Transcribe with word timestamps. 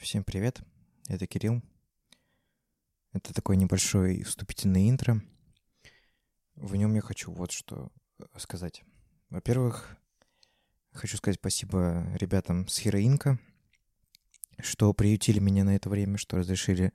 Всем 0.00 0.24
привет, 0.24 0.62
это 1.08 1.26
Кирилл. 1.26 1.62
Это 3.12 3.34
такой 3.34 3.58
небольшой 3.58 4.22
вступительный 4.22 4.88
интро. 4.88 5.20
В 6.54 6.74
нем 6.74 6.94
я 6.94 7.02
хочу 7.02 7.30
вот 7.30 7.52
что 7.52 7.92
сказать. 8.38 8.82
Во-первых, 9.28 9.98
хочу 10.92 11.18
сказать 11.18 11.38
спасибо 11.38 12.06
ребятам 12.14 12.66
с 12.66 12.78
Хероинка, 12.78 13.38
что 14.58 14.94
приютили 14.94 15.38
меня 15.38 15.64
на 15.64 15.76
это 15.76 15.90
время, 15.90 16.16
что 16.16 16.38
разрешили, 16.38 16.94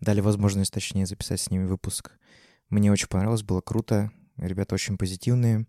дали 0.00 0.22
возможность, 0.22 0.72
точнее, 0.72 1.04
записать 1.04 1.42
с 1.42 1.50
ними 1.50 1.66
выпуск. 1.66 2.18
Мне 2.70 2.90
очень 2.90 3.08
понравилось, 3.08 3.42
было 3.42 3.60
круто. 3.60 4.10
Ребята 4.38 4.74
очень 4.74 4.96
позитивные. 4.96 5.66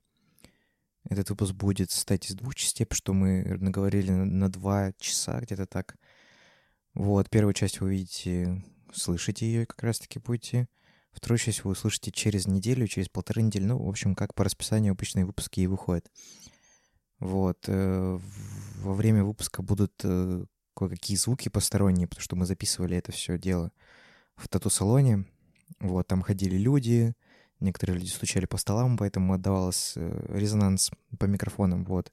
Этот 1.04 1.30
выпуск 1.30 1.54
будет 1.56 1.92
состоять 1.92 2.30
из 2.30 2.36
двух 2.36 2.56
частей, 2.56 2.86
потому 2.86 2.98
что 2.98 3.14
мы 3.14 3.58
наговорили 3.60 4.12
на, 4.12 4.24
на 4.24 4.50
два 4.50 4.94
часа, 4.94 5.42
где-то 5.42 5.66
так. 5.66 5.98
Вот, 6.94 7.30
первую 7.30 7.54
часть 7.54 7.80
вы 7.80 7.88
увидите, 7.88 8.64
слышите 8.94 9.46
ее 9.46 9.66
как 9.66 9.82
раз-таки 9.84 10.20
будете. 10.20 10.68
Вторую 11.12 11.40
часть 11.40 11.64
вы 11.64 11.72
услышите 11.72 12.12
через 12.12 12.48
неделю, 12.48 12.88
через 12.88 13.10
полторы 13.10 13.42
недели. 13.42 13.66
Ну, 13.66 13.78
в 13.84 13.90
общем, 13.90 14.16
как 14.16 14.34
по 14.34 14.44
расписанию 14.44 14.92
обычные 14.92 15.26
выпуски 15.26 15.62
и 15.62 15.68
выходят. 15.68 16.10
Вот. 17.20 17.58
Э, 17.68 18.20
во 18.82 18.94
время 18.94 19.24
выпуска 19.24 19.62
будут 19.62 19.94
э, 20.04 20.46
кое-какие 20.76 21.18
звуки 21.18 21.50
посторонние, 21.50 22.08
потому 22.08 22.24
что 22.24 22.36
мы 22.36 22.46
записывали 22.46 22.98
это 22.98 23.12
все 23.12 23.38
дело 23.38 23.72
в 24.36 24.48
тату-салоне. 24.48 25.26
Вот, 25.80 26.08
там 26.08 26.22
ходили 26.22 26.58
люди, 26.58 27.14
некоторые 27.60 28.00
люди 28.00 28.10
стучали 28.10 28.46
по 28.46 28.58
столам, 28.58 28.98
поэтому 28.98 29.34
отдавалось 29.34 29.94
э, 29.96 30.26
резонанс 30.30 30.92
по 31.18 31.26
микрофонам. 31.26 31.84
Вот. 31.86 32.12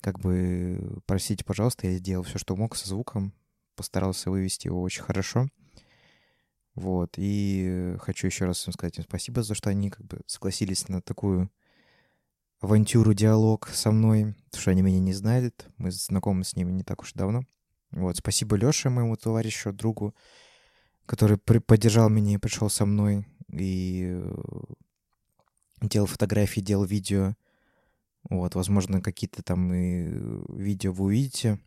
Как 0.00 0.20
бы, 0.20 1.00
простите, 1.06 1.44
пожалуйста, 1.44 1.88
я 1.88 1.96
сделал 1.96 2.24
все, 2.24 2.38
что 2.38 2.56
мог 2.56 2.76
со 2.76 2.88
звуком, 2.88 3.32
постарался 3.74 4.30
вывести 4.30 4.68
его 4.68 4.82
очень 4.82 5.02
хорошо. 5.02 5.48
Вот, 6.74 7.14
и 7.16 7.94
хочу 8.00 8.26
еще 8.26 8.46
раз 8.46 8.66
им 8.66 8.72
сказать 8.72 8.98
им 8.98 9.04
спасибо 9.04 9.42
за 9.42 9.54
что 9.54 9.70
они 9.70 9.90
как 9.90 10.04
бы 10.06 10.20
согласились 10.26 10.88
на 10.88 11.00
такую 11.00 11.50
авантюру, 12.60 13.14
диалог 13.14 13.68
со 13.68 13.92
мной, 13.92 14.34
потому 14.46 14.60
что 14.60 14.70
они 14.72 14.82
меня 14.82 14.98
не 14.98 15.12
знают, 15.12 15.68
мы 15.76 15.92
знакомы 15.92 16.44
с 16.44 16.56
ними 16.56 16.72
не 16.72 16.82
так 16.82 17.02
уж 17.02 17.12
давно. 17.12 17.42
Вот, 17.92 18.16
спасибо 18.16 18.56
Лёше, 18.56 18.90
моему 18.90 19.16
товарищу, 19.16 19.72
другу, 19.72 20.16
который 21.06 21.38
поддержал 21.38 22.08
меня 22.08 22.34
и 22.34 22.38
пришел 22.38 22.68
со 22.68 22.86
мной, 22.86 23.24
и 23.52 24.08
э, 24.16 24.34
делал 25.80 26.06
фотографии, 26.06 26.60
делал 26.60 26.84
видео. 26.84 27.36
Вот, 28.30 28.56
возможно, 28.56 29.00
какие-то 29.00 29.44
там 29.44 29.72
и 29.72 30.08
видео 30.48 30.92
вы 30.92 31.04
увидите 31.04 31.60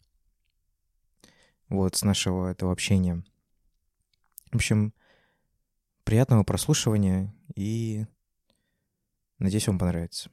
вот, 1.69 1.95
с 1.95 2.03
нашего 2.03 2.49
этого 2.51 2.71
общения. 2.71 3.23
В 4.51 4.55
общем, 4.55 4.93
приятного 6.03 6.43
прослушивания 6.43 7.33
и 7.55 8.05
надеюсь, 9.39 9.67
вам 9.67 9.79
понравится. 9.79 10.29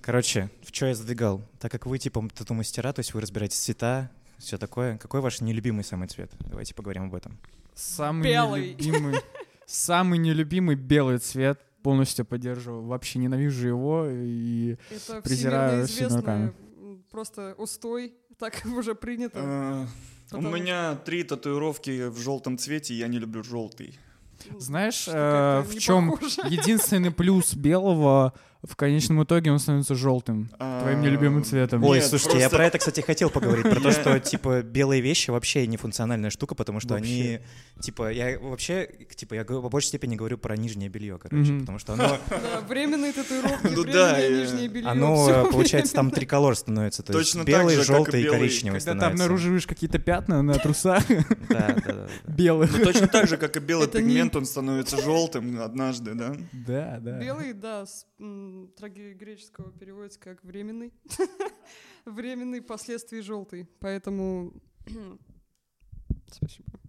Короче, 0.00 0.50
в 0.62 0.74
что 0.74 0.86
я 0.86 0.94
задвигал? 0.94 1.42
Так 1.58 1.70
как 1.70 1.86
вы 1.86 1.98
типа 1.98 2.26
тату-мастера, 2.34 2.92
то 2.92 3.00
есть 3.00 3.12
вы 3.12 3.20
разбираете 3.20 3.56
цвета, 3.56 4.10
все 4.38 4.56
такое. 4.56 4.96
Какой 4.98 5.20
ваш 5.20 5.40
нелюбимый 5.40 5.84
самый 5.84 6.08
цвет? 6.08 6.32
Давайте 6.40 6.74
поговорим 6.74 7.04
об 7.04 7.14
этом. 7.14 7.38
Самый 7.74 8.22
Белый. 8.24 8.74
нелюбимый, 8.74 9.20
самый 9.66 10.18
нелюбимый 10.18 10.76
белый 10.76 11.18
цвет. 11.18 11.60
Полностью 11.82 12.24
поддерживаю. 12.26 12.82
Вообще 12.82 13.18
ненавижу 13.18 13.66
его 13.66 14.06
и 14.08 14.76
Это 14.90 15.22
презираю 15.22 15.86
всеми 15.86 16.12
руками. 16.14 16.52
просто 17.10 17.54
устой, 17.56 18.14
так 18.38 18.60
уже 18.76 18.94
принято. 18.94 19.86
Э, 20.32 20.36
У 20.36 20.40
меня 20.40 20.96
три 21.04 21.22
татуировки 21.24 22.08
в 22.08 22.18
желтом 22.18 22.58
цвете, 22.58 22.94
и 22.94 22.98
я 22.98 23.08
не 23.08 23.18
люблю 23.18 23.42
желтый. 23.42 23.98
Знаешь, 24.58 25.06
э, 25.06 25.62
в 25.66 25.78
чем 25.78 26.10
похоже. 26.10 26.42
единственный 26.48 27.10
плюс 27.10 27.54
белого 27.54 28.32
в 28.62 28.76
конечном 28.76 29.22
итоге 29.24 29.50
он 29.52 29.58
становится 29.58 29.94
желтым. 29.94 30.50
Твоим 30.58 31.00
нелюбимым 31.00 31.44
цветом. 31.44 31.82
Ой, 31.84 31.98
Нет, 31.98 32.06
слушайте, 32.06 32.38
я 32.38 32.50
про 32.50 32.66
это, 32.66 32.78
кстати, 32.78 33.00
хотел 33.00 33.30
поговорить, 33.30 33.62
про 33.68 33.80
то, 33.80 33.90
что, 33.90 34.18
типа, 34.20 34.62
белые 34.62 35.00
вещи 35.00 35.30
вообще 35.30 35.66
не 35.66 35.76
функциональная 35.76 36.30
штука, 36.30 36.54
потому 36.54 36.80
что 36.80 36.94
они, 36.94 37.40
типа, 37.80 38.10
я 38.12 38.38
вообще, 38.38 38.88
типа, 39.16 39.34
я 39.34 39.44
по 39.44 39.68
большей 39.68 39.88
степени 39.88 40.16
говорю 40.16 40.36
про 40.38 40.56
нижнее 40.56 40.88
белье, 40.90 41.18
короче, 41.18 41.58
потому 41.60 41.78
что 41.78 41.94
оно, 41.94 42.18
Да, 42.28 42.60
временные 42.68 43.12
татуировки, 43.12 43.66
Ну 43.68 43.82
временное 43.82 44.42
нижнее 44.42 44.68
белье. 44.68 44.88
оно, 44.88 45.30
э, 45.30 45.50
получается, 45.50 45.94
там 45.94 46.10
триколор 46.10 46.54
становится, 46.54 47.02
то 47.02 47.18
есть 47.18 47.34
белый, 47.44 47.76
желтый 47.76 48.22
и 48.22 48.28
коричневый 48.28 48.78
Когда 48.80 48.92
ты 48.92 48.98
становится. 48.98 49.24
обнаруживаешь 49.24 49.66
какие-то 49.66 49.98
пятна 49.98 50.42
на 50.42 50.54
трусах 50.54 51.02
Да, 51.48 51.68
да, 51.68 51.74
да, 51.86 51.92
да. 51.92 52.32
белых. 52.32 52.76
Ну, 52.76 52.84
точно 52.84 53.08
так 53.08 53.26
же, 53.28 53.36
как 53.36 53.56
и 53.56 53.60
белый 53.60 53.88
пигмент, 53.88 54.36
он 54.36 54.44
становится 54.44 55.00
желтым 55.00 55.60
однажды, 55.60 56.14
да? 56.14 56.34
Да, 56.52 56.98
да. 57.00 57.18
Белый, 57.18 57.52
да, 57.54 57.86
с 58.50 58.52
м, 58.52 58.68
трагегреческого 58.68 59.72
переводится 59.72 60.18
как 60.20 60.42
временный. 60.44 60.92
Временный, 62.04 62.60
последствий 62.62 63.20
желтый. 63.20 63.68
Поэтому... 63.78 64.52
Спасибо. 66.30 66.79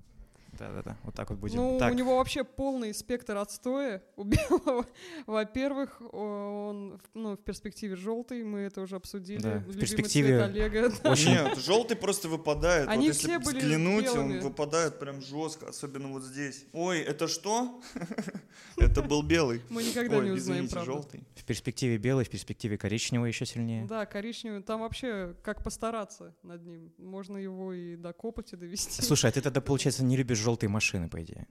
Да, 0.61 0.71
да, 0.71 0.81
да. 0.83 0.97
Вот 1.01 1.15
так 1.15 1.27
вот 1.31 1.39
будем. 1.39 1.55
Ну, 1.55 1.79
так, 1.79 1.91
у 1.91 1.95
него 1.95 2.17
вообще 2.17 2.43
полный 2.43 2.93
спектр 2.93 3.35
отстоя 3.35 4.03
у 4.15 4.23
белого. 4.25 4.85
Во-первых, 5.25 5.99
он 6.13 6.99
в- 6.99 7.09
ну, 7.15 7.33
в 7.35 7.39
перспективе 7.43 7.95
желтый, 7.95 8.43
мы 8.43 8.59
это 8.59 8.81
уже 8.81 8.95
обсудили. 8.95 9.41
Да, 9.41 9.57
в 9.65 9.79
перспективе 9.79 10.37
цвет 10.37 10.41
Олега. 10.43 10.93
очень... 11.09 11.31
Нет, 11.31 11.57
желтый 11.57 11.97
просто 11.97 12.27
выпадает. 12.27 12.87
Они 12.89 13.07
вот 13.07 13.15
если 13.15 13.27
все 13.27 13.39
были 13.39 13.57
взглянуть, 13.57 14.05
белыми. 14.05 14.37
он 14.37 14.39
выпадает 14.41 14.99
прям 14.99 15.19
жестко, 15.21 15.69
особенно 15.69 16.09
вот 16.09 16.23
здесь. 16.23 16.65
Ой, 16.73 16.99
это 16.99 17.27
что? 17.27 17.81
Это 18.77 19.01
был 19.01 19.23
белый. 19.23 19.61
Мы 19.69 19.83
никогда 19.83 20.19
не 20.19 20.31
узнаем 20.31 20.69
желтый. 20.69 21.23
В 21.35 21.43
перспективе 21.43 21.97
белый, 21.97 22.25
в 22.25 22.29
перспективе 22.29 22.77
коричневый 22.77 23.29
еще 23.29 23.45
сильнее. 23.45 23.85
Да, 23.85 24.05
коричневый. 24.05 24.61
Там 24.61 24.81
вообще 24.81 25.35
как 25.41 25.63
постараться 25.63 26.35
над 26.43 26.63
ним. 26.65 26.93
Можно 26.97 27.37
его 27.37 27.73
и 27.73 27.95
до 27.95 28.13
копоти 28.13 28.55
довести. 28.55 29.01
Слушай, 29.01 29.31
а 29.31 29.33
ты 29.33 29.41
тогда, 29.41 29.59
получается, 29.59 30.03
не 30.03 30.15
любишь 30.15 30.37
желтые 30.51 30.69
машины, 30.69 31.07
по 31.07 31.21
идее? 31.21 31.47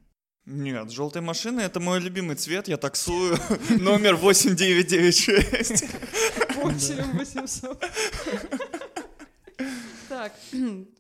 Нет, 0.47 0.91
желтая 0.91 1.23
машина 1.23 1.61
это 1.61 1.81
мой 1.81 2.01
любимый 2.01 2.37
цвет. 2.37 2.69
Я 2.69 2.77
таксую 2.77 3.37
номер 3.81 4.17
8996. 4.17 5.85
8 6.57 7.19
800. 7.19 7.85
Так, 10.09 10.33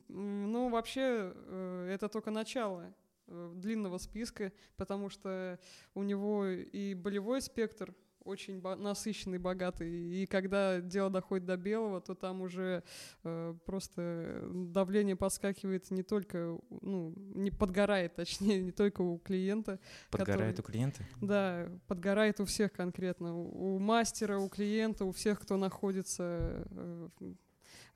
ну 0.09 0.71
вообще 0.71 1.33
э, 1.35 1.91
это 1.95 2.09
только 2.09 2.31
начало 2.31 2.95
э, 3.27 3.53
длинного 3.55 3.99
списка, 3.99 4.53
потому 4.77 5.11
что 5.11 5.59
у 5.95 6.03
него 6.03 6.47
и 6.47 6.95
болевой 6.95 7.43
спектр 7.43 7.95
очень 8.25 8.61
насыщенный, 8.61 9.39
богатый. 9.39 9.91
И 9.91 10.27
когда 10.27 10.81
дело 10.81 11.11
доходит 11.11 11.47
до 11.47 11.57
белого, 11.57 12.01
то 12.01 12.15
там 12.15 12.43
уже 12.43 12.83
э, 13.25 13.55
просто 13.65 14.43
давление 14.53 15.17
подскакивает 15.17 15.91
не 15.91 16.03
только, 16.03 16.59
ну, 16.83 17.15
не 17.35 17.51
подгорает, 17.51 18.15
точнее, 18.17 18.61
не 18.63 18.73
только 18.73 19.03
у 19.03 19.19
клиента, 19.19 19.79
Подгорает 20.11 20.57
Который- 20.57 20.61
у 20.61 20.73
клиента? 20.73 21.05
да, 21.21 21.69
подгорает 21.87 22.41
у 22.41 22.45
всех 22.45 22.73
конкретно. 22.73 23.37
У, 23.37 23.77
у 23.77 23.79
мастера, 23.79 24.39
у 24.39 24.49
клиента, 24.49 25.05
у 25.05 25.13
всех, 25.13 25.41
кто 25.41 25.57
находится 25.57 26.67
э, 26.71 27.09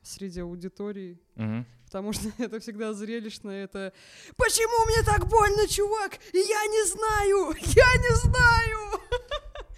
среди 0.02 0.40
аудитории. 0.40 1.18
Мгм. 1.36 1.66
Потому 1.86 2.12
что 2.12 2.28
это 2.38 2.58
всегда 2.60 2.92
зрелищно, 2.92 3.50
это 3.50 3.92
«Почему 4.36 4.86
мне 4.86 5.02
так 5.04 5.28
больно, 5.28 5.66
чувак? 5.68 6.18
Я 6.32 6.66
не 6.66 6.86
знаю! 6.88 7.54
Я 7.60 7.92
не 8.02 8.16
знаю!» 8.16 9.00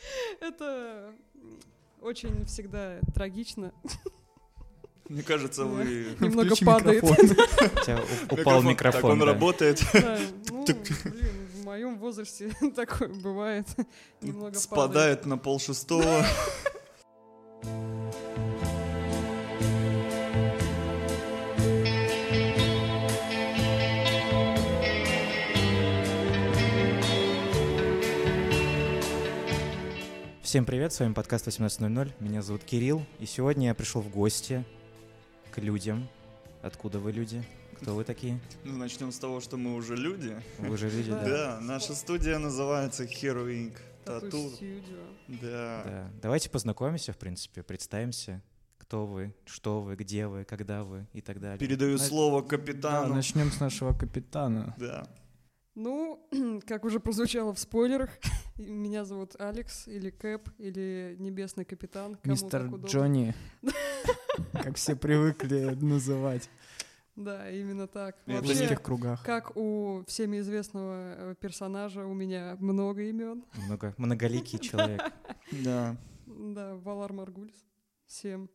Это 0.40 1.12
очень 2.00 2.44
всегда 2.46 3.00
трагично. 3.14 3.72
Мне 5.08 5.22
кажется, 5.22 5.64
вы... 5.64 6.16
Немного 6.20 6.54
Включи 6.54 6.64
падает. 6.64 7.04
упал 8.30 8.62
микрофон. 8.62 9.02
Так 9.02 9.10
он 9.10 9.22
работает. 9.22 9.82
Ну, 10.50 10.64
блин, 10.64 11.48
в 11.54 11.64
моем 11.64 11.98
возрасте 11.98 12.52
такое 12.74 13.08
бывает. 13.08 13.66
Немного. 14.20 14.58
Спадает 14.58 15.26
на 15.26 15.38
пол 15.38 15.60
Всем 30.46 30.64
привет, 30.64 30.92
с 30.92 31.00
вами 31.00 31.12
подкаст 31.12 31.48
18.00, 31.48 32.12
меня 32.20 32.40
зовут 32.40 32.62
Кирилл, 32.62 33.04
и 33.18 33.26
сегодня 33.26 33.66
я 33.66 33.74
пришел 33.74 34.00
в 34.00 34.08
гости 34.08 34.64
к 35.50 35.58
людям. 35.58 36.06
Откуда 36.62 37.00
вы 37.00 37.10
люди? 37.10 37.42
Кто 37.80 37.96
вы 37.96 38.04
такие? 38.04 38.38
Ну, 38.62 38.76
начнем 38.76 39.10
с 39.10 39.18
того, 39.18 39.40
что 39.40 39.56
мы 39.56 39.74
уже 39.74 39.96
люди. 39.96 40.40
Вы 40.60 40.76
же 40.76 40.88
люди, 40.88 41.10
Да. 41.10 41.20
да? 41.20 41.28
Да, 41.28 41.60
наша 41.60 41.96
студия 41.96 42.38
называется 42.38 43.02
Hero 43.02 43.48
Inc. 43.48 43.74
Тату. 44.04 44.52
Да. 45.26 45.82
Да. 45.84 46.10
Давайте 46.22 46.48
познакомимся, 46.48 47.12
в 47.12 47.18
принципе, 47.18 47.64
представимся. 47.64 48.40
кто 48.78 49.04
вы, 49.04 49.34
что 49.46 49.82
вы, 49.82 49.96
где 49.96 50.28
вы, 50.28 50.44
когда 50.44 50.84
вы 50.84 51.08
и 51.12 51.20
так 51.20 51.40
далее. 51.40 51.58
Передаю 51.58 51.98
слово 51.98 52.40
Да, 52.40 52.48
капитану. 52.50 53.14
начнем 53.16 53.50
с 53.50 53.58
нашего 53.58 53.92
капитана. 53.92 54.76
Да. 54.78 55.08
Ну, 55.76 56.26
как 56.66 56.84
уже 56.84 56.98
прозвучало 57.00 57.52
в 57.54 57.58
спойлерах, 57.58 58.10
меня 58.56 59.04
зовут 59.04 59.36
Алекс, 59.38 59.86
или 59.86 60.08
Кэп, 60.10 60.48
или 60.58 61.16
Небесный 61.18 61.64
Капитан. 61.66 62.14
кому 62.16 62.32
Мистер. 62.32 62.66
Джонни. 62.84 63.34
Как 64.52 64.76
все 64.76 64.96
привыкли 64.96 65.76
называть 65.80 66.50
Да, 67.14 67.50
именно 67.50 67.86
так. 67.86 68.16
В 68.24 68.28
не- 68.28 68.34
Вообще, 68.36 68.52
узких 68.64 68.82
кругах. 68.82 69.22
как 69.22 69.56
у 69.56 70.02
всеми 70.06 70.40
известного 70.40 71.14
э, 71.30 71.34
персонажа, 71.40 72.04
у 72.06 72.12
меня 72.14 72.56
много 72.60 73.02
имен. 73.02 73.44
Много, 73.66 73.94
многоликий 73.96 74.58
человек. 74.68 75.02
Да. 75.64 75.96
Да, 76.26 76.74
Валар 76.76 77.12
Маргулис. 77.12 77.64
Всем. 78.06 78.50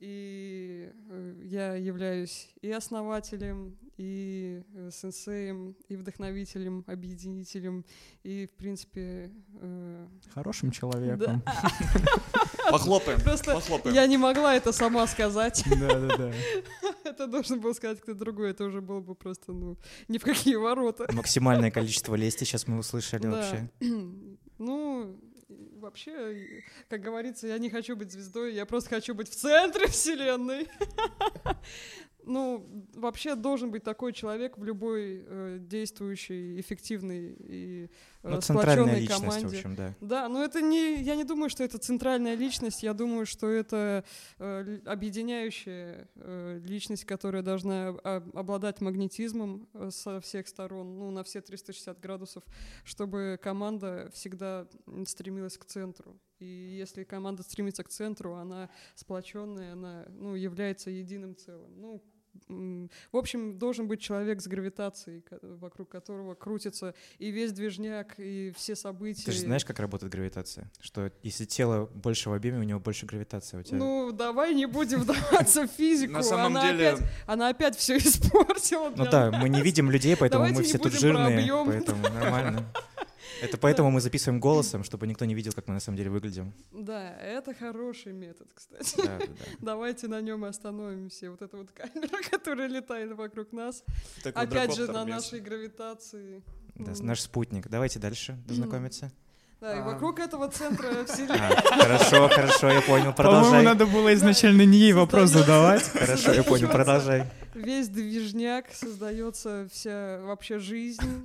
И 0.00 0.90
э, 1.10 1.34
я 1.44 1.74
являюсь 1.76 2.48
и 2.62 2.70
основателем, 2.70 3.76
и 3.96 4.62
э, 4.74 4.90
сенсеем, 4.92 5.76
и 5.88 5.96
вдохновителем, 5.96 6.84
объединителем, 6.86 7.84
и, 8.24 8.46
в 8.46 8.56
принципе... 8.56 9.30
э, 9.60 10.06
Хорошим 10.34 10.70
человеком. 10.72 11.42
Похлопаем. 12.70 13.20
Просто 13.20 13.52
Похлопаем. 13.54 13.94
я 13.94 14.06
не 14.06 14.16
могла 14.18 14.54
это 14.56 14.72
сама 14.72 15.06
сказать. 15.06 15.62
Да-да-да. 15.80 16.32
Это 17.04 17.26
должен 17.26 17.60
был 17.60 17.74
сказать 17.74 18.00
кто-то 18.00 18.18
другой. 18.18 18.50
Это 18.50 18.64
уже 18.64 18.80
было 18.80 19.00
бы 19.00 19.14
просто, 19.14 19.52
ну, 19.52 19.76
ни 20.08 20.18
в 20.18 20.22
какие 20.24 20.56
ворота. 20.56 21.06
Максимальное 21.12 21.70
количество 21.70 22.14
лести 22.16 22.44
сейчас 22.44 22.66
мы 22.66 22.78
услышали 22.78 23.22
Да. 23.22 23.30
вообще. 23.30 23.70
Ну, 24.56 25.18
вообще, 25.84 26.62
как 26.88 27.02
говорится, 27.02 27.46
я 27.46 27.58
не 27.58 27.70
хочу 27.70 27.94
быть 27.94 28.10
звездой, 28.10 28.54
я 28.54 28.66
просто 28.66 28.90
хочу 28.90 29.14
быть 29.14 29.28
в 29.28 29.36
центре 29.36 29.86
вселенной. 29.88 30.68
Ну, 32.26 32.66
вообще 32.94 33.34
должен 33.34 33.70
быть 33.70 33.82
такой 33.82 34.12
человек 34.12 34.58
в 34.58 34.64
любой 34.64 35.24
э, 35.26 35.58
действующей, 35.60 36.60
эффективной 36.60 37.36
и 37.38 37.90
э, 38.22 38.30
Ну, 38.30 38.40
сплоченной 38.40 39.00
личность, 39.00 39.20
команде. 39.22 39.46
в 39.46 39.52
общем, 39.52 39.74
да. 39.74 39.94
Да, 40.00 40.28
но 40.28 40.42
это 40.44 40.60
не, 40.62 41.02
я 41.02 41.16
не 41.16 41.24
думаю, 41.24 41.50
что 41.50 41.64
это 41.64 41.78
центральная 41.78 42.34
личность, 42.34 42.82
я 42.82 42.94
думаю, 42.94 43.26
что 43.26 43.48
это 43.48 44.04
э, 44.38 44.78
объединяющая 44.84 46.08
э, 46.14 46.60
личность, 46.64 47.04
которая 47.04 47.42
должна 47.42 47.88
обладать 47.88 48.80
магнетизмом 48.80 49.68
э, 49.74 49.90
со 49.90 50.20
всех 50.20 50.48
сторон, 50.48 50.98
ну, 50.98 51.10
на 51.10 51.22
все 51.24 51.40
360 51.40 52.00
градусов, 52.00 52.44
чтобы 52.84 53.38
команда 53.42 54.10
всегда 54.14 54.66
стремилась 55.06 55.58
к 55.58 55.64
центру. 55.64 56.18
И 56.38 56.46
если 56.78 57.04
команда 57.04 57.42
стремится 57.42 57.84
к 57.84 57.88
центру, 57.88 58.34
она 58.34 58.68
сплоченная, 58.94 59.72
она, 59.72 60.06
ну, 60.08 60.34
является 60.34 60.90
единым 60.90 61.36
целым. 61.36 61.80
Ну, 61.80 62.02
в 62.48 63.16
общем, 63.16 63.58
должен 63.58 63.88
быть 63.88 64.00
человек 64.00 64.40
с 64.40 64.46
гравитацией, 64.46 65.22
вокруг 65.42 65.88
которого 65.88 66.34
крутится 66.34 66.94
и 67.18 67.30
весь 67.30 67.52
движняк, 67.52 68.14
и 68.18 68.52
все 68.56 68.76
события. 68.76 69.24
Ты 69.24 69.32
же 69.32 69.40
знаешь, 69.40 69.64
как 69.64 69.78
работает 69.78 70.12
гравитация? 70.12 70.70
Что 70.80 71.10
если 71.22 71.44
тело 71.44 71.86
больше 71.86 72.30
в 72.30 72.32
объеме, 72.32 72.58
у 72.58 72.62
него 72.62 72.80
больше 72.80 73.06
гравитация. 73.06 73.60
У 73.60 73.62
тебя... 73.62 73.78
Ну, 73.78 74.12
давай 74.12 74.54
не 74.54 74.66
будем 74.66 75.00
вдаваться 75.02 75.66
в 75.66 75.70
физику. 75.70 76.12
На 76.12 76.22
самом 76.22 76.56
она 76.56 76.70
деле, 76.70 76.88
Опять, 76.90 77.08
она 77.26 77.48
опять 77.48 77.76
все 77.76 77.96
испортила. 77.98 78.92
Ну 78.94 79.04
да, 79.10 79.30
мы 79.30 79.48
не 79.48 79.62
видим 79.62 79.90
людей, 79.90 80.16
поэтому 80.16 80.46
мы 80.48 80.62
все 80.62 80.78
тут 80.78 80.92
жирные, 80.92 81.64
поэтому 81.64 82.02
нормально. 82.02 82.64
Это 83.44 83.58
поэтому 83.58 83.90
мы 83.90 84.00
записываем 84.00 84.40
голосом, 84.40 84.84
чтобы 84.84 85.06
никто 85.06 85.24
не 85.24 85.34
видел, 85.34 85.52
как 85.52 85.68
мы 85.68 85.74
на 85.74 85.80
самом 85.80 85.96
деле 85.98 86.10
выглядим. 86.10 86.52
Да, 86.72 87.14
это 87.20 87.54
хороший 87.54 88.12
метод, 88.12 88.48
кстати. 88.54 88.96
Да, 88.96 89.18
да, 89.18 89.26
да. 89.26 89.34
Давайте 89.60 90.08
на 90.08 90.20
нем 90.20 90.44
и 90.44 90.48
остановимся. 90.48 91.30
Вот 91.30 91.42
эта 91.42 91.56
вот 91.56 91.70
камера, 91.72 92.22
которая 92.30 92.68
летает 92.68 93.12
вокруг 93.12 93.52
нас. 93.52 93.82
такой 94.22 94.42
Опять 94.42 94.74
же, 94.76 94.90
на 94.90 95.04
нашей 95.04 95.40
гравитации. 95.40 96.42
Да, 96.76 96.92
наш 97.00 97.20
спутник. 97.20 97.68
Давайте 97.68 97.98
дальше 97.98 98.36
знакомиться. 98.48 99.12
Да, 99.60 99.76
и 99.76 99.78
А. 99.78 99.82
вокруг 99.82 100.18
этого 100.18 100.50
центра 100.50 101.04
вселенной. 101.06 101.38
А, 101.38 101.62
хорошо, 101.82 102.28
хорошо, 102.28 102.68
я 102.70 102.82
понял. 102.82 103.12
По-моему, 103.14 103.14
Продолжай. 103.14 103.62
надо 103.62 103.86
было 103.86 104.12
изначально 104.14 104.66
не 104.66 104.76
ей 104.78 104.92
вопрос 104.92 105.30
задавать. 105.30 105.82
Хорошо, 105.92 106.32
я 106.32 106.42
понял. 106.42 106.68
Продолжай. 106.68 107.24
Весь 107.54 107.88
движняк, 107.88 108.66
создается 108.74 109.66
вся 109.72 110.20
вообще 110.22 110.58
жизнь, 110.58 111.24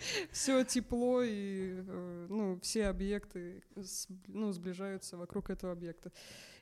все 0.32 0.64
тепло 0.64 1.22
и 1.22 1.82
э, 1.86 2.26
ну, 2.28 2.58
все 2.60 2.86
объекты 2.86 3.62
ну, 4.26 4.52
сближаются 4.52 5.16
вокруг 5.16 5.50
этого 5.50 5.72
объекта. 5.72 6.12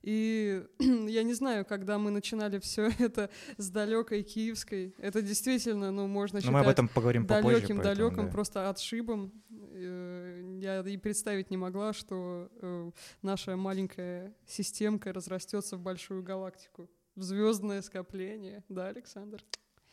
И 0.02 0.64
я 0.78 1.22
не 1.22 1.34
знаю, 1.34 1.64
когда 1.64 1.98
мы 1.98 2.10
начинали 2.10 2.58
все 2.58 2.90
это 2.98 3.30
с 3.56 3.70
далекой 3.70 4.22
киевской, 4.22 4.94
это 4.98 5.22
действительно, 5.22 5.90
ну, 5.90 6.06
можно 6.06 6.40
Но 6.42 6.52
мы 6.52 6.58
об 6.58 6.64
считать 6.64 6.74
этом 6.74 6.88
поговорим 6.88 7.26
попозже. 7.26 7.56
далеким, 7.56 7.82
далеким, 7.82 8.26
да. 8.26 8.32
просто 8.32 8.70
отшибом. 8.70 9.32
Э, 9.50 10.58
Я 10.60 10.80
и 10.80 10.96
представить 10.96 11.50
не 11.50 11.56
могла, 11.56 11.92
что 11.92 12.48
э, 12.60 12.90
наша 13.22 13.56
маленькая 13.56 14.34
системка 14.46 15.12
разрастется 15.12 15.76
в 15.76 15.80
большую 15.80 16.22
галактику, 16.22 16.88
в 17.14 17.22
звездное 17.22 17.82
скопление. 17.82 18.62
Да, 18.68 18.88
Александр? 18.88 19.42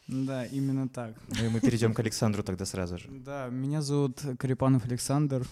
Да, 0.08 0.46
именно 0.46 0.88
так. 0.88 1.16
Ну 1.28 1.46
и 1.46 1.50
мы 1.50 1.60
перейдем 1.60 1.94
к 1.94 2.00
Александру 2.00 2.44
тогда 2.44 2.66
сразу 2.66 2.98
же. 2.98 3.10
Да, 3.10 3.48
меня 3.50 3.82
зовут 3.82 4.22
Карипанов 4.38 4.86
Александр. 4.86 5.48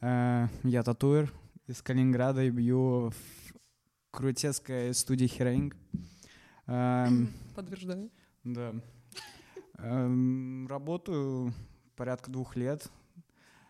Э, 0.00 0.48
Я 0.64 0.82
татуир 0.82 1.32
из 1.68 1.80
Калининграда 1.80 2.42
и 2.42 2.50
бью 2.50 3.10
в 3.10 3.54
крутецкой 4.10 4.92
студии 4.94 5.26
Херинг. 5.26 5.76
Эм, 6.66 7.32
Подтверждаю. 7.54 8.10
Да. 8.42 8.74
Эм, 9.78 10.66
Работаю 10.68 11.52
порядка 11.96 12.30
двух 12.30 12.56
лет. 12.56 12.88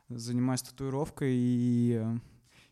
Занимаюсь 0.08 0.62
татуировкой 0.62 1.32
и 1.34 2.02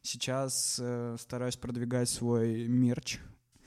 сейчас 0.02 0.78
э, 0.82 1.16
стараюсь 1.18 1.56
продвигать 1.56 2.08
свой 2.08 2.66
мерч. 2.68 3.18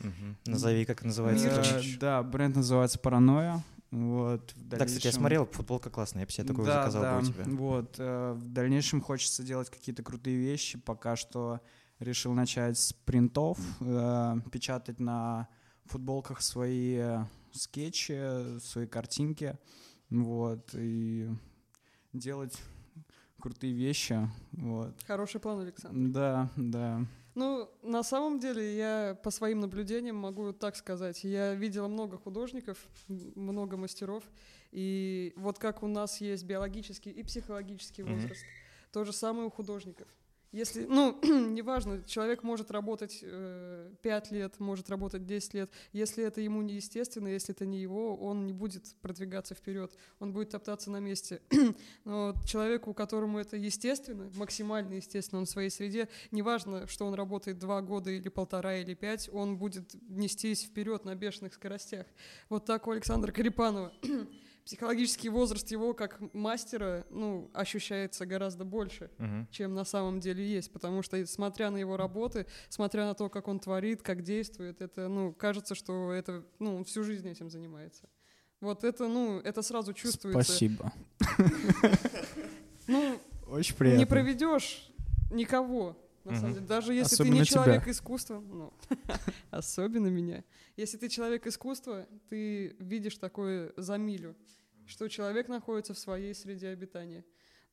Мгм. 0.06 0.38
Назови, 0.46 0.86
как 0.86 1.04
называется. 1.04 1.48
Э, 1.48 1.56
тоже. 1.56 1.98
Да, 2.00 2.22
бренд 2.24 2.56
называется 2.56 3.00
«Паранойя». 3.00 3.64
Вот, 3.92 4.52
в 4.56 4.68
Да, 4.68 4.78
кстати, 4.78 4.94
я 4.94 5.12
дальнейшем- 5.12 5.12
смотрел, 5.14 5.46
футболка 5.46 5.90
классная, 5.90 6.22
я 6.22 6.26
бы 6.26 6.32
себе 6.32 6.48
такую 6.48 6.66
да, 6.66 6.82
заказал 6.82 7.02
да, 7.02 7.18
бы 7.20 7.24
у 7.24 7.26
тебя. 7.32 7.44
Вот, 7.46 7.96
э, 7.98 8.34
в 8.34 8.48
дальнейшем 8.50 9.00
хочется 9.00 9.42
делать 9.44 9.70
какие-то 9.70 10.04
крутые 10.04 10.36
вещи. 10.38 10.78
Пока 10.78 11.16
что 11.16 11.62
решил 12.00 12.34
начать 12.34 12.78
с 12.78 12.92
принтов, 12.92 13.58
э, 13.80 14.36
печатать 14.52 15.00
на 15.00 15.48
футболках 15.86 16.42
свои 16.42 16.96
э, 16.98 17.24
скетчи, 17.54 18.60
свои 18.60 18.86
картинки, 18.88 19.58
вот, 20.10 20.72
и 20.74 21.30
делать 22.12 22.58
крутые 23.40 23.74
вещи, 23.74 24.30
вот. 24.52 24.94
Хороший 25.08 25.40
план, 25.40 25.60
Александр. 25.62 26.10
Да, 26.10 26.50
да. 26.58 27.06
Ну, 27.36 27.70
на 27.84 28.02
самом 28.04 28.40
деле, 28.40 28.78
я 28.78 29.18
по 29.22 29.30
своим 29.30 29.60
наблюдениям 29.60 30.16
могу 30.16 30.54
так 30.54 30.78
сказать. 30.78 31.26
Я 31.26 31.54
видела 31.54 31.90
много 31.90 32.18
художников, 32.18 32.78
много 33.08 33.76
мастеров. 33.76 34.24
И 34.72 35.34
вот 35.36 35.60
как 35.60 35.84
у 35.84 35.88
нас 35.88 36.22
есть 36.22 36.46
биологический 36.46 37.12
и 37.12 37.24
психологический 37.24 38.04
возраст, 38.04 38.44
то 38.94 39.04
же 39.04 39.12
самое 39.12 39.48
у 39.48 39.52
художников. 39.52 40.08
Если, 40.56 40.86
ну, 40.86 41.20
неважно, 41.52 42.02
человек 42.08 42.42
может 42.42 42.72
работать 42.72 43.20
э, 43.22 43.92
5 44.02 44.32
лет, 44.32 44.58
может 44.62 44.90
работать 44.90 45.26
10 45.26 45.54
лет. 45.54 45.70
Если 45.92 46.24
это 46.24 46.40
ему 46.40 46.62
не 46.62 46.76
естественно, 46.76 47.28
если 47.28 47.54
это 47.54 47.66
не 47.66 47.82
его, 47.82 48.16
он 48.16 48.48
не 48.48 48.54
будет 48.54 48.96
продвигаться 49.02 49.54
вперед, 49.54 49.92
он 50.20 50.32
будет 50.32 50.52
топтаться 50.52 50.90
на 50.90 51.02
месте. 51.02 51.42
Но 52.06 52.34
человеку, 52.46 52.94
которому 52.94 53.38
это 53.38 53.58
естественно, 53.58 54.32
максимально 54.36 54.94
естественно, 54.94 55.40
он 55.40 55.46
в 55.46 55.50
своей 55.50 55.70
среде, 55.70 56.08
неважно, 56.32 56.88
что 56.88 57.06
он 57.06 57.16
работает 57.16 57.60
два 57.60 57.82
года 57.82 58.10
или 58.10 58.30
полтора 58.30 58.78
или 58.78 58.94
пять, 58.94 59.30
он 59.34 59.58
будет 59.58 59.94
нестись 60.08 60.64
вперед 60.64 61.04
на 61.04 61.16
бешеных 61.16 61.54
скоростях. 61.54 62.06
Вот 62.48 62.64
так 62.64 62.88
у 62.88 62.92
Александра 62.92 63.34
Карипанова. 63.34 63.92
Психологический 64.66 65.30
возраст 65.30 65.70
его 65.70 65.94
как 65.94 66.20
мастера, 66.34 67.06
ну, 67.12 67.52
ощущается 67.54 68.26
гораздо 68.26 68.66
больше 68.66 69.12
Мгм. 69.20 69.48
чем 69.52 69.76
на 69.76 69.84
самом 69.86 70.20
деле 70.20 70.44
есть, 70.44 70.72
потому 70.72 71.04
что, 71.04 71.24
смотря 71.28 71.70
на 71.70 71.78
его 71.78 71.98
работы, 71.98 72.48
смотря 72.70 73.06
на 73.06 73.14
то, 73.14 73.30
как 73.30 73.48
он 73.48 73.60
творит, 73.60 74.02
как 74.02 74.24
действует, 74.24 74.82
это, 74.82 75.08
ну, 75.08 75.34
кажется, 75.34 75.76
что 75.76 76.12
это, 76.12 76.44
ну, 76.58 76.78
он 76.78 76.84
всю 76.84 77.04
жизнь 77.04 77.30
этим 77.30 77.52
занимается. 77.52 78.10
Вот 78.60 78.84
это, 78.84 79.08
ну, 79.08 79.40
это 79.40 79.62
сразу 79.62 79.94
чувствуется. 79.94 80.42
Спасибо. 80.44 80.92
Ну, 82.88 83.20
Очень 83.48 83.74
не 83.74 83.78
приятно. 83.78 84.08
проведешь 84.08 84.92
никого, 85.30 85.96
на 86.24 86.36
самом 86.38 86.54
деле. 86.56 86.66
Даже 86.66 86.94
если 86.94 87.24
ты 87.24 87.30
не 87.30 87.46
человек 87.46 87.88
искусства, 87.88 88.40
ну, 88.40 88.74
особенно 89.52 90.08
меня. 90.08 90.44
Если 90.78 90.98
ты 90.98 91.10
человек 91.10 91.48
искусства, 91.48 92.08
ты 92.30 92.76
видишь 92.80 93.18
такое 93.18 93.74
за 93.78 93.98
милю, 93.98 94.36
что 94.86 95.08
человек 95.08 95.48
находится 95.48 95.94
в 95.94 96.00
своей 96.00 96.34
среде 96.36 96.70
обитания. 96.70 97.24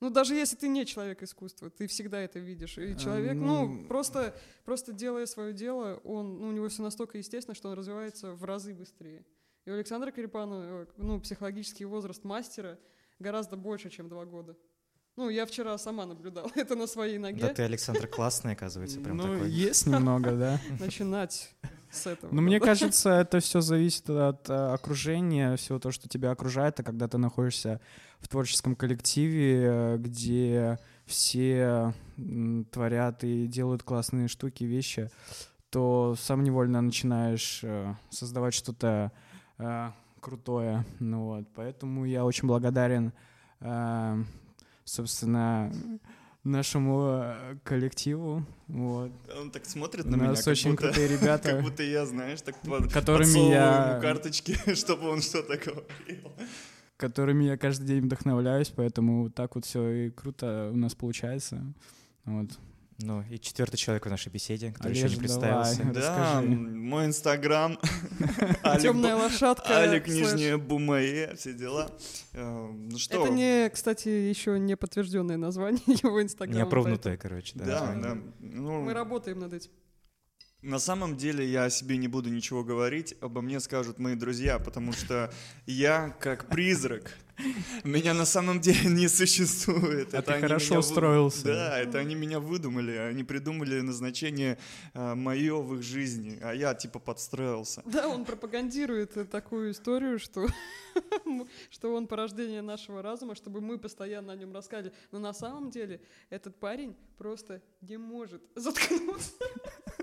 Ну, 0.01 0.11
даже 0.11 0.35
если 0.35 0.57
ты 0.57 0.69
не 0.69 0.85
человек 0.85 1.23
искусства, 1.23 1.71
ты 1.71 1.87
всегда 1.87 2.21
это 2.21 2.39
видишь. 2.41 2.77
И 2.79 2.97
человек, 2.97 3.35
ну, 3.35 3.67
ну- 3.69 3.87
просто, 3.87 4.35
просто 4.65 4.93
делая 4.93 5.27
свое 5.27 5.53
дело, 5.53 6.01
он, 6.05 6.39
ну, 6.41 6.49
у 6.49 6.53
него 6.53 6.69
все 6.69 6.83
настолько 6.83 7.19
естественно, 7.19 7.55
что 7.55 7.69
он 7.69 7.75
развивается 7.79 8.33
в 8.35 8.45
разы 8.45 8.75
быстрее. 8.75 9.25
И 9.65 9.71
у 9.71 9.75
Александра 9.75 10.11
Карипанова, 10.11 10.89
ну, 10.97 11.21
психологический 11.21 11.85
возраст 11.85 12.25
мастера 12.25 12.79
гораздо 13.21 13.57
больше, 13.57 13.91
чем 13.91 14.09
два 14.09 14.25
года. 14.25 14.57
Ну, 15.15 15.29
я 15.29 15.45
вчера 15.47 15.77
сама 15.79 16.05
наблюдала 16.07 16.51
это 16.57 16.75
на 16.75 16.87
своей 16.89 17.19
Да 17.19 17.23
ноге. 17.23 17.49
ты, 17.55 17.63
Александр, 17.63 18.09
классный, 18.09 18.53
оказывается, 18.55 19.01
прям 19.01 19.17
Ну, 19.19 19.35
такой. 19.35 19.51
есть 19.51 19.87
немного, 19.87 20.33
да. 20.33 20.61
Начинать 20.81 21.55
с 21.93 22.07
этого. 22.07 22.35
Но 22.35 22.41
мне 22.41 22.59
кажется, 22.59 23.11
это 23.11 23.41
все 23.41 23.61
зависит 23.61 24.09
от 24.09 24.49
э, 24.49 24.55
окружения, 24.73 25.57
всего 25.57 25.79
то, 25.79 25.91
что 25.91 26.09
тебя 26.09 26.31
окружает, 26.31 26.81
а 26.81 26.83
когда 26.83 27.07
ты 27.07 27.19
находишься 27.19 27.81
в 28.19 28.29
творческом 28.29 28.75
коллективе, 28.75 29.63
э, 29.65 29.97
где 29.99 30.79
все 31.05 31.93
творят 32.71 33.25
и 33.25 33.47
делают 33.47 33.83
классные 33.83 34.29
штуки, 34.29 34.65
вещи, 34.65 35.11
то 35.71 36.17
сам 36.19 36.43
невольно 36.43 36.81
начинаешь 36.81 37.61
э, 37.63 37.95
создавать 38.11 38.55
что-то 38.55 39.13
крутое. 40.21 40.85
Ну 40.99 41.25
вот, 41.27 41.45
поэтому 41.55 42.05
я 42.05 42.25
очень 42.25 42.49
благодарен, 42.49 43.13
собственно, 44.85 45.71
нашему 46.45 47.21
э, 47.23 47.57
коллективу. 47.65 48.45
Вот. 48.69 49.13
Он 49.39 49.51
так 49.51 49.65
смотрит 49.67 50.07
У 50.07 50.11
на 50.11 50.17
меня, 50.17 50.29
нас 50.31 50.47
очень 50.47 50.71
будто, 50.73 50.87
крутые 50.89 51.09
ребята. 51.09 51.51
как 51.53 51.63
будто 51.63 51.83
я, 51.83 52.05
знаешь, 52.07 52.41
так 52.43 52.61
под, 52.63 52.93
Которыми 52.93 53.51
я- 53.51 53.99
карточки, 54.03 54.57
чтобы 54.75 55.09
он 55.09 55.21
что-то 55.23 55.57
говорил. 55.57 56.33
которыми 56.97 57.45
я 57.45 57.57
каждый 57.57 57.87
день 57.87 58.03
вдохновляюсь, 58.03 58.69
поэтому 58.69 59.31
так 59.31 59.55
вот 59.55 59.65
все 59.65 59.89
и 60.07 60.11
круто 60.11 60.71
у 60.73 60.77
нас 60.77 60.95
получается. 60.95 61.63
Вот. 62.25 62.51
Ну, 63.03 63.23
и 63.31 63.39
четвертый 63.39 63.77
человек 63.77 64.07
в 64.07 64.09
нашей 64.11 64.31
беседе, 64.31 64.71
который 64.73 64.97
еще 64.97 65.09
не 65.09 65.17
представился. 65.17 65.79
давай. 65.79 65.93
Да, 65.95 66.01
Расскажи. 66.41 66.47
мой 66.49 67.07
инстаграм. 67.07 67.79
Темная 68.81 69.17
лошадка. 69.17 69.69
Алик, 69.77 70.07
нижнее 70.09 70.57
бумае, 70.57 71.35
все 71.37 71.53
дела. 71.53 71.91
Э, 72.33 72.69
Ну 72.73 72.99
что? 72.99 73.25
Это 73.25 73.33
не, 73.33 73.69
кстати, 73.71 74.09
еще 74.09 74.59
не 74.59 74.77
подтвержденное 74.77 75.37
название 75.37 75.83
его 75.87 76.23
инстаграма. 76.23 76.57
Не 76.57 76.63
опровнутая, 76.63 77.17
короче, 77.17 77.53
да. 77.59 77.65
Да, 77.65 77.95
да. 78.01 78.19
Ну, 78.41 78.83
Мы 78.83 78.93
работаем 78.95 79.41
над 79.41 79.53
этим. 79.53 79.71
На 80.63 80.79
самом 80.79 81.17
деле 81.17 81.45
я 81.45 81.65
о 81.65 81.71
себе 81.71 81.97
не 81.97 82.07
буду 82.07 82.31
ничего 82.31 82.63
говорить, 82.63 83.17
обо 83.21 83.41
мне 83.43 83.59
скажут 83.59 83.99
мои 83.99 84.15
друзья, 84.15 84.61
потому 84.61 84.93
что 84.93 85.33
я 85.67 86.17
как 86.21 86.49
призрак. 86.49 87.19
Меня 87.83 88.15
на 88.15 88.25
самом 88.25 88.61
деле 88.61 88.89
не 88.89 89.09
существует. 89.09 90.15
А 90.15 90.23
ты 90.23 90.35
они 90.35 90.43
хорошо 90.43 90.67
меня 90.67 90.75
вы- 90.75 90.79
устроился. 90.81 91.45
Да, 91.45 91.81
это 91.81 91.99
они 91.99 92.15
меня 92.15 92.39
выдумали, 92.39 92.93
они 92.93 93.25
придумали 93.25 93.81
назначение 93.81 94.57
мое 94.95 95.61
в 95.61 95.75
их 95.75 95.83
жизни, 95.83 96.39
а 96.41 96.55
я 96.55 96.75
типа 96.75 97.01
подстроился. 97.01 97.83
Да, 97.85 98.07
он 98.07 98.25
пропагандирует 98.25 99.17
э, 99.17 99.25
такую 99.25 99.73
историю, 99.73 100.21
что, 100.21 100.47
что 101.71 101.93
он 101.93 102.07
порождение 102.07 102.63
нашего 102.63 103.03
разума, 103.03 103.35
чтобы 103.35 103.61
мы 103.61 103.79
постоянно 103.79 104.33
о 104.33 104.37
нем 104.37 104.55
рассказывали. 104.55 104.95
Но 105.11 105.19
на 105.19 105.33
самом 105.33 105.71
деле 105.71 106.01
этот 106.31 106.55
парень 106.61 106.95
просто 107.19 107.61
не 107.81 107.97
может 107.97 108.43
заткнуться. 108.55 109.33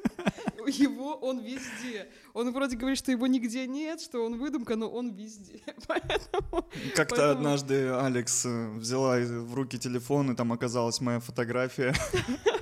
Его 0.67 1.15
он 1.15 1.39
везде. 1.39 2.07
Он 2.33 2.51
вроде 2.53 2.75
говорит, 2.75 2.97
что 2.99 3.11
его 3.11 3.25
нигде 3.27 3.65
нет, 3.67 4.01
что 4.01 4.23
он 4.25 4.37
выдумка, 4.37 4.75
но 4.75 4.87
он 4.89 5.13
везде. 5.13 5.61
Поэтому 5.87 6.67
Как-то 6.95 7.15
Поэтому- 7.15 7.31
однажды 7.31 7.87
Алекс 7.89 8.45
э, 8.45 8.69
взяла 8.75 9.17
в 9.19 9.53
руки 9.53 9.77
телефон, 9.79 10.31
и 10.31 10.35
там 10.35 10.51
оказалась 10.51 11.01
моя 11.01 11.19
фотография. 11.19 11.93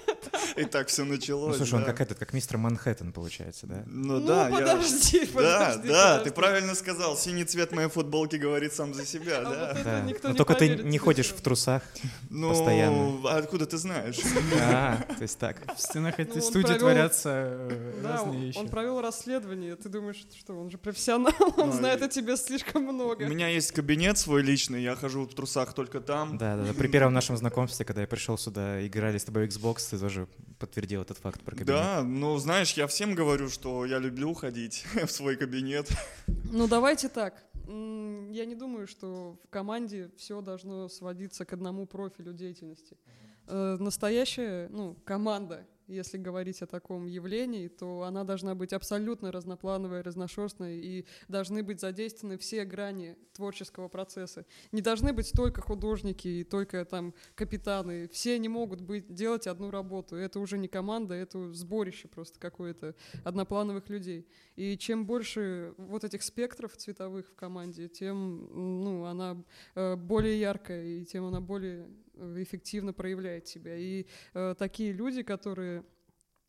И 0.57 0.65
так 0.65 0.87
все 0.87 1.03
Ну, 1.03 1.13
началось. 1.13 1.57
слушай, 1.57 1.75
он 1.75 1.81
да. 1.81 1.87
как 1.87 2.01
этот, 2.01 2.17
как 2.19 2.33
мистер 2.33 2.57
Манхэттен, 2.57 3.11
получается, 3.11 3.67
да? 3.67 3.83
Ну, 3.85 4.19
Ну, 4.19 4.25
да, 4.27 4.49
я- 4.49 4.55
подожди, 4.55 5.19
Да, 5.25 5.31
подожди, 5.33 5.87
да, 5.87 6.07
подожди. 6.17 6.23
ты 6.29 6.31
правильно 6.35 6.75
сказал. 6.75 7.15
Синий 7.17 7.45
цвет 7.45 7.71
моей 7.71 7.89
футболки 7.89 8.35
говорит 8.37 8.73
сам 8.73 8.93
за 8.93 9.05
себя, 9.05 9.39
А 9.39 9.43
да. 9.43 9.73
вот 9.75 9.83
Да. 9.83 10.01
никто 10.01 10.27
Но 10.27 10.31
не 10.33 10.37
только 10.37 10.53
ты 10.53 10.59
поверит 10.59 10.85
не 10.85 10.91
тебе 10.91 10.99
ходишь 10.99 11.27
в 11.27 11.41
трусах. 11.41 11.83
Ну, 12.29 12.49
постоянно. 12.49 13.19
а 13.29 13.37
откуда 13.37 13.65
ты 13.65 13.77
знаешь? 13.77 14.17
А, 14.61 14.97
то 15.17 15.21
есть 15.21 15.37
так. 15.37 15.57
В 15.75 15.79
стенах 15.81 16.19
этой 16.19 16.39
Ну, 16.39 16.45
он 16.45 16.51
студии 16.51 16.67
провел- 16.73 16.79
творятся 16.79 17.29
э, 17.69 17.93
Да, 18.03 18.11
разные 18.13 18.29
он, 18.35 18.41
вещи. 18.41 18.57
он 18.57 18.69
провел 18.69 19.01
расследование. 19.01 19.75
Ты 19.75 19.89
думаешь, 19.89 20.25
что 20.39 20.53
он 20.59 20.69
же 20.71 20.77
профессионал, 20.77 21.33
он 21.57 21.67
Ну, 21.69 21.71
знает 21.71 22.01
о 22.01 22.07
тебе 22.07 22.35
слишком 22.37 22.87
У 22.87 22.91
много. 22.91 23.25
меня 23.25 23.47
есть 23.47 23.71
кабинет 23.71 24.17
свой 24.17 24.41
личный, 24.41 24.81
я 24.83 24.95
хожу 24.95 25.25
в 25.25 25.33
трусах 25.33 25.73
только 25.73 26.01
там. 26.01 26.37
Да, 26.37 26.55
да, 26.55 26.63
да. 26.63 26.73
При 26.77 26.87
первом 26.87 27.13
нашем 27.13 27.37
знакомстве, 27.37 27.85
когда 27.85 28.01
я 28.01 28.07
пришел 28.07 28.37
сюда, 28.37 28.85
играли 28.85 29.17
с 29.17 29.23
тобой 29.23 29.47
в 29.47 29.49
Xbox, 29.49 29.89
ты 29.91 29.97
тоже 29.97 30.27
подтвердил 30.57 31.01
этот 31.01 31.17
факт 31.17 31.41
про 31.43 31.51
кабинет. 31.51 31.67
Да, 31.67 32.03
ну 32.03 32.37
знаешь, 32.37 32.73
я 32.73 32.87
всем 32.87 33.15
говорю, 33.15 33.49
что 33.49 33.85
я 33.85 33.99
люблю 33.99 34.33
ходить 34.33 34.85
в 35.05 35.11
свой 35.11 35.35
кабинет. 35.37 35.89
Ну, 36.51 36.67
давайте 36.67 37.09
так. 37.09 37.43
Я 37.67 38.45
не 38.45 38.55
думаю, 38.55 38.87
что 38.87 39.37
в 39.43 39.49
команде 39.49 40.09
все 40.17 40.41
должно 40.41 40.87
сводиться 40.89 41.43
к 41.45 41.53
одному 41.53 41.85
профилю 41.85 42.33
деятельности. 42.33 42.97
Э, 43.47 43.77
Настоящая, 43.79 44.69
ну, 44.69 44.95
команда, 45.03 45.65
если 45.88 46.17
говорить 46.17 46.62
о 46.62 46.67
таком 46.67 47.08
явлении, 47.08 47.67
то 47.67 48.03
она 48.03 48.24
должна 48.24 48.56
быть 48.56 48.74
абсолютно 48.74 49.32
разноплановой, 49.32 50.01
разношерстной, 50.01 50.77
и 50.79 51.06
должны 51.27 51.63
быть 51.63 51.79
задействованы 51.79 52.38
все 52.38 52.65
грани 52.65 53.15
творческого 53.34 53.88
процесса. 53.88 54.46
Не 54.72 54.82
должны 54.82 55.13
быть 55.13 55.32
только 55.34 55.62
художники 55.62 56.27
и 56.27 56.44
только 56.44 56.84
там 56.86 57.13
капитаны. 57.36 58.08
Все 58.10 58.38
не 58.38 58.50
могут 58.50 58.82
быть, 58.82 59.13
делать 59.13 59.48
одну 59.48 59.72
работу. 59.72 60.15
Это 60.15 60.39
уже 60.39 60.58
не 60.58 60.67
команда, 60.67 61.15
это 61.15 61.53
сборище 61.53 62.08
просто 62.08 62.39
какое-то 62.39 62.96
одноплановых 63.24 63.89
людей. 63.89 64.27
И 64.56 64.77
чем 64.77 65.06
больше 65.06 65.74
вот 65.77 66.03
этих 66.03 66.24
спектров 66.24 66.75
цветовых 66.75 67.27
в 67.27 67.36
команде, 67.36 67.88
тем 67.88 68.84
ну, 68.84 69.06
она 69.06 69.44
э, 69.75 69.96
более 69.96 70.39
яркая, 70.39 70.84
и 70.84 71.06
тем 71.06 71.25
она 71.25 71.39
более 71.39 71.88
эффективно 72.41 72.93
проявляет 72.93 73.47
себя. 73.47 73.75
И 73.75 74.05
э, 74.33 74.55
такие 74.57 74.91
люди, 74.91 75.24
которые 75.24 75.83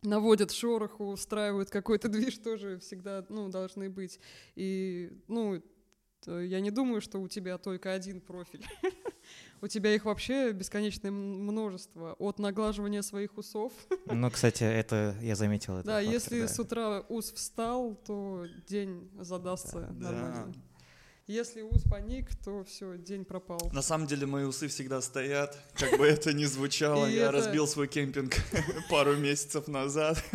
наводят 0.02 0.50
шороху, 0.52 1.06
устраивают 1.06 1.70
какой-то 1.70 2.08
движ, 2.14 2.38
тоже 2.38 2.78
всегда 2.78 3.25
ну, 3.28 3.48
должны 3.48 3.90
быть. 3.90 4.20
И 4.54 5.10
ну, 5.28 5.62
т- 6.20 6.46
я 6.46 6.60
не 6.60 6.70
думаю, 6.70 7.00
что 7.00 7.20
у 7.20 7.28
тебя 7.28 7.58
только 7.58 7.92
один 7.92 8.20
профиль. 8.20 8.64
У 9.60 9.66
тебя 9.66 9.92
их 9.92 10.04
вообще 10.04 10.52
бесконечное 10.52 11.10
множество. 11.10 12.14
От 12.20 12.38
наглаживания 12.38 13.02
своих 13.02 13.37
усов 13.37 13.72
Ну, 14.06 14.30
кстати, 14.30 14.62
это 14.62 15.16
я 15.20 15.34
заметил. 15.34 15.75
этот 15.75 15.87
да, 15.87 15.96
фактор, 15.96 16.12
если 16.12 16.40
да. 16.42 16.48
с 16.48 16.58
утра 16.60 17.00
ус 17.08 17.32
встал, 17.32 17.96
то 18.06 18.46
день 18.68 19.10
задастся 19.18 19.88
Да. 19.92 20.12
нормально. 20.12 20.54
Если 21.28 21.61
ус 21.62 21.82
паник, 21.85 22.35
то 22.44 22.64
все, 22.64 22.97
день 22.97 23.25
пропал. 23.25 23.61
На 23.73 23.82
самом 23.82 24.06
деле 24.06 24.26
мои 24.26 24.44
усы 24.44 24.66
всегда 24.68 25.00
стоят, 25.02 25.56
как 25.75 25.99
бы 25.99 26.06
это 26.06 26.32
ни 26.32 26.47
звучало. 26.47 27.06
Я 27.06 27.25
это- 27.25 27.32
разбил 27.32 27.66
свой 27.66 27.87
кемпинг 27.87 28.35
пару 28.90 29.14
месяцев 29.16 29.68
назад. 29.68 30.23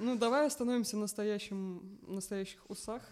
Ну, 0.00 0.16
давай 0.16 0.46
остановимся 0.46 0.94
на 0.94 1.02
настоящем, 1.02 1.98
настоящих 2.06 2.60
усах. 2.70 3.02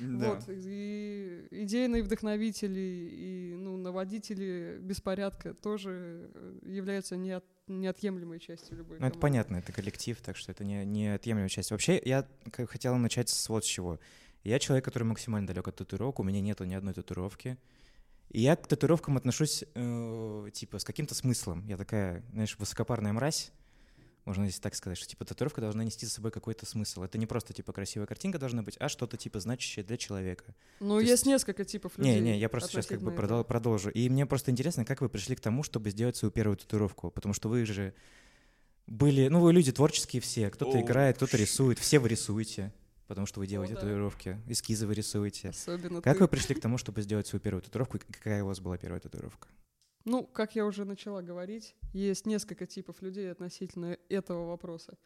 Да. 0.00 0.34
Вот, 0.34 0.44
и 0.48 1.46
идейные 1.50 2.02
вдохновители 2.02 3.08
и 3.12 3.54
ну, 3.56 3.78
наводители 3.78 4.76
беспорядка 4.80 5.54
тоже 5.54 6.30
э, 6.34 6.58
являются 6.66 7.14
неот- 7.16 7.44
неотъемлемой 7.66 8.40
частью 8.40 8.76
любой 8.76 8.98
Ну, 8.98 9.06
это 9.06 9.12
команды. 9.14 9.20
понятно, 9.20 9.56
это 9.56 9.72
коллектив, 9.72 10.18
так 10.20 10.36
что 10.36 10.52
это 10.52 10.64
не, 10.64 10.84
не 10.84 11.14
отъемлемая 11.14 11.48
часть. 11.48 11.70
Вообще, 11.70 11.98
я 12.04 12.26
хотел 12.52 12.96
начать 12.96 13.30
с 13.30 13.48
вот 13.48 13.64
с 13.64 13.68
чего. 13.68 13.98
Я 14.44 14.58
человек, 14.58 14.84
который 14.84 15.04
максимально 15.04 15.46
далек 15.46 15.66
от 15.68 15.76
татуировок, 15.76 16.20
у 16.20 16.22
меня 16.22 16.40
нету 16.40 16.64
ни 16.64 16.74
одной 16.74 16.94
татуировки. 16.94 17.56
И 18.30 18.40
я 18.40 18.56
к 18.56 18.66
татуировкам 18.66 19.16
отношусь, 19.16 19.64
э, 19.74 20.48
типа, 20.52 20.78
с 20.78 20.84
каким-то 20.84 21.14
смыслом. 21.14 21.66
Я 21.66 21.76
такая, 21.76 22.22
знаешь, 22.32 22.56
высокопарная 22.58 23.12
мразь, 23.12 23.52
можно 24.24 24.46
здесь 24.46 24.58
так 24.58 24.74
сказать, 24.74 24.96
что, 24.98 25.06
типа, 25.06 25.24
татуировка 25.26 25.60
должна 25.60 25.84
нести 25.84 26.06
за 26.06 26.12
собой 26.12 26.30
какой-то 26.30 26.64
смысл. 26.66 27.02
Это 27.02 27.18
не 27.18 27.26
просто, 27.26 27.52
типа, 27.52 27.72
красивая 27.72 28.06
картинка 28.06 28.38
должна 28.38 28.62
быть, 28.62 28.76
а 28.80 28.88
что-то, 28.88 29.16
типа, 29.18 29.38
значащее 29.40 29.84
для 29.84 29.96
человека. 29.98 30.54
Ну, 30.80 30.94
то 30.94 31.00
есть, 31.00 31.10
есть- 31.10 31.26
несколько 31.26 31.64
типов 31.64 31.96
людей. 31.98 32.14
Не, 32.14 32.32
не, 32.32 32.38
я 32.38 32.48
просто 32.48 32.70
сейчас 32.70 32.86
как 32.86 33.02
бы 33.02 33.12
продол- 33.12 33.44
продолжу. 33.44 33.90
И 33.90 34.08
мне 34.08 34.24
просто 34.26 34.50
интересно, 34.50 34.84
как 34.86 35.00
вы 35.02 35.08
пришли 35.10 35.36
к 35.36 35.40
тому, 35.40 35.62
чтобы 35.62 35.90
сделать 35.90 36.16
свою 36.16 36.32
первую 36.32 36.56
татуировку, 36.56 37.10
потому 37.10 37.34
что 37.34 37.48
вы 37.50 37.64
же 37.66 37.94
были, 38.86 39.28
ну 39.28 39.40
вы 39.40 39.52
люди 39.52 39.72
творческие 39.72 40.20
все, 40.22 40.50
кто-то 40.50 40.76
О, 40.78 40.80
играет, 40.80 41.16
кто-то 41.16 41.36
ш- 41.36 41.42
рисует, 41.42 41.78
все 41.78 41.98
вы 41.98 42.08
рисуете, 42.08 42.72
потому 43.14 43.26
что 43.26 43.40
вы 43.40 43.46
делаете 43.46 43.74
да. 43.74 43.80
татуировки, 43.80 44.40
эскизы 44.46 44.86
вы 44.86 44.94
рисуете. 44.94 45.50
Особенно 45.50 46.02
Как 46.02 46.16
ты. 46.16 46.24
вы 46.24 46.28
пришли 46.28 46.54
к 46.54 46.60
тому, 46.60 46.78
чтобы 46.78 47.00
сделать 47.02 47.26
свою 47.26 47.40
первую 47.40 47.62
татуировку, 47.62 47.96
и 47.96 48.00
какая 48.00 48.42
у 48.42 48.46
вас 48.48 48.60
была 48.60 48.76
первая 48.76 49.00
татуировка? 49.00 49.48
Ну, 50.04 50.24
как 50.24 50.54
я 50.54 50.66
уже 50.66 50.84
начала 50.84 51.22
говорить, 51.22 51.74
есть 51.92 52.26
несколько 52.26 52.66
типов 52.66 53.00
людей 53.00 53.30
относительно 53.30 53.96
этого 54.08 54.48
вопроса. 54.48 54.98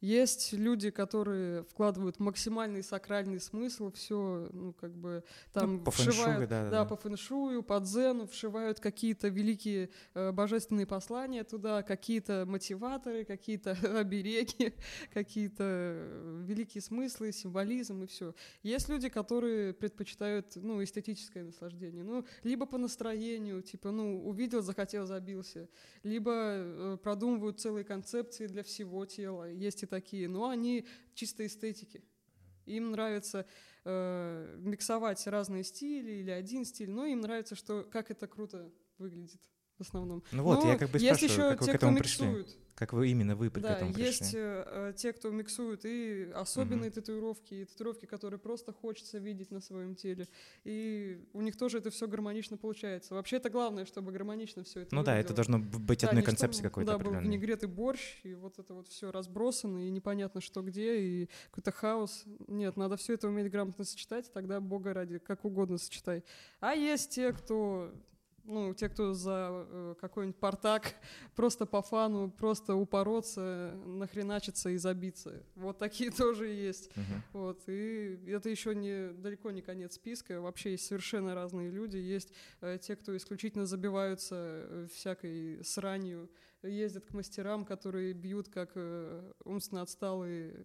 Есть 0.00 0.52
люди, 0.52 0.90
которые 0.90 1.64
вкладывают 1.64 2.20
максимальный 2.20 2.82
сакральный 2.82 3.40
смысл, 3.40 3.90
все, 3.92 4.48
ну, 4.52 4.74
как 4.74 4.94
бы, 4.94 5.24
там 5.52 5.78
Ну, 5.78 5.84
по 5.84 5.90
вшивают, 5.90 6.50
да, 6.50 6.64
да, 6.64 6.70
да. 6.70 6.84
по 6.84 6.96
фэншую, 6.96 7.62
по 7.62 7.80
дзену, 7.80 8.26
вшивают 8.26 8.78
какие-то 8.78 9.28
великие 9.28 9.88
э, 10.14 10.32
божественные 10.32 10.86
послания 10.86 11.44
туда, 11.44 11.82
какие-то 11.82 12.44
мотиваторы, 12.46 13.24
какие-то 13.24 13.70
обереги, 13.98 14.74
какие-то 15.14 16.44
великие 16.46 16.82
смыслы, 16.82 17.32
символизм 17.32 18.02
и 18.02 18.06
все. 18.06 18.34
Есть 18.62 18.90
люди, 18.90 19.08
которые 19.08 19.72
предпочитают, 19.72 20.56
ну, 20.56 20.84
эстетическое 20.84 21.44
наслаждение, 21.44 22.04
ну, 22.04 22.26
либо 22.42 22.66
по 22.66 22.76
настроению, 22.76 23.62
типа, 23.62 23.92
ну, 23.92 24.26
увидел, 24.26 24.60
захотел, 24.60 25.06
забился, 25.06 25.68
либо 26.02 26.32
э, 26.34 26.98
продумывают 27.02 27.60
целые 27.60 27.84
концепции 27.84 28.46
для 28.46 28.62
всего 28.62 29.06
тела, 29.06 29.50
есть 29.50 29.85
и 29.86 29.88
такие, 29.88 30.28
но 30.28 30.48
они 30.48 30.86
чисто 31.14 31.46
эстетики. 31.46 32.04
Им 32.66 32.90
нравится 32.90 33.46
э, 33.84 34.56
миксовать 34.58 35.26
разные 35.26 35.64
стили 35.64 36.10
или 36.10 36.30
один 36.30 36.64
стиль, 36.64 36.90
но 36.90 37.06
им 37.06 37.20
нравится, 37.20 37.54
что 37.54 37.84
как 37.84 38.10
это 38.10 38.26
круто 38.26 38.72
выглядит 38.98 39.40
в 39.78 39.80
основном. 39.82 40.22
Ну 40.32 40.42
вот, 40.42 40.62
Но 40.64 40.70
я 40.72 40.78
как 40.78 40.90
бы 40.90 40.98
есть 40.98 41.06
спрашиваю, 41.20 41.30
еще 41.48 41.50
как 41.50 41.60
вы 41.60 41.66
те, 41.66 41.72
к 41.72 41.76
кто 41.76 41.86
этому 41.86 41.98
пришли? 41.98 42.26
миксуют. 42.26 42.56
Как 42.76 42.92
вы 42.92 43.08
именно 43.08 43.34
вы 43.36 43.48
к 43.48 43.58
Да, 43.58 43.72
этому 43.72 43.90
есть 43.96 44.18
пришли? 44.20 44.38
э, 44.38 44.64
э, 44.66 44.92
те, 44.94 45.14
кто 45.14 45.30
миксует 45.30 45.86
и 45.86 46.30
особенные 46.34 46.90
татуировки, 46.90 47.54
и 47.54 47.64
татуировки, 47.64 48.04
которые 48.04 48.38
просто 48.38 48.70
хочется 48.74 49.16
видеть 49.16 49.50
на 49.50 49.60
своем 49.62 49.94
теле. 49.94 50.28
И 50.64 51.24
у 51.32 51.40
них 51.40 51.56
тоже 51.56 51.78
это 51.78 51.88
все 51.88 52.06
гармонично 52.06 52.58
получается. 52.58 53.14
Вообще 53.14 53.36
это 53.36 53.48
главное, 53.48 53.86
чтобы 53.86 54.12
гармонично 54.12 54.62
все 54.62 54.80
это 54.80 54.94
Ну 54.94 55.02
да, 55.02 55.16
это 55.16 55.32
выглядело. 55.32 55.58
должно 55.58 55.78
быть 55.80 56.00
Да, 56.02 56.08
одной 56.08 56.22
концепции 56.22 56.62
какой-то 56.62 56.92
Да, 56.92 56.98
был 56.98 57.14
винегрет 57.18 57.62
и 57.62 57.66
борщ, 57.66 58.20
и 58.24 58.34
вот 58.34 58.58
это 58.58 58.74
вот 58.74 58.88
все 58.88 59.10
разбросано, 59.10 59.86
и 59.86 59.90
непонятно, 59.90 60.42
что 60.42 60.60
где, 60.60 61.00
и 61.00 61.30
какой-то 61.50 61.72
хаос. 61.72 62.24
Нет, 62.46 62.76
надо 62.76 62.98
все 62.98 63.14
это 63.14 63.28
уметь 63.28 63.50
грамотно 63.50 63.84
сочетать, 63.84 64.30
тогда 64.34 64.60
бога 64.60 64.92
ради, 64.92 65.16
как 65.18 65.46
угодно 65.46 65.78
сочетай. 65.78 66.24
А 66.60 66.74
есть 66.74 67.08
те, 67.10 67.32
кто 67.32 67.90
ну, 68.46 68.74
те, 68.74 68.88
кто 68.88 69.12
за 69.12 69.48
э, 69.50 69.94
какой-нибудь 70.00 70.38
портак, 70.38 70.94
просто 71.36 71.66
по 71.66 71.82
фану, 71.82 72.30
просто 72.30 72.74
упороться, 72.74 73.74
нахреначиться 73.84 74.70
и 74.70 74.76
забиться. 74.76 75.42
Вот 75.54 75.78
такие 75.78 76.10
тоже 76.16 76.46
есть. 76.46 76.90
Мгм. 76.96 77.22
Вот, 77.32 77.62
и 77.66 78.18
это 78.26 78.48
еще 78.48 78.74
не, 78.74 79.12
далеко 79.12 79.50
не 79.50 79.62
конец 79.62 79.94
списка. 79.94 80.40
Вообще 80.40 80.72
есть 80.72 80.86
совершенно 80.86 81.34
разные 81.34 81.70
люди. 81.70 81.96
Есть 81.96 82.32
э, 82.60 82.78
те, 82.80 82.96
кто 82.96 83.16
исключительно 83.16 83.66
забиваются 83.66 84.36
э, 84.36 84.88
всякой 84.92 85.64
сранью, 85.64 86.30
ездят 86.62 87.04
к 87.06 87.12
мастерам, 87.12 87.64
которые 87.64 88.12
бьют 88.12 88.48
как 88.48 88.76
умственно 89.44 89.82
отсталые 89.82 90.64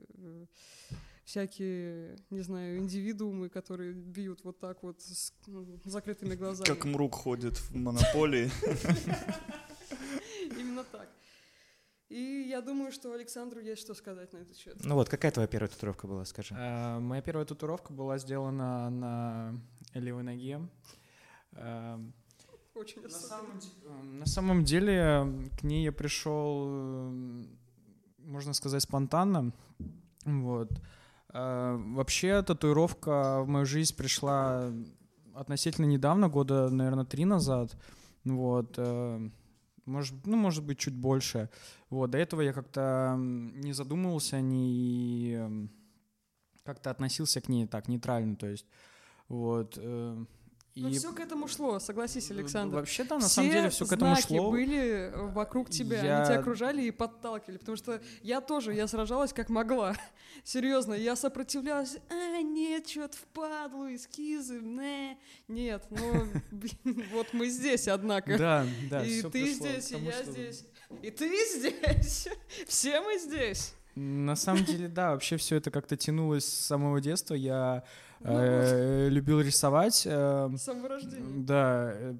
всякие, 1.23 2.17
не 2.29 2.41
знаю, 2.41 2.77
индивидуумы, 2.79 3.49
которые 3.49 3.93
бьют 3.93 4.43
вот 4.43 4.59
так 4.59 4.83
вот 4.83 5.01
с 5.01 5.33
м, 5.47 5.79
закрытыми 5.85 6.35
глазами. 6.35 6.67
Как 6.67 6.85
Мрук 6.85 7.15
ходит 7.15 7.57
в 7.57 7.75
монополии. 7.75 8.49
Именно 10.59 10.83
так. 10.83 11.09
И 12.09 12.47
я 12.49 12.61
думаю, 12.61 12.91
что 12.91 13.13
Александру 13.13 13.61
есть 13.61 13.81
что 13.81 13.93
сказать 13.93 14.33
на 14.33 14.39
этот 14.39 14.57
счет. 14.57 14.75
Ну 14.83 14.95
вот, 14.95 15.07
какая 15.07 15.31
твоя 15.31 15.47
первая 15.47 15.69
татуировка 15.69 16.07
была, 16.07 16.25
скажи? 16.25 16.53
Э, 16.55 16.99
Моя 16.99 17.21
первая 17.21 17.45
татуировка 17.45 17.93
была 17.93 18.17
сделана 18.17 18.89
на 18.89 19.53
левой 19.93 20.23
ноге. 20.23 20.59
Э, 21.53 21.97
Очень 22.75 23.01
На 23.03 23.09
самом, 23.09 23.59
э, 23.85 24.03
на 24.03 24.25
самом 24.25 24.63
деле 24.65 25.49
к 25.57 25.63
ней 25.63 25.85
я 25.85 25.91
пришел, 25.93 26.67
можно 28.17 28.53
сказать, 28.53 28.83
спонтанно. 28.83 29.53
Вот. 30.25 30.69
Э, 31.33 31.77
Вообще 31.95 32.41
татуировка 32.43 33.41
в 33.43 33.47
мою 33.47 33.65
жизнь 33.65 33.95
пришла 33.95 34.71
относительно 35.33 35.85
недавно, 35.85 36.29
года, 36.29 36.69
наверное, 36.69 37.05
три 37.05 37.25
назад. 37.25 37.75
Вот. 38.25 38.75
э, 38.77 39.29
Может, 39.85 40.25
ну, 40.27 40.37
может 40.37 40.63
быть, 40.63 40.79
чуть 40.79 40.95
больше. 40.95 41.49
Вот. 41.89 42.11
До 42.11 42.17
этого 42.17 42.41
я 42.41 42.53
как-то 42.53 43.15
не 43.17 43.73
задумывался, 43.73 44.41
не 44.41 45.33
м, 45.33 45.71
как-то 46.63 46.91
относился 46.91 47.41
к 47.41 47.49
ней 47.49 47.65
так 47.67 47.87
нейтрально, 47.87 48.35
то 48.35 48.47
есть 48.47 48.65
вот. 49.27 49.77
Э, 50.75 50.79
Но 50.79 50.89
все 50.91 51.11
к 51.13 51.19
этому 51.19 51.47
шло, 51.47 51.79
согласись, 51.79 52.31
Александр. 52.31 52.75
Вообще, 52.77 53.03
да, 53.03 53.15
на 53.15 53.21
все 53.21 53.29
самом 53.29 53.51
деле 53.51 53.69
все 53.69 53.85
к 53.85 53.91
этому 53.93 54.15
знаки 54.15 54.27
шло. 54.37 54.51
были 54.51 55.11
вокруг 55.15 55.69
тебя, 55.69 56.01
Я- 56.03 56.17
они 56.17 56.25
тебя 56.27 56.39
окружали 56.39 56.81
и 56.83 56.91
подталкивали, 56.91 57.57
потому 57.57 57.77
что 57.77 58.01
я 58.21 58.41
тоже, 58.41 58.73
я 58.73 58.87
сражалась 58.87 59.33
как 59.33 59.49
могла, 59.49 59.95
серьезно, 60.43 60.93
я 60.93 61.15
сопротивлялась, 61.15 61.97
а, 62.09 62.41
нет, 62.41 62.87
что-то 62.87 63.17
впадлу, 63.17 63.93
эскизы, 63.93 64.59
не, 64.61 65.17
нет, 65.47 65.85
ну, 65.89 66.27
вот 67.11 67.27
мы 67.33 67.49
здесь, 67.49 67.87
однако, 67.87 68.37
Да, 68.37 68.65
да, 68.89 69.05
и 69.05 69.21
ты 69.23 69.51
здесь, 69.53 69.91
и 69.91 69.97
я 69.97 70.23
здесь, 70.23 70.65
и 71.01 71.11
ты 71.11 71.29
здесь, 71.57 72.27
все 72.67 73.01
мы 73.01 73.17
здесь. 73.19 73.73
На 73.95 74.35
самом 74.35 74.63
деле, 74.63 74.87
да, 74.87 75.11
вообще 75.11 75.37
все 75.37 75.57
это 75.57 75.69
как-то 75.71 75.97
тянулось 75.97 76.45
с 76.45 76.65
самого 76.65 77.01
детства. 77.01 77.33
Я 77.33 77.83
Ну 78.21 78.29
э, 78.33 79.09
любил 79.09 79.41
рисовать. 79.41 80.03
э, 80.05 80.49
С 80.55 80.61
самого 80.61 80.87
рождения. 80.89 81.43
Да, 81.43 81.91
э, 81.93 82.13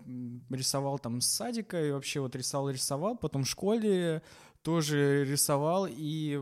рисовал 0.50 1.00
там 1.00 1.22
с 1.22 1.28
садика 1.28 1.82
и 1.82 1.92
вообще 1.92 2.20
вот 2.20 2.36
рисовал, 2.36 2.70
рисовал. 2.70 3.16
Потом 3.16 3.44
в 3.44 3.50
школе 3.50 4.22
тоже 4.64 5.24
рисовал. 5.26 5.88
И 5.90 6.42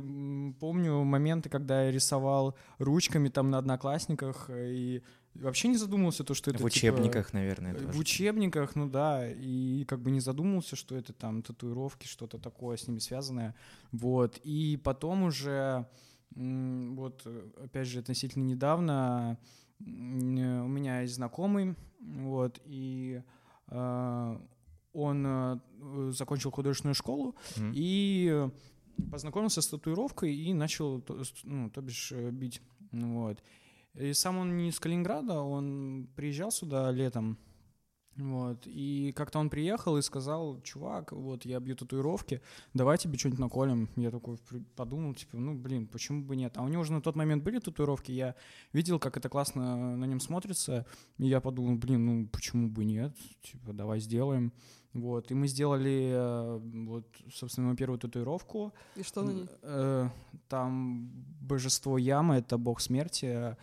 помню 0.59 1.03
моменты, 1.03 1.49
когда 1.49 1.83
я 1.83 1.91
рисовал 1.91 2.55
ручками 2.79 3.29
там 3.29 3.49
на 3.49 3.59
одноклассниках 3.59 4.49
и 4.51 5.03
вообще 5.35 5.67
не 5.69 5.77
задумывался 5.77 6.23
то, 6.23 6.33
что 6.33 6.51
это 6.51 6.57
В 6.59 6.69
типа, 6.69 6.93
учебниках, 6.93 7.33
наверное. 7.33 7.73
В 7.73 7.85
тоже. 7.85 7.99
учебниках, 7.99 8.75
ну 8.75 8.89
да, 8.89 9.29
и 9.29 9.85
как 9.85 10.01
бы 10.01 10.11
не 10.11 10.19
задумывался, 10.19 10.75
что 10.75 10.95
это 10.95 11.13
там 11.13 11.41
татуировки, 11.41 12.07
что-то 12.07 12.37
такое 12.37 12.77
с 12.77 12.87
ними 12.87 12.99
связанное. 12.99 13.55
Вот. 13.91 14.37
И 14.43 14.77
потом 14.83 15.23
уже, 15.23 15.87
вот, 16.35 17.21
э, 17.25 17.49
опять 17.63 17.87
же, 17.87 17.99
относительно 17.99 18.43
недавно 18.43 19.37
э, 19.79 19.83
у 19.83 20.67
меня 20.67 21.01
есть 21.01 21.15
знакомый, 21.15 21.75
вот, 22.01 22.59
и 22.65 23.21
э, 23.67 24.39
он 24.93 25.25
э, 25.25 25.59
э, 25.81 26.11
закончил 26.13 26.51
художественную 26.51 26.95
школу, 26.95 27.35
Мгм. 27.57 27.71
и 27.75 28.29
э, 28.31 28.49
познакомился 29.11 29.61
с 29.61 29.67
татуировкой 29.67 30.35
и 30.35 30.53
начал, 30.53 31.03
ну, 31.43 31.69
то 31.69 31.81
бишь, 31.81 32.11
э, 32.11 32.31
бить. 32.31 32.61
Вот. 32.91 33.37
И 33.99 34.13
сам 34.13 34.37
он 34.37 34.55
не 34.55 34.69
из 34.69 34.79
Калининграда, 34.79 35.41
он 35.41 36.07
приезжал 36.15 36.51
сюда 36.51 36.89
летом. 36.89 37.37
Вот. 38.15 38.63
И 38.65 39.13
как-то 39.15 39.39
он 39.39 39.49
приехал 39.49 39.97
и 39.97 40.01
сказал, 40.01 40.61
чувак, 40.61 41.11
вот 41.11 41.45
я 41.45 41.59
бью 41.59 41.75
татуировки, 41.75 42.41
давай 42.73 42.97
тебе 42.97 43.17
что-нибудь 43.17 43.39
наколем. 43.39 43.89
Я 43.95 44.11
такой 44.11 44.37
подумал, 44.75 45.13
типа, 45.13 45.37
ну, 45.37 45.53
блин, 45.53 45.87
почему 45.87 46.23
бы 46.23 46.35
нет? 46.35 46.57
А 46.57 46.63
у 46.63 46.67
него 46.67 46.81
уже 46.81 46.93
на 46.93 47.01
тот 47.01 47.15
момент 47.15 47.43
были 47.43 47.59
татуировки, 47.59 48.11
я 48.11 48.35
видел, 48.73 48.99
как 48.99 49.17
это 49.17 49.29
классно 49.29 49.95
на 49.95 50.05
нем 50.05 50.19
смотрится, 50.19 50.85
и 51.17 51.27
я 51.27 51.39
подумал, 51.41 51.77
блин, 51.77 52.05
ну, 52.05 52.27
почему 52.27 52.69
бы 52.69 52.85
нет? 52.85 53.15
Типа, 53.41 53.73
давай 53.73 53.99
сделаем. 53.99 54.53
Вот, 54.93 55.29
и 55.31 55.35
мы 55.35 55.47
сделали, 55.47 56.09
э, 56.13 56.59
вот, 56.87 57.05
собственно, 57.31 57.67
мою 57.67 57.77
первую 57.77 57.99
татуировку. 57.99 58.73
И 58.95 59.03
что 59.03 59.21
на 59.21 59.31
ней? 59.31 59.47
Э, 59.61 60.09
Там 60.47 61.11
божество 61.41 61.97
Яма, 61.99 62.37
это 62.39 62.57
бог 62.57 62.81
смерти. 62.81 63.55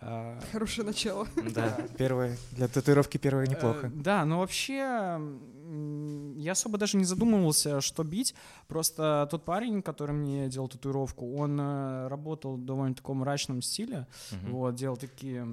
э, 0.00 0.40
Хорошее 0.52 0.86
начало. 0.86 1.26
Да, 1.54 1.78
первое. 1.98 2.36
Для 2.52 2.68
татуировки 2.68 3.16
первое 3.18 3.46
неплохо. 3.46 3.90
Да, 3.94 4.24
но 4.26 4.38
вообще 4.40 5.18
я 6.36 6.52
особо 6.52 6.76
даже 6.78 6.98
не 6.98 7.04
задумывался, 7.04 7.80
что 7.80 8.04
бить. 8.04 8.34
Просто 8.68 9.26
тот 9.30 9.44
парень, 9.46 9.80
который 9.82 10.12
мне 10.14 10.48
делал 10.48 10.68
татуировку, 10.68 11.34
он 11.36 11.58
работал 12.08 12.56
в 12.56 12.64
довольно 12.64 12.94
таком 12.94 13.18
мрачном 13.18 13.62
стиле. 13.62 14.06
Вот, 14.50 14.74
делал 14.74 14.96
такие 14.98 15.48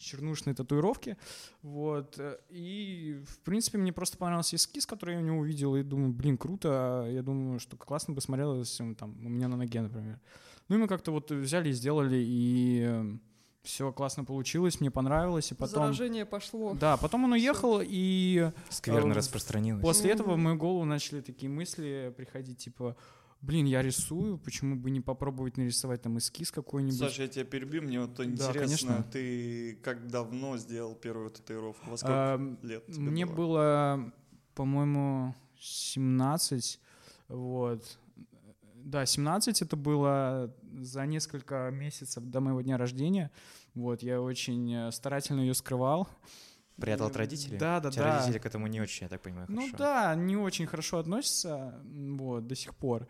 чернушные 0.00 0.54
татуировки. 0.54 1.16
Вот. 1.62 2.18
э, 2.18 2.38
И, 2.50 3.22
в 3.28 3.38
принципе, 3.40 3.78
мне 3.78 3.92
просто 3.92 4.16
понравился 4.16 4.56
эскиз, 4.56 4.86
который 4.86 5.14
я 5.14 5.20
у 5.20 5.24
него 5.24 5.38
увидел, 5.38 5.76
и 5.76 5.82
думаю, 5.82 6.12
блин, 6.12 6.36
круто. 6.36 7.06
Я 7.10 7.22
думаю, 7.22 7.60
что 7.60 7.76
классно 7.76 8.14
бы 8.14 8.20
смотрелось 8.20 8.80
там, 8.98 9.16
у 9.24 9.28
меня 9.28 9.48
на 9.48 9.56
ноге, 9.56 9.82
например. 9.82 10.18
Ну 10.68 10.76
и 10.76 10.78
мы 10.78 10.88
как-то 10.88 11.12
вот 11.12 11.30
взяли 11.30 11.68
и 11.68 11.72
сделали, 11.72 12.16
и 12.20 13.18
все 13.62 13.92
классно 13.92 14.24
получилось, 14.24 14.80
мне 14.80 14.90
понравилось, 14.90 15.52
и 15.52 15.54
потом... 15.54 15.82
Заражение 15.84 16.24
пошло. 16.24 16.74
Да, 16.74 16.96
потом 16.96 17.24
он 17.24 17.32
уехал, 17.32 17.80
и 17.82 18.50
Скверно 18.70 19.12
э, 19.12 19.16
распространилось. 19.16 19.82
после 19.82 20.12
этого 20.12 20.34
в 20.34 20.38
мою 20.38 20.56
голову 20.56 20.84
начали 20.84 21.20
такие 21.20 21.50
мысли 21.50 22.14
приходить, 22.16 22.58
типа, 22.58 22.96
блин, 23.42 23.66
я 23.66 23.82
рисую, 23.82 24.38
почему 24.38 24.76
бы 24.76 24.90
не 24.90 25.00
попробовать 25.00 25.56
нарисовать 25.56 26.02
там 26.02 26.18
эскиз 26.18 26.50
какой-нибудь? 26.50 26.98
Саша, 26.98 27.22
я 27.22 27.28
тебя 27.28 27.44
перебью, 27.44 27.82
мне 27.82 28.00
вот 28.00 28.14
Да, 28.14 28.24
интересно, 28.24 28.54
конечно. 28.60 29.02
ты 29.12 29.76
как 29.82 30.06
давно 30.08 30.56
сделал 30.58 30.94
первую 30.94 31.30
татуировку? 31.30 31.90
Во 31.90 31.96
сколько 31.96 32.34
Ам, 32.34 32.58
лет 32.62 32.86
Мне 32.88 33.26
было? 33.26 33.34
было, 33.34 34.12
по-моему, 34.54 35.34
17, 35.58 36.80
вот. 37.28 37.98
Да, 38.74 39.04
17 39.04 39.62
это 39.62 39.76
было 39.76 40.54
за 40.80 41.04
несколько 41.06 41.70
месяцев 41.70 42.24
до 42.24 42.40
моего 42.40 42.60
дня 42.62 42.76
рождения. 42.78 43.30
Вот, 43.74 44.02
я 44.02 44.20
очень 44.20 44.72
э, 44.74 44.90
старательно 44.90 45.40
ее 45.40 45.54
скрывал. 45.54 46.08
Прятал 46.80 47.08
от 47.08 47.16
родителей? 47.16 47.58
Да, 47.58 47.80
да, 47.80 47.90
да. 47.90 48.18
родители 48.18 48.38
к 48.38 48.46
этому 48.46 48.66
не 48.66 48.80
очень, 48.80 49.04
я 49.04 49.08
так 49.08 49.20
понимаю, 49.20 49.46
Ну 49.48 49.60
хорошо. 49.62 49.76
да, 49.78 50.14
не 50.14 50.36
очень 50.36 50.66
хорошо 50.66 50.98
относятся, 50.98 51.80
вот, 51.84 52.46
до 52.46 52.54
сих 52.54 52.74
пор. 52.74 53.06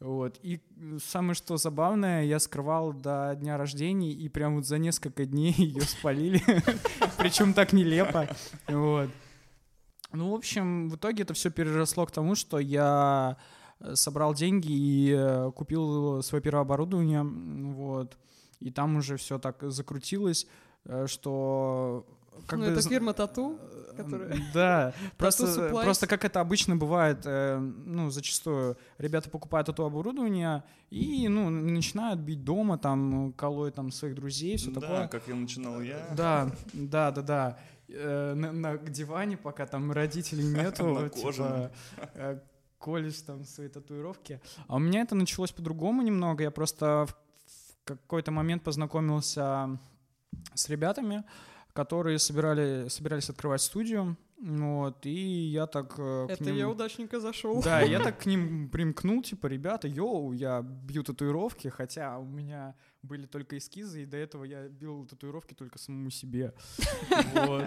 Вот. 0.00 0.38
И 0.42 0.60
самое 1.04 1.34
что 1.34 1.56
забавное, 1.56 2.22
я 2.24 2.38
скрывал 2.38 2.92
до 2.92 3.34
дня 3.34 3.56
рождения, 3.56 4.12
и 4.12 4.28
прям 4.28 4.54
вот 4.56 4.66
за 4.66 4.78
несколько 4.78 5.24
дней 5.24 5.52
ее 5.56 5.82
спалили. 5.82 6.40
Причем 7.18 7.52
так 7.52 7.72
нелепо. 7.72 8.28
Вот. 8.68 9.10
Ну, 10.12 10.30
в 10.30 10.34
общем, 10.34 10.88
в 10.88 10.96
итоге 10.96 11.24
это 11.24 11.34
все 11.34 11.50
переросло 11.50 12.06
к 12.06 12.12
тому, 12.12 12.34
что 12.34 12.58
я 12.58 13.36
э, 13.80 13.94
собрал 13.94 14.34
деньги 14.34 14.70
и 14.70 15.12
э, 15.14 15.50
купил 15.54 16.22
свое 16.22 16.40
первое 16.40 16.62
оборудование, 16.62 17.22
вот. 17.24 18.16
И 18.60 18.70
там 18.70 18.96
уже 18.96 19.16
все 19.16 19.38
так 19.38 19.62
закрутилось, 19.62 20.46
э, 20.84 21.06
что 21.08 22.06
как 22.46 22.58
ну, 22.58 22.66
бы 22.66 22.72
это 22.72 22.88
фирма 22.88 23.12
Тату, 23.12 23.58
которая- 23.96 24.36
Да, 24.54 24.94
просто, 25.18 25.70
просто 25.70 26.06
как 26.06 26.24
это 26.24 26.40
обычно 26.40 26.76
бывает, 26.76 27.22
э, 27.24 27.58
ну, 27.58 28.10
зачастую 28.10 28.76
ребята 28.98 29.30
покупают 29.30 29.68
это 29.68 29.84
оборудование 29.84 30.62
и, 30.90 31.28
ну, 31.28 31.50
начинают 31.50 32.20
бить 32.20 32.44
дома, 32.44 32.78
там, 32.78 33.32
колоть 33.32 33.74
там 33.74 33.90
своих 33.90 34.14
друзей, 34.14 34.56
все 34.56 34.70
да, 34.70 34.80
такое. 34.80 35.08
как 35.08 35.28
я 35.28 35.34
начинал 35.34 35.80
я. 35.80 36.06
Да, 36.16 36.50
да, 36.72 37.10
да, 37.10 37.22
да. 37.22 37.58
Э, 37.88 38.34
На, 38.34 38.52
на 38.52 38.78
диване, 38.78 39.36
пока 39.36 39.66
там 39.66 39.90
родителей 39.92 40.44
нету, 40.44 41.10
типа, 41.14 41.70
э, 42.14 42.38
колешь 42.78 43.22
там 43.22 43.44
свои 43.44 43.68
татуировки. 43.68 44.40
А 44.66 44.76
у 44.76 44.78
меня 44.78 45.00
это 45.00 45.14
началось 45.14 45.52
по-другому 45.52 46.02
немного. 46.02 46.44
Я 46.44 46.50
просто 46.50 47.06
в 47.08 47.16
в 47.88 47.88
какой-то 47.88 48.30
момент 48.30 48.62
познакомился 48.62 49.78
с 50.54 50.68
ребятами, 50.68 51.24
которые 51.78 52.18
собирали, 52.18 52.88
собирались 52.88 53.30
открывать 53.30 53.62
студию. 53.62 54.16
Вот, 54.40 55.04
и 55.04 55.10
я 55.50 55.66
так 55.66 55.94
э, 55.98 56.26
Это 56.30 56.44
ним... 56.44 56.54
я 56.56 56.68
удачненько 56.68 57.18
зашел. 57.18 57.60
Да, 57.60 57.80
я 57.80 57.98
так 58.04 58.20
к 58.20 58.26
ним 58.26 58.68
примкнул, 58.70 59.20
типа, 59.22 59.48
ребята, 59.48 59.88
йоу, 59.88 60.32
я 60.32 60.62
бью 60.62 61.02
татуировки, 61.02 61.66
хотя 61.68 62.18
у 62.18 62.24
меня 62.24 62.76
были 63.02 63.26
только 63.26 63.58
эскизы, 63.58 64.02
и 64.02 64.06
до 64.06 64.16
этого 64.16 64.44
я 64.44 64.68
бил 64.68 65.06
татуировки 65.06 65.54
только 65.54 65.78
самому 65.78 66.10
себе. 66.10 66.54
Вот. 67.34 67.64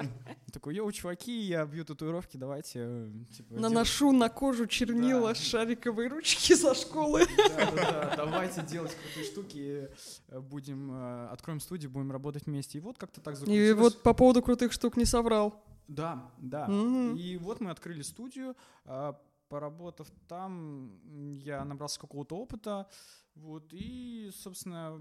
Такой, 0.54 0.76
йоу, 0.76 0.90
чуваки, 0.94 1.42
я 1.42 1.66
бью 1.66 1.84
татуировки, 1.84 2.38
давайте, 2.38 2.80
э, 2.84 3.12
типа... 3.36 3.54
дел- 3.54 3.62
Наношу 3.62 4.14
на 4.14 4.30
кожу 4.30 4.66
чернила 4.66 5.30
Да. 5.30 5.36
шариковой 5.36 6.08
ручки 6.08 6.54
со 6.56 6.74
школы. 6.74 7.26
Да-да-да, 7.38 8.14
давайте 8.16 8.62
делать 8.62 8.96
крутые 8.96 9.26
штуки, 9.26 9.90
э, 10.30 10.40
будем, 10.40 10.90
э, 10.94 11.28
откроем 11.32 11.60
студию, 11.60 11.92
будем 11.92 12.12
работать 12.14 12.46
вместе. 12.46 12.78
И 12.78 12.82
вот 12.82 12.98
как-то 12.98 13.20
так 13.20 13.34
И 13.34 13.38
закрутилось. 13.38 13.78
вот 13.78 14.04
по 14.04 14.14
поводу 14.14 14.42
крутых 14.42 14.72
штук 14.72 14.96
не 14.96 15.06
соврал. 15.06 15.62
Да, 15.92 16.32
да. 16.38 16.68
Мгм. 16.68 17.16
И 17.18 17.38
вот 17.38 17.60
мы 17.60 17.70
открыли 17.70 18.02
студию, 18.02 18.56
а, 18.86 19.20
поработав 19.50 20.08
там, 20.30 20.92
я 21.34 21.66
набрался 21.66 22.00
какого-то 22.00 22.38
опыта, 22.38 22.88
вот, 23.36 23.74
и, 23.74 24.32
собственно, 24.34 25.00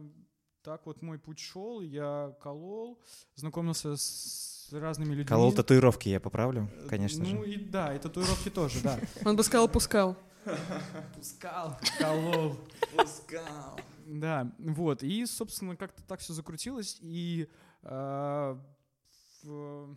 так 0.62 0.86
вот 0.86 1.00
мой 1.02 1.18
путь 1.20 1.38
шел, 1.38 1.80
я 1.80 2.34
колол, 2.42 3.00
знакомился 3.36 3.96
с 3.96 4.68
разными 4.72 5.10
людьми. 5.10 5.24
Колол 5.24 5.52
татуировки, 5.52 6.08
я 6.08 6.18
поправлю, 6.18 6.68
конечно 6.88 7.24
Ну 7.24 7.44
же. 7.44 7.50
и 7.52 7.56
да, 7.64 7.94
и 7.94 7.98
татуировки 8.00 8.50
тоже, 8.50 8.80
да. 8.82 8.98
Он 9.24 9.36
бы 9.36 9.44
сказал, 9.44 9.68
пускал. 9.68 10.16
Пускал, 11.16 11.78
колол. 11.98 12.56
Пускал. 12.96 13.78
Да, 14.06 14.50
вот, 14.58 15.04
и, 15.04 15.24
собственно, 15.26 15.76
как-то 15.76 16.02
так 16.02 16.18
все 16.18 16.32
закрутилось, 16.32 16.98
и 17.00 17.48
а, 17.84 18.58
в 19.44 19.96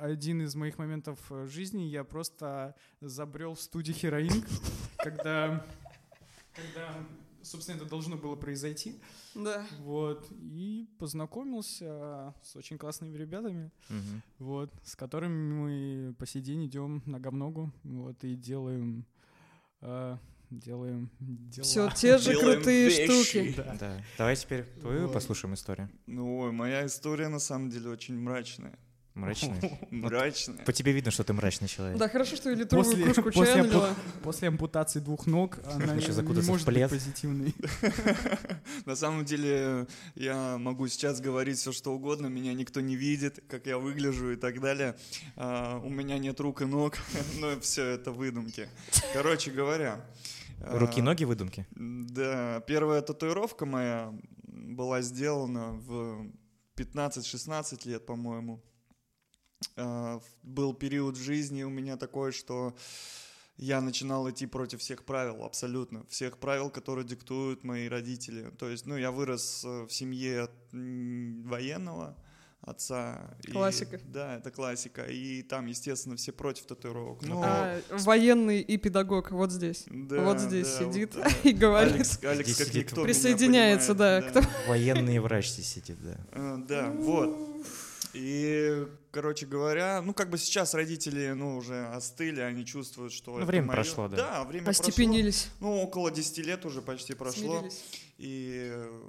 один 0.00 0.42
из 0.42 0.54
моих 0.54 0.78
моментов 0.78 1.18
э, 1.30 1.46
жизни 1.46 1.82
я 1.82 2.04
просто 2.04 2.74
забрел 3.00 3.54
в 3.54 3.60
студию 3.60 3.94
хероин, 3.96 4.44
когда, 4.98 5.64
когда, 6.54 6.94
собственно, 7.42 7.76
это 7.76 7.86
должно 7.86 8.16
было 8.16 8.36
произойти, 8.36 9.00
Да. 9.34 9.66
вот, 9.80 10.26
и 10.30 10.88
познакомился 10.98 12.34
с 12.42 12.56
очень 12.56 12.78
классными 12.78 13.16
ребятами, 13.16 13.70
Мгм. 13.88 14.22
вот, 14.38 14.72
с 14.84 14.96
которыми 14.96 15.52
мы 15.52 16.14
по 16.14 16.26
сей 16.26 16.42
день 16.42 16.66
идем 16.66 17.02
нога 17.06 17.30
в 17.30 17.34
ногу, 17.36 17.72
вот, 17.84 18.22
и 18.24 18.34
делаем, 18.34 19.04
э, 19.80 20.16
делаем 20.50 21.10
дела. 21.20 21.64
Все 21.64 21.90
те 21.90 22.16
же 22.18 22.30
Делаем 22.32 22.54
крутые 22.56 22.88
вещи. 22.88 23.04
штуки. 23.22 23.54
Да. 23.56 23.76
Да. 23.78 24.02
Давай 24.16 24.34
теперь 24.36 24.64
твою 24.80 25.02
Вот. 25.04 25.12
послушаем 25.12 25.54
историю. 25.54 25.90
Ну, 26.06 26.38
ой, 26.38 26.52
моя 26.52 26.86
история 26.86 27.28
на 27.28 27.38
самом 27.38 27.68
деле 27.68 27.90
очень 27.90 28.18
мрачная. 28.18 28.78
Мрачная. 29.18 29.60
Мрачная. 29.90 30.64
По 30.64 30.72
тебе 30.72 30.92
видно, 30.92 31.10
что 31.10 31.24
ты 31.24 31.32
мрачный 31.32 31.66
человек. 31.68 31.98
Да, 31.98 32.08
хорошо, 32.08 32.36
что 32.36 32.50
я 32.50 32.56
литровую 32.56 32.88
После- 32.90 33.04
кружку 33.04 33.22
после 33.32 33.44
чая 33.46 33.64
ампу- 33.64 33.66
налила. 33.66 33.94
После 34.22 34.48
ампутации 34.48 35.00
двух 35.00 35.26
ног 35.26 35.58
она 35.72 35.94
Еще 35.94 36.12
не 36.12 36.22
может 36.42 36.66
быть 36.66 36.88
позитивной. 36.88 37.54
На 38.86 38.94
самом 38.94 39.24
деле, 39.24 39.86
я 40.14 40.56
могу 40.58 40.86
сейчас 40.88 41.20
говорить 41.20 41.58
все, 41.58 41.72
что 41.72 41.92
угодно, 41.92 42.28
меня 42.28 42.54
никто 42.54 42.80
не 42.80 42.94
видит, 42.94 43.42
как 43.48 43.66
я 43.66 43.78
выгляжу 43.78 44.32
и 44.32 44.36
так 44.36 44.60
далее. 44.60 44.96
А, 45.36 45.78
у 45.78 45.88
меня 45.88 46.18
нет 46.18 46.38
рук 46.40 46.62
и 46.62 46.64
ног, 46.64 46.96
но 47.40 47.58
все 47.60 47.84
это 47.86 48.12
выдумки. 48.12 48.68
Короче 49.12 49.50
говоря... 49.50 50.04
а, 50.60 50.78
Руки, 50.78 51.02
ноги, 51.02 51.24
выдумки. 51.24 51.66
Да, 51.74 52.60
первая 52.68 53.02
татуировка 53.02 53.66
моя 53.66 54.12
была 54.46 55.02
сделана 55.02 55.72
в 55.72 56.30
15-16 56.76 57.88
лет, 57.88 58.06
по-моему. 58.06 58.62
А, 59.76 60.18
в- 60.18 60.46
Был 60.46 60.72
период 60.74 61.16
в 61.16 61.22
жизни 61.22 61.62
у 61.64 61.70
меня 61.70 61.96
такой, 61.96 62.32
что 62.32 62.74
я 63.56 63.80
начинал 63.80 64.28
идти 64.30 64.46
против 64.46 64.80
всех 64.80 65.04
правил, 65.04 65.42
абсолютно. 65.44 66.04
Всех 66.08 66.38
правил, 66.38 66.70
которые 66.70 67.04
диктуют 67.06 67.64
мои 67.64 67.88
родители. 67.88 68.50
То 68.58 68.68
есть, 68.68 68.86
ну, 68.86 68.96
я 68.96 69.10
вырос 69.10 69.64
э, 69.64 69.86
в 69.86 69.92
семье 69.92 70.48
военного 70.72 72.16
отца. 72.60 73.36
и- 73.44 73.50
Классика. 73.52 74.00
да, 74.04 74.36
это 74.36 74.50
классика. 74.50 75.04
И 75.04 75.42
там, 75.42 75.66
естественно, 75.66 76.16
все 76.16 76.32
против 76.32 76.66
татуировок. 76.66 77.22
Но- 77.22 77.42
А 77.44 77.80
военный 77.90 78.60
и 78.60 78.76
педагог 78.76 79.30
вот 79.30 79.50
здесь. 79.52 79.84
да, 79.88 80.22
вот 80.22 80.40
здесь 80.40 80.68
да, 80.78 80.84
вот 80.84 80.94
сидит 80.94 81.10
так. 81.12 81.32
и 81.46 81.52
говорит. 81.52 81.94
Алекс, 81.94 82.22
Алекс 82.24 82.48
Здесь 82.48 82.58
как 82.58 82.66
сидит. 82.68 82.82
никто 82.86 82.96
меня 82.96 83.04
Присоединяется, 83.06 83.94
да, 83.94 84.20
понимает, 84.20 84.46
кто- 84.46 84.68
Военный 84.70 85.18
врач 85.20 85.50
здесь 85.50 85.68
сидит, 85.68 85.98
да. 86.02 86.16
Э, 86.32 86.56
Да, 86.68 86.90
вот. 86.90 87.64
И, 88.14 88.86
короче 89.20 89.46
говоря, 89.46 90.00
ну, 90.00 90.14
как 90.14 90.30
бы 90.30 90.38
сейчас 90.38 90.74
родители, 90.74 91.32
ну, 91.32 91.56
уже 91.56 91.86
остыли, 91.88 92.40
они 92.40 92.64
чувствуют, 92.64 93.12
что 93.12 93.32
Ну, 93.32 93.38
это 93.38 93.46
время 93.46 93.66
моё. 93.66 93.74
прошло, 93.76 94.06
да. 94.06 94.16
Да, 94.16 94.44
время 94.44 94.66
прошло. 94.66 94.82
Остепенились. 94.86 95.48
Ну, 95.58 95.82
около 95.82 96.12
10 96.12 96.38
лет 96.38 96.64
уже 96.64 96.82
почти 96.82 97.14
прошло. 97.14 97.58
смирились. 97.58 97.84
И 98.18 98.70
э, 98.72 99.00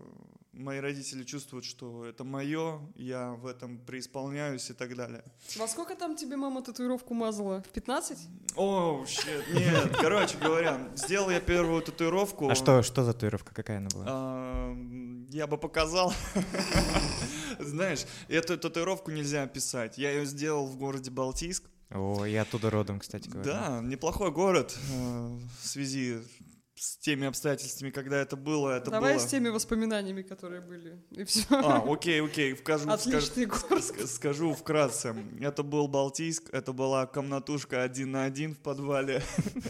мои 0.54 0.80
родители 0.80 1.24
чувствуют, 1.24 1.66
что 1.66 2.06
это 2.06 2.24
мое, 2.24 2.82
я 2.96 3.32
в 3.34 3.46
этом 3.46 3.78
преисполняюсь 3.80 4.70
и 4.70 4.74
так 4.74 4.96
далее. 4.96 5.24
Во 5.58 5.68
сколько 5.68 5.96
там 5.96 6.16
тебе 6.16 6.38
мама 6.38 6.62
татуировку 6.62 7.14
мазала? 7.14 7.62
В 7.64 7.70
15? 7.70 8.18
О, 8.56 9.06
щет, 9.08 9.46
нет, 9.54 9.96
короче 9.98 10.38
говоря, 10.38 10.90
сделал 10.96 11.30
я 11.30 11.40
первую 11.40 11.82
татуировку. 11.82 12.50
А 12.50 12.56
что, 12.56 12.84
что 12.84 13.04
за 13.04 13.14
татуировка, 13.14 13.54
какая 13.54 13.78
она 13.78 13.90
была? 13.90 14.76
Я 15.30 15.48
бы 15.48 15.58
показал. 15.58 16.14
Знаешь, 17.60 18.06
эту 18.28 18.58
татуировку 18.58 19.12
нельзя 19.12 19.44
описать. 19.44 19.98
Я 19.98 20.12
ее 20.12 20.26
сделал 20.26 20.66
в 20.66 20.76
городе 20.78 21.12
Балтийск. 21.12 21.64
О, 21.92 22.24
я 22.26 22.44
оттуда 22.44 22.70
родом, 22.70 23.00
кстати 23.00 23.28
говоря. 23.30 23.52
Да, 23.52 23.82
неплохой 23.82 24.32
город 24.32 24.78
э, 24.92 25.38
в 25.62 25.68
связи 25.68 26.20
с 26.80 26.98
теми 26.98 27.28
обстоятельствами, 27.28 27.90
когда 27.90 28.18
это 28.22 28.38
было. 28.38 28.78
Это 28.78 28.90
Давай 28.90 29.16
было... 29.16 29.20
с 29.22 29.26
теми 29.26 29.50
воспоминаниями, 29.50 30.22
которые 30.22 30.62
были. 30.62 30.98
И 31.12 31.26
все. 31.26 31.44
А, 31.50 31.84
окей, 31.86 32.22
окей, 32.22 32.54
вкажу, 32.54 32.90
Отличный 32.90 33.46
скажу, 33.48 33.68
город. 33.68 33.84
ск- 33.84 34.08
скажу 34.08 34.54
вкратце. 34.54 35.14
Это 35.42 35.64
был 35.64 35.88
Балтийск, 35.90 36.50
это 36.54 36.72
была 36.72 37.06
комнатушка 37.06 37.84
один 37.84 38.12
на 38.12 38.24
один 38.24 38.56
в 38.56 38.60
подвале. 38.60 39.22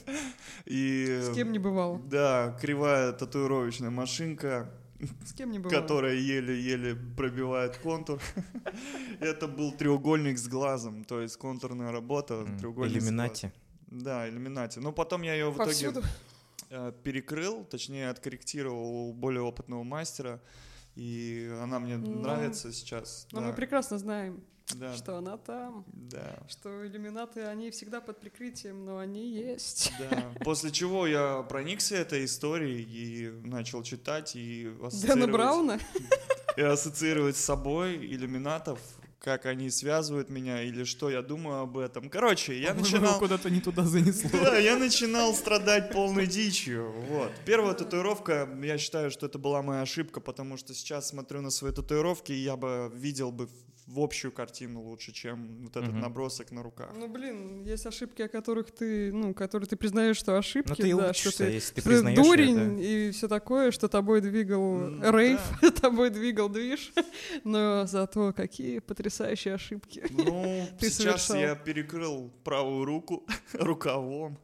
И... 0.66 1.20
С 1.24 1.34
кем 1.34 1.52
не 1.52 1.58
бывало. 1.60 2.00
Да, 2.00 2.56
кривая 2.62 3.12
татуировочная 3.12 3.90
машинка, 3.90 4.72
С 5.26 5.34
кем 5.34 5.50
не 5.52 5.58
бывало. 5.60 5.82
которая 5.82 6.14
еле-еле 6.14 6.96
пробивает 7.18 7.78
контур. 7.78 8.22
Это 9.20 9.48
был 9.48 9.72
треугольник 9.72 10.38
с 10.38 10.48
глазом, 10.48 11.06
то 11.06 11.22
есть 11.22 11.38
контурная 11.38 11.92
работа, 11.92 12.46
треугольник 12.60 12.98
Иллюминати. 12.98 13.52
Да, 13.88 14.30
иллюминати. 14.30 14.78
Но 14.78 14.92
потом 14.92 15.24
я 15.24 15.34
ее 15.34 15.50
в 15.50 15.56
итоге 15.58 16.04
перекрыл, 17.04 17.66
точнее 17.66 18.10
откорректировал 18.10 19.10
у 19.10 19.14
более 19.14 19.42
опытного 19.42 19.84
мастера. 19.84 20.42
И 20.96 21.50
она 21.62 21.80
мне 21.80 21.98
Ну, 21.98 22.22
нравится 22.22 22.74
сейчас. 22.74 23.28
Но 23.32 23.40
да, 23.40 23.48
мы 23.48 23.54
прекрасно 23.54 23.98
знаем, 23.98 24.44
да, 24.76 24.94
что 24.94 25.18
она 25.18 25.38
там, 25.38 25.86
да. 25.88 26.40
что 26.48 26.86
иллюминаты, 26.86 27.44
они 27.44 27.72
всегда 27.72 28.02
под 28.02 28.20
прикрытием, 28.20 28.86
но 28.86 28.98
они 28.98 29.32
есть. 29.32 29.92
Да. 29.98 30.34
После 30.44 30.72
чего 30.72 31.08
я 31.08 31.44
проникся 31.44 31.96
этой 31.96 32.26
историей 32.26 32.84
и 32.84 33.30
начал 33.48 33.84
читать 33.84 34.36
и 34.36 34.66
Дэна 34.66 34.88
ассоциировать, 34.88 35.32
Брауна? 35.32 35.80
и 36.58 36.62
ассоциировать 36.62 37.38
с 37.38 37.44
собой 37.44 37.96
иллюминатов, 37.96 38.80
как 39.20 39.46
они 39.46 39.70
связывают 39.70 40.30
меня 40.30 40.64
или 40.64 40.86
что 40.86 41.10
я 41.10 41.22
думаю 41.22 41.62
об 41.62 41.78
этом. 41.78 42.10
Короче, 42.10 42.60
я 42.60 42.74
начинал... 42.74 43.20
куда-то 43.20 43.50
не 43.50 43.60
туда 43.60 43.84
занесло. 43.84 44.30
Да, 44.32 44.58
я 44.58 44.78
начинал 44.78 45.34
страдать 45.34 45.92
полной 45.92 46.26
дичью. 46.26 46.92
Вот. 47.10 47.32
Первая 47.46 47.74
татуировка, 47.74 48.48
я 48.64 48.78
считаю, 48.78 49.12
что 49.12 49.26
это 49.26 49.38
была 49.38 49.62
моя 49.62 49.82
ошибка, 49.82 50.22
потому 50.22 50.58
что 50.58 50.74
сейчас 50.74 51.10
смотрю 51.10 51.42
на 51.42 51.50
свои 51.50 51.72
татуировки, 51.72 52.32
и 52.32 52.38
я 52.38 52.56
бы 52.56 52.92
видел 52.96 53.32
бы 53.32 53.50
в 53.90 54.00
общую 54.00 54.32
картину 54.32 54.82
лучше, 54.84 55.12
чем 55.12 55.64
вот 55.64 55.76
этот 55.76 55.90
Мгм. 55.90 56.02
набросок 56.02 56.52
на 56.52 56.62
руках. 56.62 56.92
Ну, 56.96 57.08
блин, 57.08 57.64
есть 57.64 57.86
ошибки, 57.88 58.22
о 58.22 58.28
которых 58.28 58.70
ты, 58.72 59.12
ну, 59.12 59.34
которые 59.34 59.68
ты 59.68 59.76
признаешь, 59.76 60.16
что 60.18 60.38
ошибки, 60.38 60.70
Ну 60.70 60.76
ты 60.76 60.96
да, 60.96 61.12
что 61.14 61.30
учишься, 61.30 61.46
ты, 61.46 61.52
если 61.52 61.74
ты 61.74 61.82
что 61.82 61.90
признаешь 61.90 62.18
дурень 62.18 62.58
это. 62.76 62.82
и 62.84 63.12
все 63.12 63.28
такое, 63.28 63.72
что 63.72 63.88
тобой 63.88 64.22
двигал 64.22 64.82
М, 64.84 65.04
рейв, 65.16 65.42
тобой 65.82 66.12
двигал 66.12 66.50
движ, 66.50 66.92
но 67.44 67.86
зато 67.88 68.32
какие 68.32 68.78
потрясающие 68.80 69.56
ошибки. 69.56 70.06
Ну, 70.12 70.68
Ты 70.80 70.90
сейчас 70.92 71.26
совершал. 71.26 71.38
я 71.38 71.56
перекрыл 71.56 72.32
правую 72.44 72.86
руку 72.86 73.26
рукавом. 73.54 74.38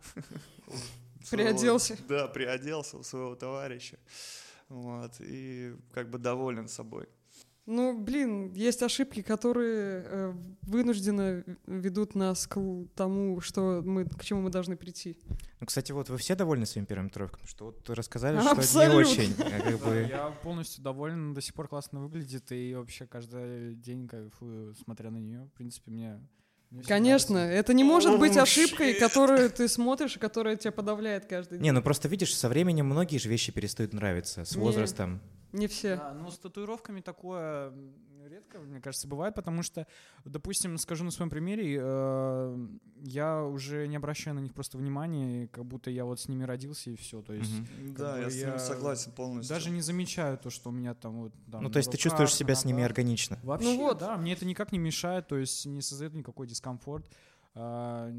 Приоделся. 1.29 1.95
Своего- 1.95 2.08
Да, 2.08 2.27
приоделся 2.27 2.97
у 2.97 3.03
своего 3.03 3.36
товарища. 3.36 3.97
Вот, 4.69 5.12
и 5.19 5.75
как 5.93 6.10
бы 6.10 6.17
доволен 6.17 6.67
собой. 6.67 7.05
Ну, 7.67 7.97
блин, 7.99 8.54
есть 8.54 8.84
ошибки, 8.84 9.23
которые 9.23 10.04
э, 10.06 10.34
вынужденно 10.62 11.43
ведут 11.65 12.13
нас 12.13 12.45
к 12.45 12.60
тому, 12.95 13.41
что 13.41 13.82
мы, 13.84 14.06
к 14.06 14.23
чему 14.23 14.41
мы 14.41 14.51
должны 14.51 14.75
прийти. 14.78 15.17
Ну, 15.60 15.65
кстати, 15.65 15.91
вот 15.91 16.10
вы 16.10 16.17
все 16.17 16.36
довольны 16.36 16.67
своими 16.67 16.86
первыми 16.86 17.08
татуировками? 17.08 17.47
Что 17.47 17.65
вот 17.65 17.89
рассказали, 17.89 18.39
что 18.39 18.51
Абсолютно. 18.51 18.93
не 18.93 19.01
очень. 19.01 19.34
а 19.39 19.60
как 19.62 19.80
Да, 19.80 19.86
бы... 19.86 20.08
Я 20.08 20.30
полностью 20.43 20.84
доволен, 20.84 21.34
до 21.34 21.41
сих 21.41 21.56
пор 21.56 21.67
классно 21.67 22.01
выглядит, 22.01 22.51
и 22.51 22.75
вообще 22.75 23.08
каждый 23.08 23.73
день 23.73 24.08
кайфую, 24.08 24.75
смотря 24.75 25.10
на 25.10 25.17
нее. 25.17 25.49
В 25.51 25.58
принципе, 25.58 25.89
мне... 25.89 26.19
Конечно, 26.88 27.38
это 27.38 27.73
не 27.73 27.84
может 27.84 28.19
быть 28.19 28.34
Oh, 28.38 28.41
ошибкой, 28.41 28.93
shit. 28.93 28.99
которую 28.99 29.49
ты 29.49 29.67
смотришь 29.67 30.17
и 30.17 30.19
которая 30.19 30.56
тебя 30.56 30.71
подавляет 30.71 31.25
каждый 31.25 31.54
день. 31.58 31.63
Не, 31.63 31.71
ну 31.71 31.82
просто 31.82 32.10
видишь, 32.10 32.36
со 32.36 32.47
временем 32.49 32.86
многие 32.86 33.17
же 33.17 33.30
вещи 33.30 33.51
перестают 33.51 33.93
нравиться, 33.93 34.45
с 34.45 34.56
Не. 34.56 34.62
возрастом. 34.62 35.21
Не 35.56 35.68
все. 35.68 35.96
Да, 35.96 36.13
ну 36.13 36.30
с 36.30 36.38
татуировками 36.38 37.02
такое 37.02 37.74
редко, 38.28 38.60
мне 38.60 38.82
кажется, 38.82 39.08
бывает, 39.08 39.36
потому 39.36 39.62
что, 39.62 39.86
допустим, 40.24 40.78
скажу 40.78 41.04
на 41.04 41.12
своем 41.12 41.30
примере, 41.30 41.78
э, 41.80 42.68
я 43.04 43.44
уже 43.44 43.88
не 43.88 43.96
обращаю 43.96 44.36
на 44.36 44.39
них 44.39 44.54
просто 44.54 44.78
внимания, 44.78 45.48
как 45.48 45.65
будто 45.65 45.91
я 45.91 46.06
вот 46.06 46.20
с 46.20 46.28
ними 46.28 46.44
родился 46.44 46.89
и 46.89 46.96
все. 46.96 47.22
То 47.22 47.34
есть 47.34 47.52
как 47.88 47.94
Да, 47.98 48.20
я 48.20 48.30
с 48.30 48.36
ним 48.36 48.60
согласен 48.60 49.12
полностью. 49.12 49.56
даже 49.56 49.70
не 49.70 49.82
замечаю 49.82 50.38
то, 50.38 50.50
что 50.50 50.70
у 50.70 50.72
меня 50.72 50.94
там 50.96 51.22
вот. 51.22 51.34
там 51.52 51.63
Ну, 51.63 51.70
то 51.70 51.78
есть 51.78 51.89
ты 51.91 51.98
руках, 51.98 52.04
чувствуешь 52.04 52.32
на 52.32 52.38
себя 52.38 52.56
с 52.56 52.65
ними 52.65 52.84
органично. 52.84 53.39
Вообще, 53.44 53.68
Ну 53.70 53.78
вот. 53.78 54.00
да, 54.00 54.18
мне 54.18 54.34
это 54.34 54.46
никак 54.46 54.72
не 54.72 54.80
мешает, 54.80 55.28
то 55.28 55.38
есть 55.38 55.65
не 55.65 55.82
создает 55.82 56.13
никакой 56.13 56.48
дискомфорт. 56.48 57.06
А, 57.58 58.12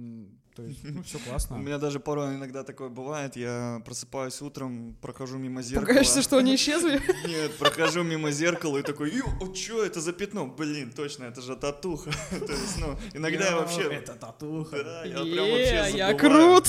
то 0.55 0.62
есть, 0.62 0.83
ну, 0.85 1.03
все 1.03 1.18
У 1.18 1.20
классно. 1.20 1.57
меня 1.57 1.77
даже 1.77 2.01
порой 2.01 2.37
иногда 2.37 2.64
такое 2.64 2.88
бывает. 2.88 3.37
Я 3.37 3.83
просыпаюсь 3.85 4.40
утром, 4.40 4.96
прохожу 5.03 5.37
мимо 5.37 5.61
зеркала. 5.61 5.87
Пугаешься, 5.87 6.22
что 6.22 6.38
они 6.38 6.55
исчезли? 6.55 7.03
Нет, 7.29 7.55
прохожу 7.59 8.03
мимо 8.03 8.31
зеркала 8.31 8.79
и 8.79 8.83
такой, 8.83 9.11
ё, 9.14 9.27
что 9.55 9.85
это 9.85 10.01
за 10.01 10.14
пятно? 10.14 10.46
Блин, 10.46 10.90
точно, 10.90 11.25
это 11.25 11.42
же 11.42 11.55
татуха. 11.55 12.11
То 12.31 12.53
есть, 12.53 12.79
ну, 12.79 12.99
иногда 13.12 13.51
я 13.51 13.57
вообще... 13.57 13.83
Это 13.83 14.14
татуха. 14.14 14.83
Да, 14.83 15.05
я 15.05 15.16
прям 15.16 15.51
вообще 15.51 15.99
я 15.99 16.14
крут! 16.14 16.68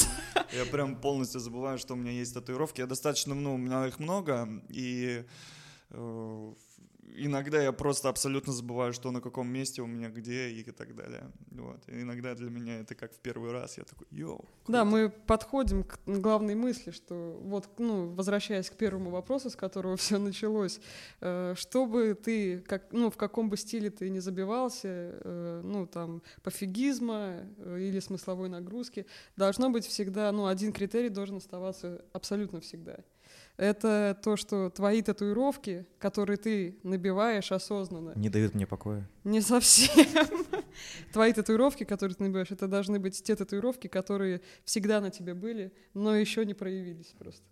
Я 0.54 0.66
прям 0.66 0.98
полностью 0.98 1.40
забываю, 1.40 1.78
что 1.78 1.94
у 1.94 1.98
меня 1.98 2.12
есть 2.12 2.34
татуировки. 2.34 2.82
Я 2.82 2.88
достаточно, 2.88 3.34
ну, 3.34 3.56
у 3.56 3.58
меня 3.58 3.88
их 3.88 4.00
много, 4.00 4.50
и 4.68 5.24
э, 5.92 6.54
иногда 7.18 7.62
я 7.62 7.72
просто 7.72 8.10
абсолютно 8.10 8.54
забываю, 8.54 8.94
что 8.94 9.12
на 9.12 9.22
каком 9.22 9.48
месте 9.48 9.82
у 9.82 9.88
меня 9.88 10.10
где 10.10 10.50
и 10.50 10.64
так 10.64 10.96
далее. 10.96 11.32
Вот. 11.52 11.82
И 11.88 12.02
иногда 12.02 12.36
для 12.36 12.50
меня 12.50 12.80
это 12.80 12.96
как 12.96 13.14
в 13.14 13.20
первый 13.20 13.52
раз. 13.52 13.78
Я 13.78 13.84
такой, 13.84 14.08
йоу. 14.12 14.46
Да, 14.68 14.82
круто». 14.82 14.86
мы 14.86 15.10
подходим 15.10 15.84
к 15.84 16.00
главной 16.06 16.56
мысли, 16.56 16.92
что 16.92 17.40
вот, 17.44 17.68
ну, 17.78 18.10
возвращаясь 18.10 18.70
к 18.70 18.76
первому 18.76 19.10
вопросу, 19.10 19.50
с 19.50 19.56
которого 19.56 19.98
все 19.98 20.18
началось, 20.18 20.80
э, 21.22 21.54
чтобы 21.58 22.14
ты, 22.14 22.60
как, 22.60 22.92
ну, 22.92 23.10
в 23.10 23.18
каком 23.18 23.50
бы 23.50 23.58
стиле 23.58 23.90
ты 23.90 24.10
не 24.10 24.20
забивался, 24.20 24.88
э, 24.88 25.62
ну, 25.64 25.88
там, 25.88 26.22
пофигизма 26.44 27.48
э, 27.58 27.80
или 27.80 28.00
смысловой 28.00 28.50
нагрузки, 28.50 29.06
должно 29.36 29.70
быть 29.70 29.86
всегда, 29.86 30.32
ну, 30.32 30.48
один 30.48 30.72
критерий 30.74 31.10
должен 31.10 31.38
оставаться 31.38 32.06
абсолютно 32.14 32.62
всегда. 32.62 33.00
Это 33.58 34.16
то, 34.24 34.38
что 34.38 34.70
твои 34.70 35.02
татуировки, 35.02 35.88
которые 35.98 36.38
ты 36.38 36.78
набиваешь 36.84 37.52
осознанно, 37.52 38.14
Не 38.16 38.30
дают 38.30 38.54
мне 38.54 38.68
покоя. 38.68 39.10
не 39.24 39.42
совсем. 39.42 40.06
Твои 41.12 41.34
татуировки, 41.34 41.84
которые 41.84 42.16
ты 42.16 42.24
набиваешь, 42.24 42.52
это 42.52 42.68
должны 42.68 43.00
быть 43.00 43.22
те 43.24 43.36
татуировки, 43.36 43.88
которые 43.88 44.42
всегда 44.64 45.02
на 45.02 45.10
тебе 45.10 45.34
были, 45.34 45.74
но 45.96 46.16
еще 46.16 46.46
не 46.46 46.54
проявились 46.54 47.16
просто. 47.18 47.44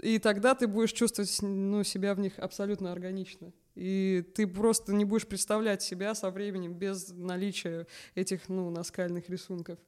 И 0.00 0.20
тогда 0.20 0.54
ты 0.54 0.68
будешь 0.68 0.92
чувствовать 0.92 1.36
ну, 1.42 1.82
себя 1.82 2.14
в 2.14 2.20
них 2.20 2.38
абсолютно 2.38 2.92
органично. 2.92 3.52
И 3.74 4.24
ты 4.34 4.46
просто 4.46 4.92
не 4.92 5.04
будешь 5.04 5.26
представлять 5.26 5.82
себя 5.82 6.14
со 6.14 6.30
временем 6.30 6.74
без 6.74 7.08
наличия 7.10 7.86
этих 8.14 8.48
ну, 8.48 8.70
наскальных 8.70 9.28
рисунков. 9.28 9.78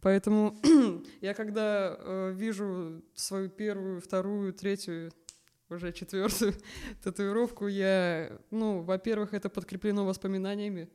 Поэтому 0.00 0.56
я 1.20 1.34
когда 1.34 1.96
э, 1.98 2.32
вижу 2.34 3.02
свою 3.14 3.48
первую, 3.48 4.00
вторую, 4.00 4.52
третью, 4.52 5.12
уже 5.68 5.92
четвертую 5.92 6.54
татуировку, 7.02 7.66
я, 7.66 8.38
ну, 8.50 8.80
во-первых, 8.80 9.34
это 9.34 9.48
подкреплено 9.48 10.04
воспоминаниями. 10.04 10.88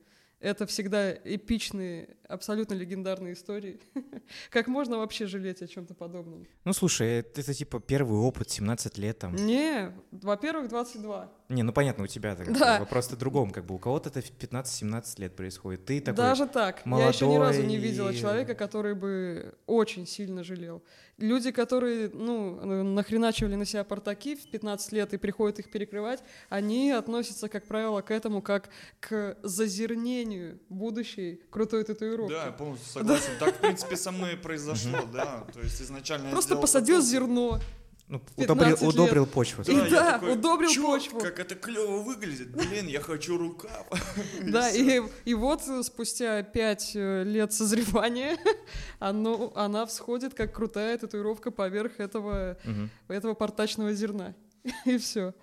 Это 0.44 0.66
всегда 0.66 1.14
эпичные, 1.14 2.18
абсолютно 2.28 2.74
легендарные 2.74 3.32
истории. 3.34 3.80
Как 4.50 4.68
можно 4.68 4.98
вообще 4.98 5.26
жалеть 5.26 5.62
о 5.62 5.68
чем-то 5.68 5.94
подобном? 5.94 6.46
Ну, 6.66 6.74
слушай, 6.74 7.20
это, 7.20 7.40
это 7.40 7.54
типа 7.54 7.80
первый 7.80 8.18
опыт, 8.20 8.50
17 8.50 8.98
лет 8.98 9.20
там. 9.20 9.38
Не, 9.38 9.94
во-первых, 10.12 10.68
22. 10.68 11.32
Не, 11.48 11.64
ну 11.64 11.72
понятно, 11.72 12.04
у 12.04 12.08
тебя 12.08 12.36
так, 12.36 12.52
Да. 12.60 12.80
вопрос-то 12.80 13.16
другом, 13.16 13.52
как 13.52 13.66
бы 13.66 13.76
у 13.76 13.80
кого-то 13.80 14.10
это 14.10 14.22
в 14.22 14.32
15-17 14.32 15.22
лет 15.22 15.34
происходит. 15.36 15.86
Ты 15.86 16.02
такой, 16.02 16.18
Даже 16.18 16.46
так. 16.48 16.82
Я 16.86 17.08
еще 17.08 17.26
ни 17.26 17.38
разу 17.38 17.62
не 17.62 17.68
молодой 17.78 17.78
видела 17.90 18.10
и- 18.10 18.18
человека, 18.18 18.54
который 18.54 18.96
бы 18.96 19.56
очень 19.66 20.06
сильно 20.06 20.44
жалел. 20.44 20.84
Люди, 21.20 21.52
которые, 21.52 22.10
ну, 22.10 22.84
нахреначивали 22.84 23.56
на 23.56 23.66
себя 23.66 23.84
портаки 23.84 24.36
в 24.36 24.50
15 24.50 24.92
лет 24.94 25.14
и 25.14 25.18
приходят 25.18 25.60
их 25.60 25.70
перекрывать, 25.72 26.22
они 26.50 26.90
относятся, 26.92 27.48
как 27.48 27.66
правило, 27.66 28.02
к 28.02 28.10
этому 28.12 28.42
как 28.42 28.70
к 29.00 29.38
зазернению 29.44 30.33
будущей 30.70 31.42
крутой 31.50 31.84
татуировки. 31.84 32.32
Да, 32.34 32.46
я 32.46 32.52
полностью 32.52 32.92
согласен. 32.92 33.32
Так, 33.40 33.56
в 33.56 33.60
принципе, 33.60 33.96
со 33.96 34.12
мной 34.12 34.34
и 34.34 34.36
произошло, 34.38 35.00
да. 35.12 35.46
То 35.54 35.62
есть 35.62 35.82
изначально 35.82 36.32
Просто 36.32 36.56
посадил 36.56 37.02
зерно. 37.02 37.60
ну, 38.08 38.20
15 38.38 38.44
удобрил, 38.50 38.70
лет. 38.70 38.82
удобрил 38.84 39.26
почву. 39.26 39.64
И 39.64 39.74
я 39.74 39.90
да, 39.90 40.12
такой, 40.14 40.34
удобрил 40.34 40.70
«Чё, 40.70 40.84
почву». 40.86 41.20
Как 41.20 41.40
это 41.40 41.56
клево 41.56 42.00
выглядит. 42.04 42.52
Блин, 42.52 42.88
я 42.88 43.00
хочу 43.02 43.38
рукав. 43.38 43.88
Да, 44.44 44.70
и, 44.70 45.02
и 45.26 45.34
вот 45.34 45.62
спустя 45.84 46.44
пять 46.44 46.92
э, 46.96 47.24
лет 47.24 47.54
созревания 47.54 48.38
оно, 49.00 49.52
она 49.56 49.86
всходит 49.86 50.34
как 50.34 50.54
крутая 50.54 50.98
татуировка 50.98 51.50
поверх 51.52 52.00
этого, 52.00 52.58
Мгм. 52.66 52.90
этого 53.08 53.34
портачного 53.34 53.94
зерна. 53.94 54.34
И 54.86 54.98
все. 54.98 55.34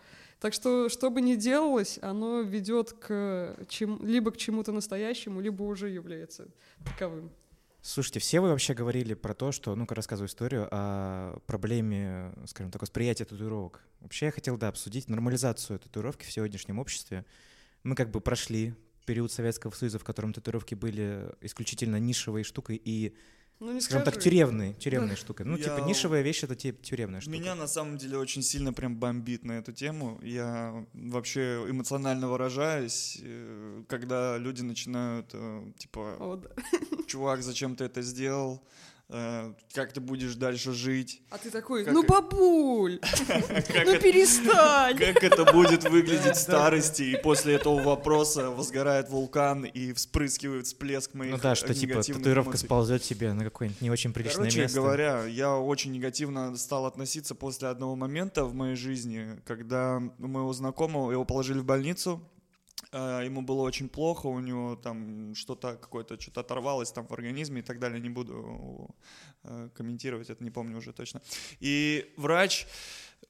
Так 0.40 0.54
что, 0.54 0.88
что 0.88 1.10
бы 1.10 1.20
ни 1.20 1.34
делалось, 1.34 1.98
оно 2.00 2.40
ведет 2.40 2.92
к 2.92 3.56
чем, 3.68 4.04
либо 4.04 4.30
к 4.30 4.38
чему-то 4.38 4.72
настоящему, 4.72 5.40
либо 5.40 5.62
уже 5.62 5.90
является 5.90 6.48
таковым. 6.84 7.30
Слушайте, 7.82 8.20
все 8.20 8.40
вы 8.40 8.48
вообще 8.48 8.74
говорили 8.74 9.14
про 9.14 9.34
то, 9.34 9.52
что, 9.52 9.74
ну-ка 9.74 9.94
рассказываю 9.94 10.28
историю 10.28 10.68
о 10.70 11.38
проблеме, 11.46 12.32
скажем 12.46 12.70
так, 12.70 12.82
восприятия 12.82 13.24
татуировок. 13.24 13.82
Вообще 14.00 14.26
я 14.26 14.32
хотел, 14.32 14.58
да, 14.58 14.68
обсудить 14.68 15.08
нормализацию 15.08 15.78
татуировки 15.78 16.24
в 16.24 16.32
сегодняшнем 16.32 16.78
обществе. 16.78 17.24
Мы 17.82 17.94
как 17.94 18.10
бы 18.10 18.20
прошли 18.20 18.74
период 19.06 19.32
Советского 19.32 19.72
Союза, 19.72 19.98
в 19.98 20.04
котором 20.04 20.32
татуировки 20.32 20.74
были 20.74 21.34
исключительно 21.40 21.96
нишевой 21.96 22.44
штукой 22.44 22.80
и, 22.82 23.14
Ну, 23.60 23.72
не 23.72 23.80
скажем 23.82 24.04
так, 24.04 24.18
тюремной, 24.18 24.72
тюремной 24.72 25.16
штукой. 25.16 25.44
Ну, 25.44 25.56
Я- 25.58 25.64
типа, 25.64 25.84
нишевая 25.86 26.22
вещь— 26.22 26.42
это 26.44 26.56
те- 26.56 26.72
тюремная 26.72 27.20
штука. 27.20 27.36
Меня 27.36 27.54
на 27.54 27.66
самом 27.66 27.98
деле 27.98 28.16
очень 28.16 28.42
сильно 28.42 28.72
прям 28.72 28.96
бомбит 28.96 29.44
на 29.44 29.52
эту 29.52 29.72
тему. 29.72 30.18
Я 30.22 30.86
вообще 30.94 31.66
эмоционально 31.68 32.28
выражаюсь, 32.28 33.18
э, 33.22 33.84
когда 33.86 34.38
люди 34.38 34.62
начинают, 34.62 35.30
э, 35.34 35.72
типа, 35.78 36.16
О, 36.18 36.36
да. 36.36 36.48
чувак, 37.06 37.42
зачем 37.42 37.76
ты 37.76 37.84
это 37.84 38.00
сделал? 38.02 38.62
Э, 39.10 39.52
как 39.74 39.92
ты 39.92 40.00
будешь 40.00 40.34
дальше 40.34 40.72
жить, 40.72 41.22
А 41.30 41.38
ты 41.38 41.50
такой, 41.50 41.84
Как 41.84 41.92
ну 41.94 42.04
бабуль, 42.04 43.00
ну 43.28 43.98
перестань. 43.98 44.96
как 44.98 45.22
это 45.22 45.52
будет 45.52 45.88
выглядеть 45.88 46.36
в 46.36 46.40
старости, 46.40 47.02
и 47.02 47.16
после 47.16 47.54
этого 47.54 47.82
вопроса 47.82 48.50
возгорает 48.50 49.08
вулкан 49.08 49.64
и 49.64 49.92
вспрыскивает 49.92 50.66
всплеск 50.66 51.14
моих 51.14 51.32
Ну 51.32 51.38
да, 51.38 51.54
что 51.54 51.74
типа 51.74 52.02
татуировка 52.02 52.56
сползет 52.56 53.02
тебе 53.02 53.32
на 53.32 53.44
какое-нибудь 53.44 53.80
не 53.80 53.90
очень 53.90 54.12
приличное 54.12 54.44
Короче 54.44 54.60
место. 54.60 54.80
говоря, 54.80 55.24
я 55.24 55.56
очень 55.56 55.92
негативно 55.92 56.56
стал 56.56 56.86
относиться 56.86 57.34
после 57.34 57.68
одного 57.68 57.96
момента 57.96 58.44
в 58.44 58.54
моей 58.54 58.76
жизни, 58.76 59.40
когда 59.44 60.02
у 60.18 60.26
моего 60.26 60.52
знакомого 60.52 61.10
его 61.10 61.24
положили 61.24 61.58
в 61.58 61.64
больницу, 61.64 62.22
ему 62.98 63.42
было 63.42 63.62
очень 63.62 63.88
плохо, 63.88 64.26
у 64.26 64.40
него 64.40 64.76
там 64.76 65.34
что-то 65.34 65.76
какое-то 65.76 66.20
что-то 66.20 66.40
оторвалось 66.40 66.92
там 66.92 67.06
в 67.06 67.12
организме 67.12 67.60
и 67.60 67.62
так 67.62 67.78
далее, 67.78 68.00
не 68.00 68.10
буду 68.10 68.94
э, 69.44 69.68
комментировать, 69.74 70.30
это 70.30 70.42
не 70.42 70.50
помню 70.50 70.78
уже 70.78 70.92
точно. 70.92 71.22
И 71.60 72.12
врач 72.16 72.66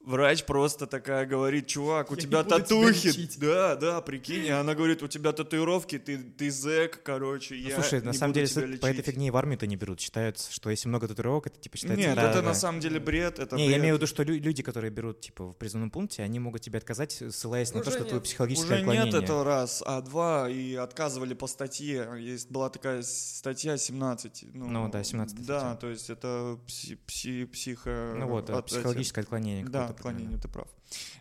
Врач 0.03 0.45
просто 0.45 0.87
такая 0.87 1.25
говорит, 1.27 1.67
чувак, 1.67 2.09
у 2.11 2.15
Я 2.15 2.21
тебя 2.21 2.43
тебя 2.43 2.57
татухи. 2.57 3.07
лечить. 3.07 3.37
Да, 3.39 3.75
да, 3.75 4.01
прикинь. 4.01 4.45
И 4.45 4.49
она 4.49 4.73
говорит, 4.73 5.03
у 5.03 5.07
тебя 5.07 5.31
татуировки, 5.31 5.99
ты, 5.99 6.17
ты 6.17 6.49
зэк, 6.49 7.01
короче. 7.03 7.53
Ну, 7.55 7.69
я 7.69 7.75
слушай, 7.75 8.01
на 8.01 8.11
самом 8.13 8.33
буду 8.33 8.45
деле 8.45 8.47
тебя 8.47 8.77
по 8.79 8.85
этой 8.87 8.91
лечить». 8.97 9.05
фигне 9.05 9.27
и 9.27 9.29
в 9.29 9.37
армию-то 9.37 9.67
не 9.67 9.75
берут. 9.75 9.99
Считается, 9.99 10.51
что 10.51 10.71
если 10.71 10.87
много 10.89 11.07
татуировок, 11.07 11.47
это 11.47 11.59
типа 11.59 11.77
считается... 11.77 12.07
Нет, 12.07 12.15
да, 12.15 12.31
это 12.31 12.41
да. 12.41 12.47
на 12.49 12.53
самом 12.55 12.79
деле 12.79 12.99
бред. 12.99 13.37
Это 13.37 13.55
Не, 13.55 13.65
бред. 13.65 13.75
я 13.75 13.79
имею 13.81 13.95
в 13.95 13.97
виду, 13.99 14.07
что 14.07 14.23
лю- 14.23 14.39
люди, 14.41 14.63
которые 14.63 14.89
берут, 14.89 15.21
типа, 15.21 15.51
в 15.51 15.57
призывном 15.57 15.91
пункте, 15.91 16.23
они 16.23 16.39
могут 16.39 16.61
тебе 16.61 16.79
отказать, 16.79 17.11
ссылаясь 17.29 17.71
на 17.73 17.81
то, 17.81 17.89
Уже 17.89 17.97
что 17.97 17.99
твое 18.05 18.15
нет. 18.15 18.23
психологическое 18.23 18.65
Уже 18.73 18.77
отклонение. 18.79 19.11
нет 19.13 19.23
это 19.23 19.43
раз, 19.43 19.83
а 19.85 20.01
два, 20.01 20.49
и 20.49 20.73
отказывали 20.73 21.35
по 21.35 21.45
статье. 21.45 22.09
Есть 22.17 22.49
была 22.49 22.69
такая 22.71 23.03
статья 23.03 23.77
17. 23.77 24.45
Ну, 24.53 24.67
Ну 24.67 24.89
да, 24.89 25.03
17 25.03 25.45
Да, 25.45 25.59
статья. 25.59 25.75
то 25.75 25.89
есть 25.89 26.09
это 26.09 26.57
пси, 26.65 26.97
пси- 27.07 27.45
психо... 27.45 28.13
Ну 28.17 28.27
вот, 28.27 28.49
от- 28.49 28.65
психологическое 28.65 29.21
отклонение. 29.21 29.63
Да, 29.65 29.90
отклонение, 29.91 30.37
ты 30.37 30.47
прав. 30.47 30.67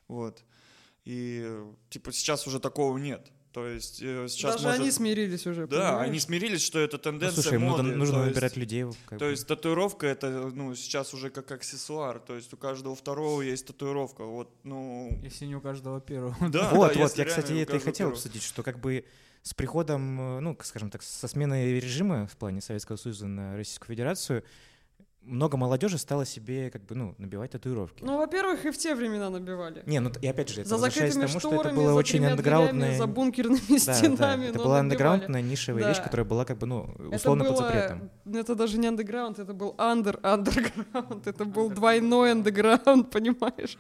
Вот. 0.08 0.42
И, 1.04 1.60
типа, 1.88 2.12
сейчас 2.12 2.46
уже 2.46 2.60
такого 2.60 2.96
нет. 2.98 3.30
То 3.52 3.66
есть 3.66 4.00
э, 4.00 4.28
сейчас 4.28 4.52
Даже 4.54 4.66
может- 4.66 4.80
они 4.82 4.90
смирились 4.92 5.44
уже, 5.44 5.66
Да, 5.66 5.88
понимаешь? 5.90 6.08
они 6.10 6.20
смирились, 6.20 6.62
что 6.62 6.78
это 6.78 6.98
Ну, 6.98 7.02
тенденция 7.02 7.42
слушай, 7.42 7.54
им 7.56 7.62
нужно, 7.66 7.82
моды. 7.82 7.96
нужно 7.96 8.14
то 8.18 8.20
выбирать 8.26 8.52
есть- 8.52 8.56
людей. 8.58 8.84
как 9.06 9.18
То 9.18 9.24
бы. 9.24 9.30
есть 9.32 9.46
татуировка 9.48 10.06
это, 10.06 10.30
ну, 10.54 10.72
сейчас 10.76 11.14
уже 11.14 11.30
как 11.30 11.50
аксессуар. 11.50 12.20
То 12.20 12.36
есть 12.36 12.52
у 12.52 12.56
каждого 12.56 12.94
второго 12.94 13.42
есть 13.42 13.66
татуировка. 13.66 14.24
Вот, 14.24 14.54
ну, 14.62 15.18
Если 15.24 15.46
не 15.46 15.56
у 15.56 15.60
каждого 15.60 16.00
первого. 16.00 16.36
да, 16.48 16.70
вот, 16.70 16.92
да, 16.94 17.00
вот, 17.00 17.16
я, 17.16 17.24
кстати, 17.24 17.52
это 17.60 17.74
и 17.76 17.80
хотел 17.80 17.92
первого. 18.10 18.14
обсудить, 18.16 18.42
что 18.44 18.62
как 18.62 18.78
бы 18.78 19.04
с 19.42 19.52
приходом, 19.52 20.20
э, 20.20 20.40
ну, 20.40 20.56
скажем 20.62 20.88
так, 20.90 21.02
со 21.02 21.26
сменой 21.26 21.80
режима 21.80 22.28
в 22.28 22.36
плане 22.36 22.60
Советского 22.60 22.94
Союза 22.96 23.26
на 23.26 23.56
Российскую 23.56 23.88
Федерацию, 23.88 24.44
много 25.22 25.56
молодежи 25.56 25.98
стало 25.98 26.24
себе, 26.24 26.70
как 26.70 26.84
бы, 26.86 26.94
ну, 26.94 27.14
набивать 27.18 27.50
татуировки. 27.50 28.02
Ну, 28.02 28.16
во-первых, 28.16 28.64
и 28.64 28.70
в 28.70 28.78
те 28.78 28.94
времена 28.94 29.28
набивали. 29.30 29.82
Не, 29.86 30.00
ну, 30.00 30.10
и 30.20 30.26
опять 30.26 30.48
же, 30.48 30.60
это 30.62 30.70
за 30.70 30.74
возвращаясь 30.76 31.12
к 31.12 31.14
закрытыми 31.14 31.28
тому, 31.32 31.40
что 31.40 31.48
шторами, 31.50 31.66
это 31.72 31.76
было 31.76 31.92
за 31.92 31.94
очень 31.98 32.24
андеграундное... 32.24 32.98
за 32.98 33.06
бункерными 33.06 33.60
Да, 33.78 33.86
да, 33.86 33.94
стенами, 33.94 34.44
это 34.46 34.58
но 34.58 34.64
была 34.64 34.78
андеграундная 34.80 35.42
нишевая 35.42 35.88
вещь, 35.88 35.98
Да. 35.98 36.02
которая 36.04 36.24
была 36.26 36.44
как 36.44 36.58
бы, 36.58 36.66
ну, 36.66 36.94
Это 36.98 37.16
условно 37.16 37.44
под 37.44 37.52
было- 37.52 37.62
запретом. 37.62 38.10
Это 38.32 38.54
даже 38.54 38.78
не 38.78 38.88
андеграунд, 38.88 39.38
это 39.38 39.52
был 39.52 39.74
андер 39.78 40.18
андерграунд. 40.22 41.26
Это 41.26 41.44
был 41.44 41.68
двойной 41.70 42.32
андеграунд, 42.32 43.10
понимаешь? 43.10 43.76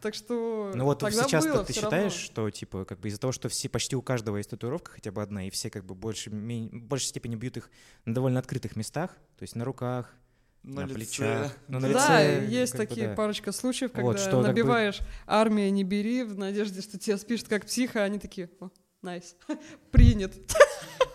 Так 0.00 0.14
что 0.14 0.72
Ну 0.74 0.84
вот 0.84 1.00
тогда 1.00 1.24
сейчас 1.24 1.46
было 1.46 1.62
ты 1.62 1.74
считаешь, 1.74 1.92
равно. 1.92 2.10
что 2.10 2.50
типа 2.50 2.84
как 2.86 3.00
бы 3.00 3.08
из-за 3.08 3.20
того, 3.20 3.32
что 3.32 3.50
все 3.50 3.68
почти 3.68 3.96
у 3.96 4.02
каждого 4.02 4.38
есть 4.38 4.48
татуировка 4.48 4.92
хотя 4.92 5.12
бы 5.12 5.20
одна, 5.22 5.46
и 5.46 5.50
все 5.50 5.68
как 5.68 5.84
бы 5.84 5.94
больше 5.94 6.30
в 6.30 6.34
большей 6.34 7.06
степени 7.06 7.36
бьют 7.36 7.58
их 7.58 7.70
на 8.06 8.14
довольно 8.14 8.38
открытых 8.40 8.76
местах, 8.76 9.10
то 9.36 9.42
есть 9.42 9.54
на 9.56 9.64
руках, 9.66 10.14
На, 10.62 10.82
на, 10.82 10.86
лице. 10.86 10.94
плечах, 10.94 11.56
ну, 11.68 11.80
на 11.80 11.88
да, 11.92 12.22
лице, 12.22 12.46
есть 12.48 12.72
как 12.72 12.80
бы, 12.82 12.86
такие 12.86 13.08
да. 13.08 13.14
парочка 13.14 13.50
случаев, 13.50 13.92
когда 13.92 14.02
Вот, 14.04 14.18
что 14.18 14.30
как 14.32 14.40
бы- 14.40 14.46
набиваешь 14.48 14.98
«армия, 15.26 15.70
не 15.70 15.84
бери» 15.84 16.22
в 16.22 16.36
надежде, 16.38 16.82
что 16.82 16.98
тебя 16.98 17.16
спишут 17.16 17.48
как 17.48 17.64
психа, 17.64 18.02
а 18.02 18.04
они 18.04 18.18
такие 18.18 18.50
«О, 18.60 18.68
найс, 19.02 19.36
принят». 19.90 20.34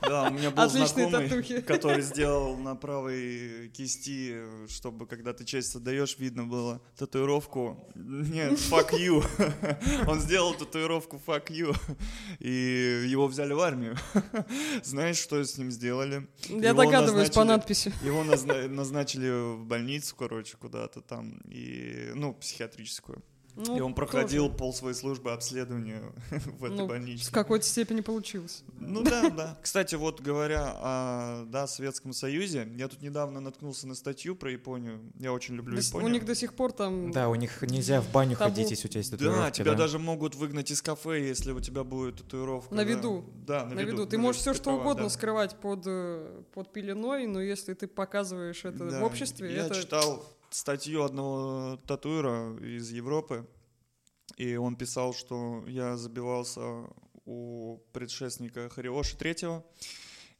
Да, 0.01 0.27
у 0.29 0.33
меня 0.33 0.51
был 0.51 0.61
Отличные 0.63 1.09
знакомый, 1.09 1.29
татухи. 1.29 1.61
который 1.61 2.01
сделал 2.03 2.57
на 2.57 2.75
правой 2.75 3.69
кисти, 3.69 4.67
чтобы 4.67 5.07
когда 5.07 5.33
ты 5.33 5.45
честь 5.45 5.75
отдаешь, 5.75 6.17
видно 6.19 6.43
было 6.45 6.79
татуировку. 6.95 7.89
Нет, 7.95 8.51
fuck 8.53 8.91
you. 8.91 9.25
Он 10.07 10.19
сделал 10.19 10.53
татуировку 10.53 11.19
fuck 11.25 11.47
you. 11.47 11.75
И 12.39 13.07
его 13.09 13.25
взяли 13.27 13.53
в 13.53 13.59
армию. 13.61 13.97
Знаешь, 14.83 15.17
что 15.17 15.43
с 15.43 15.57
ним 15.57 15.71
сделали? 15.71 16.27
Я 16.49 16.69
Его 16.69 16.83
догадываюсь 16.83 17.31
по 17.31 17.43
надписи. 17.43 17.91
Его 18.03 18.23
назна- 18.23 18.67
назначили 18.67 19.55
в 19.55 19.65
больницу, 19.65 20.15
короче, 20.15 20.55
куда-то 20.57 21.01
там, 21.01 21.39
и, 21.49 22.11
ну, 22.13 22.33
психиатрическую. 22.35 23.23
Ну, 23.55 23.77
и 23.77 23.79
он 23.79 23.93
тоже. 23.93 24.07
проходил 24.07 24.49
пол 24.49 24.73
своей 24.73 24.95
службы 24.95 25.31
обследования 25.31 26.01
в 26.59 26.63
этой 26.65 26.77
Ну, 26.77 26.87
больнице. 26.87 27.29
В 27.29 27.31
какой-то 27.33 27.65
степени 27.65 28.01
получилось. 28.01 28.63
Ну 28.79 29.01
да, 29.03 29.29
да. 29.29 29.57
Кстати, 29.61 29.95
вот 29.95 30.21
говоря 30.21 30.73
о 30.75 31.45
да, 31.45 31.67
Советском 31.67 32.13
Союзе, 32.13 32.67
я 32.75 32.87
тут 32.87 33.01
недавно 33.01 33.39
наткнулся 33.39 33.87
на 33.87 33.95
статью 33.95 34.35
про 34.35 34.51
Японию. 34.51 34.99
Я 35.19 35.31
очень 35.31 35.55
люблю 35.55 35.75
До 35.77 35.81
Японию. 35.81 36.09
У 36.09 36.11
них 36.13 36.25
до 36.25 36.35
сих 36.35 36.53
пор 36.53 36.71
там... 36.73 37.11
Да, 37.11 37.29
у 37.29 37.35
них 37.35 37.61
нельзя 37.61 38.01
в 38.01 38.11
баню 38.11 38.35
Табу. 38.35 38.49
ходить, 38.51 38.71
если 38.71 38.87
у 38.87 38.89
тебя 38.89 38.99
есть 38.99 39.11
да, 39.11 39.17
татуировки. 39.17 39.57
тебя 39.57 39.71
да. 39.71 39.77
даже 39.77 39.99
могут 39.99 40.35
выгнать 40.35 40.71
из 40.71 40.81
кафе, 40.81 41.25
если 41.25 41.51
у 41.51 41.59
тебя 41.61 41.83
будет 41.83 42.17
татуировка. 42.17 42.75
На 42.75 42.83
да. 42.83 42.89
виду. 42.89 43.23
Да, 43.47 43.65
на, 43.65 43.75
на 43.75 43.79
виду. 43.79 43.91
виду. 43.91 44.05
Ты 44.07 44.17
на 44.17 44.23
можешь 44.23 44.41
все 44.41 44.53
что 44.53 44.65
права, 44.65 44.81
угодно 44.81 45.03
да. 45.03 45.09
скрывать 45.09 45.55
под, 45.55 45.83
э, 45.85 46.41
под 46.53 46.73
пеленой, 46.73 47.25
но 47.27 47.41
если 47.41 47.73
ты 47.73 47.87
показываешь 47.87 48.65
это 48.65 48.89
Да. 48.89 48.99
в 48.99 49.03
обществе, 49.03 49.53
Я 49.53 49.65
это... 49.67 49.75
читал 49.75 50.23
статью 50.49 51.03
одного 51.03 51.77
татуира 51.87 52.55
из 52.57 52.91
Европы, 52.91 53.47
и 54.37 54.55
он 54.55 54.75
писал, 54.75 55.13
что 55.13 55.63
я 55.67 55.97
забивался 55.97 56.87
у 57.25 57.79
предшественника 57.93 58.69
Хариоши 58.69 59.17
Третьего, 59.17 59.65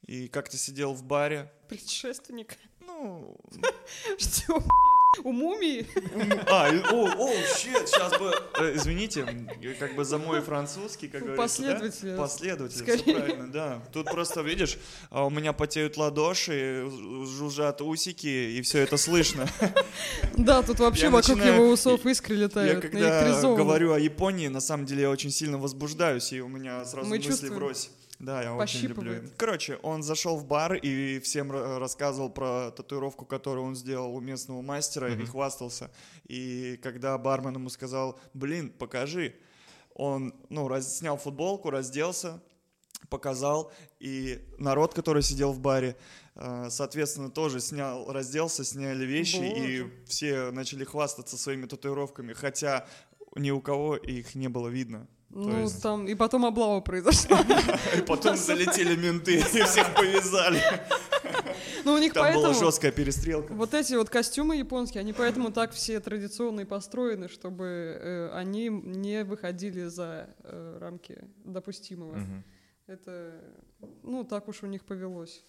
и 0.06 0.28
как-то 0.28 0.58
сидел 0.58 0.94
в 0.94 1.04
баре. 1.04 1.52
Предшественник. 1.68 2.58
Ну, 2.80 3.38
Что? 4.18 4.64
У 5.24 5.32
мумии? 5.32 5.86
А, 6.48 6.70
о, 6.92 7.06
о, 7.06 7.32
щит, 7.58 7.88
сейчас 7.88 8.18
бы, 8.20 8.32
э, 8.60 8.76
извините, 8.76 9.26
как 9.80 9.96
бы 9.96 10.04
за 10.06 10.18
мой 10.18 10.42
французский, 10.42 11.08
как 11.08 11.22
говорится, 11.24 11.62
да? 11.62 11.74
Последователь. 11.74 12.18
Последователь, 12.18 12.78
Скорее. 12.80 13.02
все 13.04 13.14
правильно, 13.16 13.52
да. 13.52 13.82
Тут 13.94 14.06
просто, 14.06 14.42
видишь, 14.42 14.78
а 15.10 15.26
у 15.26 15.30
меня 15.30 15.54
потеют 15.54 15.98
ладоши, 15.98 16.90
жужжат 17.26 17.82
усики, 17.82 18.28
и 18.58 18.62
все 18.62 18.80
это 18.80 18.98
слышно. 18.98 19.48
Да, 20.38 20.62
тут 20.62 20.80
вообще 20.80 21.04
Я 21.06 21.10
вокруг 21.12 21.38
начинаю- 21.38 21.62
его 21.62 21.72
усов 21.72 22.06
искры 22.06 22.36
Я 22.36 22.42
летают. 22.44 22.82
когда 22.82 23.00
наэлектризованные. 23.00 23.58
говорю 23.66 23.94
о 23.94 24.00
Японии, 24.00 24.48
на 24.48 24.62
самом 24.62 24.86
деле 24.86 25.04
я 25.04 25.10
очень 25.10 25.32
сильно 25.32 25.58
возбуждаюсь, 25.58 26.32
и 26.34 26.42
у 26.42 26.48
меня 26.48 26.84
сразу 26.86 27.10
Мы 27.10 27.18
мысли 27.18 27.30
чувствуем. 27.30 27.54
врозь. 27.56 27.90
Да, 28.20 28.42
я 28.42 28.54
очень 28.56 28.88
люблю. 28.88 29.22
Короче, 29.38 29.78
он 29.84 30.02
зашел 30.04 30.38
в 30.38 30.46
бар 30.46 30.76
и 30.76 31.20
всем 31.20 31.52
ра- 31.52 31.78
рассказывал 31.80 32.30
про 32.30 32.72
татуировку, 32.72 33.26
которую 33.26 33.66
он 33.66 33.76
сделал 33.76 34.16
у 34.16 34.22
местного 34.22 34.62
мастера, 34.62 35.12
и 35.12 35.16
Мгм. 35.16 35.28
хвастался. 35.28 35.92
И 36.28 36.80
когда 36.82 37.18
бармен 37.18 37.56
ему 37.56 37.70
сказал, 37.70 38.20
блин, 38.34 38.70
покажи, 38.70 39.36
он, 39.94 40.34
ну, 40.50 40.68
раз- 40.68 40.98
снял 40.98 41.18
футболку, 41.18 41.70
разделся, 41.70 42.42
показал, 43.10 43.72
и 44.00 44.40
народ, 44.58 44.94
который 44.94 45.22
сидел 45.22 45.52
в 45.52 45.60
баре, 45.60 45.96
э, 46.36 46.68
соответственно, 46.70 47.30
тоже 47.30 47.60
снял, 47.60 48.12
разделся, 48.12 48.64
сняли 48.64 49.06
вещи, 49.06 49.36
и 49.44 49.82
Боже. 49.84 49.94
все 50.08 50.52
начали 50.52 50.84
хвастаться 50.86 51.38
своими 51.38 51.66
татуировками, 51.68 52.34
хотя 52.34 52.88
ни 53.36 53.52
у 53.52 53.62
кого 53.62 53.96
их 53.98 54.36
не 54.36 54.48
было 54.48 54.70
видно. 54.70 55.08
Ну, 55.36 55.64
есть- 55.64 55.82
там, 55.84 56.08
и 56.08 56.16
потом 56.16 56.46
облава 56.46 56.80
произошла. 56.80 57.42
И 57.98 58.02
потом 58.02 58.38
залетели 58.38 58.96
менты 58.96 59.36
и 59.36 59.42
всех 59.42 59.94
повязали. 59.94 60.62
Ну, 61.84 61.94
у 61.94 61.98
них 61.98 62.14
Там 62.14 62.34
была 62.34 62.46
поэтому... 62.48 62.66
жесткая 62.66 62.92
перестрелка. 62.94 63.54
Вот 63.54 63.74
эти 63.74 63.96
вот 63.96 64.10
костюмы 64.10 64.56
японские, 64.56 65.02
они 65.02 65.12
поэтому 65.12 65.52
так 65.52 65.74
все 65.74 66.00
традиционные 66.00 66.66
построены, 66.66 67.28
чтобы 67.28 67.66
э, 67.66 68.30
они 68.34 68.70
не 68.70 69.26
выходили 69.26 69.84
за 69.84 70.30
э, 70.44 70.78
рамки 70.80 71.22
допустимого. 71.44 72.16
Мгм. 72.16 72.44
Это, 72.88 73.34
ну, 74.04 74.24
так 74.24 74.48
уж 74.48 74.64
у 74.64 74.68
них 74.68 74.86
повелось. 74.86 75.44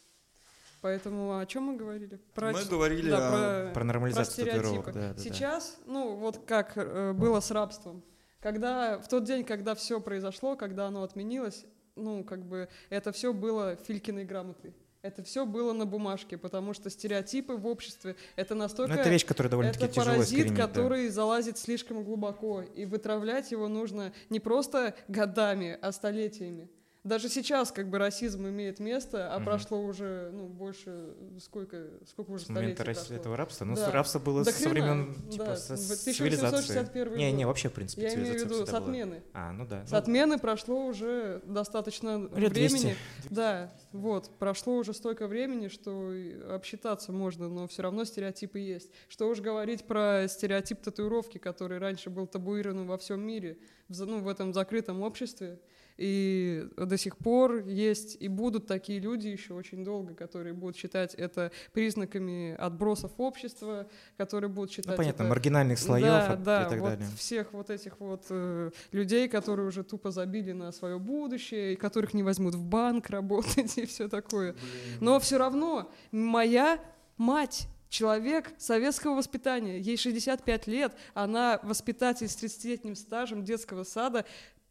Поэтому 0.80 1.38
о 1.38 1.46
чем 1.46 1.62
мы 1.64 1.76
говорили? 1.76 2.20
Про 2.34 2.52
Мы 2.52 2.64
говорили 2.64 3.10
да, 3.10 3.28
о... 3.28 3.64
про- 3.66 3.72
Про 3.74 3.84
нормализацию 3.84 4.46
про 4.46 4.52
татуировок, 4.54 4.86
да, 4.86 4.92
да, 4.92 5.14
да. 5.14 5.22
Сейчас, 5.22 5.76
ну, 5.86 6.16
вот 6.16 6.44
как 6.44 6.72
э, 6.76 7.12
было 7.12 7.38
с 7.40 7.50
рабством. 7.52 8.02
Когда, 8.40 8.98
в 8.98 9.08
тот 9.08 9.24
день, 9.24 9.44
когда 9.44 9.74
все 9.74 10.00
произошло, 10.00 10.56
когда 10.56 10.86
оно 10.86 11.02
отменилось, 11.02 11.64
ну, 11.96 12.24
как 12.24 12.44
бы, 12.44 12.68
это 12.90 13.12
все 13.12 13.32
было 13.32 13.76
Филькиной 13.76 14.24
грамотой. 14.24 14.74
Это 15.02 15.22
все 15.22 15.46
было 15.46 15.72
на 15.72 15.86
бумажке, 15.86 16.36
потому 16.36 16.74
что 16.74 16.90
стереотипы 16.90 17.54
в 17.54 17.66
обществе 17.66 18.16
это 18.34 18.54
Ну, 18.54 18.62
настолько... 18.62 18.94
это 18.94 19.08
вещь, 19.08 19.24
которая 19.24 19.50
довольно-таки 19.50 19.88
тяжело 19.88 20.06
паразит, 20.06 20.32
искоренить, 20.32 20.56
да. 20.56 20.66
который 20.66 21.08
залазит 21.08 21.58
слишком 21.58 22.02
глубоко, 22.02 22.62
и 22.62 22.84
вытравлять 22.86 23.52
его 23.52 23.68
нужно 23.68 24.12
не 24.30 24.40
просто 24.40 24.94
годами, 25.06 25.78
а 25.80 25.92
столетиями. 25.92 26.68
Даже 27.06 27.28
сейчас 27.28 27.72
как 27.72 27.88
бы 27.88 27.98
расизм 27.98 28.46
имеет 28.48 28.80
место, 28.80 29.32
а 29.32 29.36
Мгм. 29.36 29.44
прошло 29.44 29.80
уже, 29.82 30.30
ну, 30.32 30.46
больше, 30.48 31.14
сколько, 31.40 31.86
сколько 32.06 32.30
уже 32.32 32.44
С 32.46 32.48
момента 32.48 32.84
прошло? 32.84 33.14
этого 33.16 33.36
рабства. 33.36 33.64
Ну, 33.64 33.74
Да. 33.76 33.86
с- 33.86 33.92
рабство 33.92 34.18
было 34.18 34.44
Да 34.44 34.52
со 34.52 34.68
времен, 34.68 35.14
да, 35.26 35.30
типа, 35.30 35.56
со- 35.56 35.74
в 35.74 35.78
с 35.78 36.04
1861 36.04 36.92
цивилизации. 36.92 37.16
Не, 37.18 37.32
не, 37.32 37.44
вообще, 37.46 37.68
в 37.68 37.72
принципе, 37.72 38.02
Я 38.02 38.14
имею 38.14 38.32
в 38.32 38.36
виду 38.36 38.54
с 38.54 38.62
всегда 38.62 38.72
была. 38.80 38.88
отмены. 38.90 39.22
А, 39.32 39.52
ну 39.52 39.66
да. 39.66 39.86
С 39.86 39.90
Ну, 39.92 39.96
отмены 39.98 40.38
прошло 40.38 40.84
уже 40.86 41.40
достаточно 41.44 42.28
Лет 42.34 42.52
времени. 42.52 42.68
200. 42.80 42.96
Да, 43.30 43.72
вот, 43.92 44.30
прошло 44.38 44.76
уже 44.76 44.92
столько 44.92 45.26
времени, 45.28 45.68
что 45.68 46.12
обсчитаться 46.54 47.12
можно, 47.12 47.48
но 47.48 47.66
все 47.68 47.82
равно 47.82 48.04
стереотипы 48.04 48.58
есть. 48.58 48.90
Что 49.08 49.28
уж 49.28 49.40
говорить 49.40 49.84
про 49.86 50.26
стереотип 50.28 50.80
татуировки, 50.82 51.38
который 51.38 51.78
раньше 51.78 52.10
был 52.10 52.26
табуирован 52.26 52.86
во 52.86 52.98
всем 52.98 53.20
мире, 53.20 53.58
в, 53.88 54.04
ну, 54.04 54.18
в 54.20 54.28
этом 54.28 54.52
закрытом 54.52 55.02
обществе. 55.02 55.60
И 55.96 56.68
до 56.76 56.98
сих 56.98 57.16
пор 57.16 57.66
есть 57.66 58.16
и 58.20 58.28
будут 58.28 58.66
такие 58.66 58.98
люди 58.98 59.28
еще 59.28 59.54
очень 59.54 59.82
долго, 59.84 60.14
которые 60.14 60.52
будут 60.52 60.76
считать 60.76 61.14
это 61.14 61.52
признаками 61.72 62.54
отбросов 62.54 63.12
общества, 63.16 63.86
которые 64.16 64.50
будут 64.50 64.72
считать 64.72 64.90
ну, 64.90 64.96
понятно, 64.96 65.22
это 65.22 65.30
маргинальных 65.30 65.78
слоев 65.78 66.06
да, 66.06 66.32
от- 66.32 66.42
да, 66.42 66.66
и 66.66 66.68
так 66.70 66.80
вот 66.80 66.88
далее. 66.90 67.08
всех 67.16 67.52
вот 67.52 67.70
этих 67.70 67.98
вот 67.98 68.26
э, 68.28 68.70
людей, 68.92 69.28
которые 69.28 69.66
уже 69.66 69.84
тупо 69.84 70.10
забили 70.10 70.52
на 70.52 70.70
свое 70.72 70.98
будущее, 70.98 71.72
и 71.72 71.76
которых 71.76 72.12
не 72.12 72.22
возьмут 72.22 72.54
в 72.54 72.62
банк 72.62 73.08
работать 73.08 73.78
и 73.78 73.86
все 73.86 74.08
такое. 74.08 74.54
Но 75.00 75.18
все 75.18 75.38
равно 75.38 75.90
моя 76.12 76.78
мать 77.16 77.68
человек 77.88 78.52
советского 78.58 79.14
воспитания, 79.14 79.78
ей 79.78 79.96
65 79.96 80.66
лет, 80.66 80.92
она 81.14 81.58
воспитатель 81.62 82.28
с 82.28 82.36
30-летним 82.36 82.94
стажем 82.94 83.44
детского 83.44 83.84
сада 83.84 84.26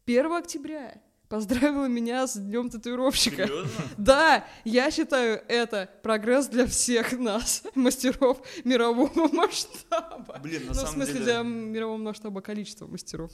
1 0.06 0.32
октября 0.32 1.00
поздравила 1.28 1.86
меня 1.86 2.26
с 2.26 2.36
днем 2.36 2.70
татуировщика. 2.70 3.46
Серьезно? 3.46 3.70
Да, 3.96 4.46
я 4.64 4.90
считаю 4.90 5.42
это 5.48 5.90
прогресс 6.02 6.46
для 6.48 6.66
всех 6.66 7.12
нас, 7.12 7.62
мастеров 7.74 8.42
мирового 8.64 9.28
масштаба. 9.32 10.38
Блин, 10.42 10.62
на 10.62 10.68
ну, 10.68 10.72
в 10.72 10.76
самом 10.76 10.92
смысле, 10.92 11.14
деле... 11.14 11.24
для 11.24 11.42
мирового 11.42 11.98
масштаба 11.98 12.40
количества 12.40 12.86
мастеров. 12.86 13.30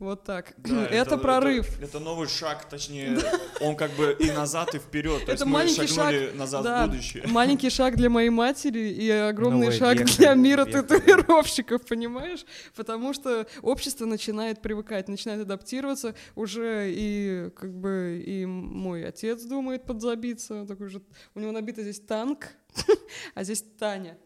Вот 0.00 0.24
так. 0.24 0.54
Да, 0.56 0.86
это, 0.90 1.18
прорыв. 1.18 1.68
Это, 1.76 1.84
это 1.84 2.00
новый 2.00 2.26
шаг, 2.26 2.66
точнее, 2.68 3.18
он 3.60 3.76
как 3.76 3.90
бы 3.92 4.16
и 4.18 4.30
назад, 4.30 4.74
и 4.74 4.78
вперед. 4.78 5.18
То 5.18 5.22
Это 5.24 5.32
есть 5.32 5.44
мы 5.44 5.52
маленький 5.52 5.86
шагнули 5.86 6.30
назад 6.34 6.64
да. 6.64 6.86
в 6.86 6.88
будущее. 6.88 7.26
Маленький 7.26 7.68
шаг 7.68 7.96
для 7.96 8.08
моей 8.08 8.30
матери 8.30 8.88
и 8.88 9.10
огромный 9.10 9.66
Новый 9.66 9.78
шаг 9.78 9.98
век, 9.98 10.08
для 10.16 10.32
мира 10.32 10.64
век, 10.64 10.88
татуировщиков, 10.88 11.86
понимаешь? 11.86 12.46
Потому 12.74 13.12
что 13.12 13.46
общество 13.60 14.06
начинает 14.06 14.62
привыкать, 14.62 15.06
начинает 15.08 15.42
адаптироваться. 15.42 16.14
Уже 16.34 16.90
и 16.90 17.50
как 17.54 17.74
бы 17.74 18.24
и 18.26 18.46
мой 18.46 19.06
отец 19.06 19.42
думает 19.42 19.84
подзабиться. 19.84 20.64
Такой 20.64 20.88
же, 20.88 21.02
у 21.34 21.40
него 21.40 21.52
набито 21.52 21.82
здесь 21.82 22.00
танк, 22.00 22.48
а 23.34 23.44
здесь 23.44 23.62
Таня. 23.78 24.16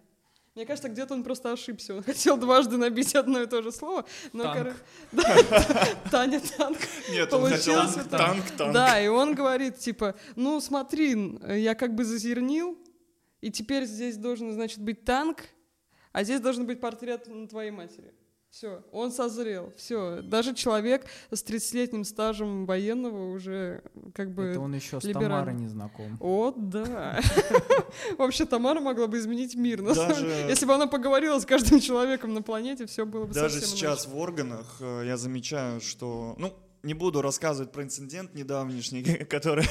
Мне 0.55 0.67
кажется, 0.67 0.89
где-то 0.89 1.15
он 1.15 1.25
просто 1.25 1.51
ошибся. 1.53 1.97
Он 1.97 2.03
хотел 2.05 2.37
дважды 2.37 2.77
набить 2.77 3.15
одно 3.17 3.43
и 3.43 3.47
то 3.47 3.61
же 3.63 3.73
слово. 3.73 4.05
Но, 4.33 4.45
Танк. 4.45 4.77
Таня 6.11 6.41
танк. 6.41 6.79
Нет, 7.11 7.33
он 7.33 7.51
хотел 7.51 7.75
Получилось 7.75 8.09
танк, 8.09 8.51
танк. 8.57 8.73
Да, 8.73 9.01
и 9.01 9.09
он 9.09 9.35
говорит, 9.35 9.79
типа, 9.79 10.15
ну 10.37 10.61
смотри, 10.61 11.13
н- 11.15 11.57
я 11.57 11.75
как 11.75 11.95
бы 11.97 12.05
зазернил, 12.05 12.79
и 13.41 13.51
теперь 13.51 13.85
здесь 13.85 14.17
должен, 14.17 14.53
значит, 14.53 14.79
быть 14.79 15.05
танк, 15.05 15.43
а 16.13 16.23
здесь 16.23 16.41
должен 16.41 16.67
быть 16.67 16.81
портрет 16.81 17.29
твоей 17.51 17.73
матери. 17.73 18.15
Все, 18.55 18.85
он 18.93 19.11
созрел, 19.11 19.73
все. 19.77 20.23
Даже 20.23 20.55
человек 20.55 21.07
с 21.33 21.43
30-летним 21.43 22.05
стажем 22.05 22.67
военного 22.67 23.33
уже 23.33 23.83
как 24.15 24.33
бы... 24.33 24.45
Это 24.45 24.61
он 24.61 24.73
еще 24.77 25.01
с. 25.01 25.13
Тамарой 25.13 25.55
не 25.55 25.67
знаком. 25.67 26.17
О, 26.21 26.53
да. 26.57 27.21
Вообще, 28.17 28.45
Тамара 28.45 28.79
могла 28.79 29.09
бы 29.09 29.19
изменить 29.19 29.57
мир. 29.57 29.83
Даже-. 29.83 30.25
Если 30.49 30.67
бы 30.67 30.75
она 30.75 30.87
поговорила 30.87 31.41
с 31.41 31.45
каждым 31.45 31.81
человеком 31.81 32.33
на 32.33 32.43
планете, 32.43 32.87
все 32.87 33.05
было 33.05 33.25
бы 33.25 33.35
Даже 33.35 33.59
совсем 33.59 33.77
сейчас 33.77 34.05
иначе. 34.07 34.17
в 34.17 34.21
органах 34.21 34.77
э, 34.79 35.03
я 35.05 35.17
замечаю, 35.17 35.81
что, 35.81 36.37
ну, 36.39 36.55
не 36.85 36.95
буду 36.95 37.23
рассказывать 37.23 37.73
про 37.73 37.83
инцидент 37.83 38.35
недавнешний, 38.35 39.03
который, 39.25 39.67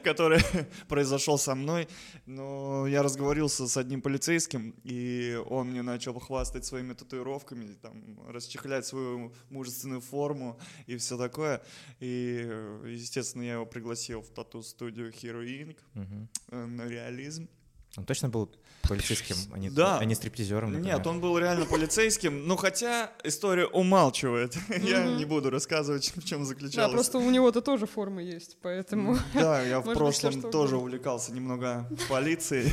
который 0.00 0.40
произошел 0.88 1.38
со 1.38 1.54
мной, 1.54 1.88
но 2.26 2.86
я 2.86 3.02
разговорился 3.02 3.68
с 3.68 3.76
одним 3.76 4.02
полицейским, 4.02 4.74
и 4.82 5.40
он 5.46 5.70
мне 5.70 5.82
начал 5.82 6.18
хвастать 6.18 6.64
своими 6.64 6.94
татуировками, 6.94 7.74
там, 7.74 8.20
расчехлять 8.28 8.86
свою 8.86 9.32
мужественную 9.50 10.00
форму 10.00 10.58
и 10.86 10.96
все 10.96 11.16
такое. 11.18 11.62
И, 12.00 12.48
естественно, 12.86 13.42
я 13.42 13.54
его 13.54 13.66
пригласил 13.66 14.22
в 14.22 14.30
тату-студию 14.30 15.10
Hero 15.12 15.44
Inc. 15.44 15.76
Мгм. 15.94 16.28
э, 16.50 16.66
на 16.66 16.88
реализм. 16.88 17.48
Он 17.96 18.04
точно 18.04 18.28
был 18.28 18.50
полицейским, 18.88 19.36
а 19.52 19.58
не, 19.58 19.70
Да. 19.70 19.98
а 19.98 20.04
не 20.04 20.14
стриптизером, 20.14 20.72
например. 20.72 20.96
Нет, 20.98 21.06
он 21.06 21.20
был 21.20 21.38
реально 21.38 21.64
полицейским, 21.66 22.46
но 22.46 22.56
хотя 22.56 23.10
история 23.24 23.66
умалчивает. 23.66 24.54
Я 24.82 25.04
не 25.04 25.24
буду 25.24 25.50
рассказывать, 25.50 26.12
в 26.16 26.24
чем 26.24 26.40
Да, 26.40 26.46
заключалась. 26.46 26.92
просто 26.92 27.18
у 27.18 27.30
него-то 27.30 27.60
тоже 27.60 27.86
форма 27.86 28.22
есть, 28.22 28.56
поэтому... 28.62 29.18
Да, 29.34 29.62
я 29.62 29.80
в 29.84 29.92
прошлом 29.92 30.42
тоже 30.50 30.76
увлекался 30.76 31.32
немного 31.32 31.88
полицией. 32.08 32.72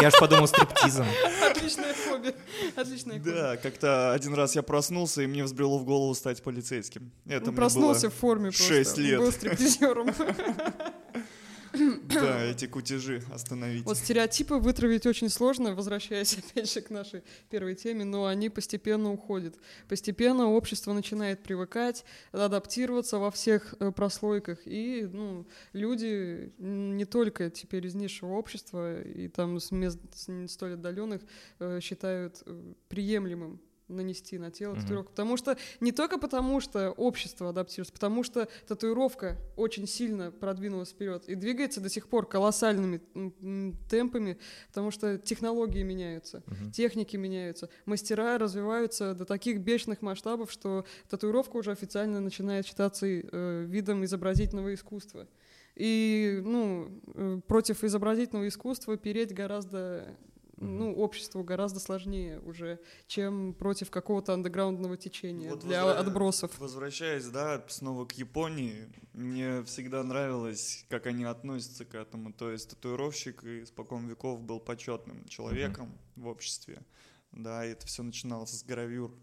Я 0.00 0.10
ж, 0.10 0.14
подумал 0.18 0.46
стриптизом. 0.48 1.06
Отличное 1.50 1.94
хобби. 2.08 2.34
Отличное 2.76 3.18
хобби. 3.18 3.30
Да, 3.30 3.56
как-то 3.56 4.12
один 4.12 4.34
раз 4.34 4.54
я 4.56 4.62
проснулся, 4.62 5.22
и 5.22 5.26
мне 5.26 5.44
взбрело 5.44 5.78
в 5.78 5.84
голову 5.84 6.14
стать 6.14 6.42
полицейским. 6.42 7.10
Это 7.26 7.46
мне 7.46 7.56
проснулся 7.56 8.10
в 8.10 8.14
форме 8.14 8.50
просто. 8.50 8.64
шесть 8.64 8.98
лет. 8.98 9.18
Был 9.18 9.32
стриптизером. 9.32 10.14
Да, 12.04 12.42
эти 12.42 12.66
кутежи 12.66 13.22
остановить. 13.32 13.84
Вот 13.84 13.96
стереотипы 13.96 14.54
вытравить 14.56 15.06
очень 15.06 15.28
сложно, 15.28 15.74
возвращаясь 15.74 16.38
опять 16.50 16.72
же 16.72 16.80
к 16.80 16.90
нашей 16.90 17.22
первой 17.50 17.74
теме, 17.74 18.04
но 18.04 18.26
они 18.26 18.48
постепенно 18.48 19.12
уходят. 19.12 19.56
Постепенно 19.88 20.48
общество 20.48 20.92
начинает 20.92 21.42
привыкать, 21.42 22.04
адаптироваться 22.32 23.18
во 23.18 23.30
всех 23.30 23.74
э, 23.80 23.92
прослойках. 23.92 24.58
И 24.64 25.08
ну, 25.10 25.46
люди 25.72 26.52
не 26.58 27.04
только 27.04 27.50
теперь 27.50 27.86
из 27.86 27.94
низшего 27.94 28.32
общества 28.32 29.02
и 29.02 29.28
там 29.28 29.60
с 29.60 29.70
мест 29.70 29.98
не 30.28 30.48
столь 30.48 30.74
отдаленных 30.74 31.22
э, 31.58 31.80
считают 31.80 32.42
э, 32.46 32.74
приемлемым 32.88 33.60
нанести 33.88 34.38
на 34.38 34.50
тело 34.50 34.72
Мгм. 34.72 34.80
татуировку. 34.82 35.10
Потому 35.12 35.36
что 35.36 35.56
не 35.80 35.92
только 35.92 36.18
потому, 36.18 36.60
что 36.60 36.90
общество 36.92 37.48
адаптируется, 37.50 37.92
потому 37.92 38.22
что 38.22 38.48
татуировка 38.66 39.36
очень 39.56 39.86
сильно 39.86 40.30
продвинулась 40.30 40.90
вперед 40.90 41.24
и 41.28 41.34
двигается 41.34 41.80
до 41.80 41.88
сих 41.88 42.08
пор 42.08 42.28
колоссальными 42.28 43.00
темпами, 43.88 44.38
потому 44.68 44.90
что 44.90 45.18
технологии 45.18 45.82
меняются, 45.82 46.42
Мгм. 46.46 46.70
техники 46.72 47.16
меняются, 47.16 47.68
мастера 47.86 48.38
развиваются 48.38 49.14
до 49.14 49.24
таких 49.24 49.60
бешеных 49.60 50.02
масштабов, 50.02 50.50
что 50.52 50.84
татуировка 51.08 51.56
уже 51.56 51.70
официально 51.72 52.20
начинает 52.20 52.66
считаться 52.66 53.06
э, 53.06 53.64
видом 53.66 54.04
изобразительного 54.04 54.74
искусства. 54.74 55.26
И 55.76 56.40
ну, 56.44 56.88
э, 57.14 57.40
против 57.46 57.84
изобразительного 57.84 58.48
искусства 58.48 58.96
переть 58.96 59.32
гораздо. 59.32 60.16
Ну, 60.60 60.94
обществу 60.94 61.42
гораздо 61.42 61.80
сложнее 61.80 62.40
уже, 62.40 62.80
чем 63.06 63.54
против 63.54 63.90
какого-то 63.90 64.34
андеграундного 64.34 64.96
течения 64.96 65.50
Вот 65.50 65.60
для 65.60 65.82
возра- 65.82 65.98
отбросов. 65.98 66.58
Возвращаясь, 66.58 67.26
да, 67.26 67.64
снова 67.68 68.04
к 68.06 68.12
Японии, 68.12 68.88
мне 69.12 69.62
всегда 69.64 70.02
нравилось, 70.02 70.84
как 70.88 71.06
они 71.06 71.24
относятся 71.24 71.84
к 71.84 71.94
этому. 71.94 72.32
То 72.32 72.50
есть 72.50 72.70
татуировщик 72.70 73.44
испокон 73.44 74.06
веков 74.06 74.42
был 74.42 74.60
почетным 74.60 75.24
человеком 75.26 75.96
в 76.16 76.26
обществе. 76.26 76.82
Да, 77.32 77.64
и 77.64 77.70
это 77.70 77.86
все 77.86 78.02
начиналось 78.02 78.50
с 78.58 78.64
гравюр 78.64 79.14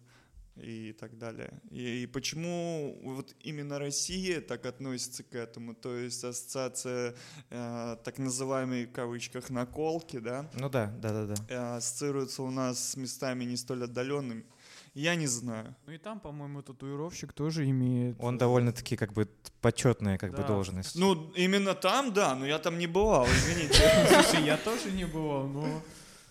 и 0.57 0.93
так 0.93 1.17
далее. 1.17 1.61
И, 1.69 2.03
и 2.03 2.05
почему 2.07 2.97
вот 3.03 3.35
именно 3.41 3.79
Россия 3.79 4.41
так 4.41 4.65
относится 4.65 5.23
к 5.23 5.35
этому? 5.35 5.75
То 5.75 5.95
есть 5.95 6.23
ассоциация 6.23 7.15
э, 7.49 7.97
так 8.03 8.17
называемой 8.19 8.85
в 8.85 8.91
кавычках 8.91 9.49
наколки, 9.49 10.19
да, 10.19 10.49
Ну 10.55 10.69
да, 10.69 10.87
да, 11.01 11.25
да, 11.25 11.35
да. 11.35 11.35
э, 11.49 11.77
ассоциируется 11.77 12.43
у 12.43 12.49
нас 12.51 12.91
с 12.91 12.95
местами 12.97 13.43
не 13.43 13.57
столь 13.57 13.83
отдаленными. 13.83 14.45
Я 14.93 15.15
не 15.15 15.27
знаю. 15.27 15.75
Ну 15.87 15.91
и 15.93 15.97
там, 15.97 16.21
по-моему, 16.21 16.61
татуировщик 16.61 17.33
тоже 17.33 17.69
имеет... 17.69 18.15
Он 18.17 18.37
довольно-таки 18.37 18.95
как 18.95 19.11
бы 19.11 19.27
почетная 19.59 20.17
как 20.17 20.31
бы 20.31 20.37
Да. 20.37 20.47
должность. 20.47 20.95
Ну, 20.95 21.33
именно 21.35 21.73
там, 21.75 22.13
да, 22.13 22.33
но 22.33 22.45
я 22.45 22.59
там 22.59 22.77
не 22.79 22.87
бывал, 22.87 23.25
извините. 23.25 23.73
Слушай, 24.07 24.45
я 24.45 24.55
тоже 24.55 24.91
не 24.91 25.03
бывал, 25.05 25.47
но... 25.47 25.81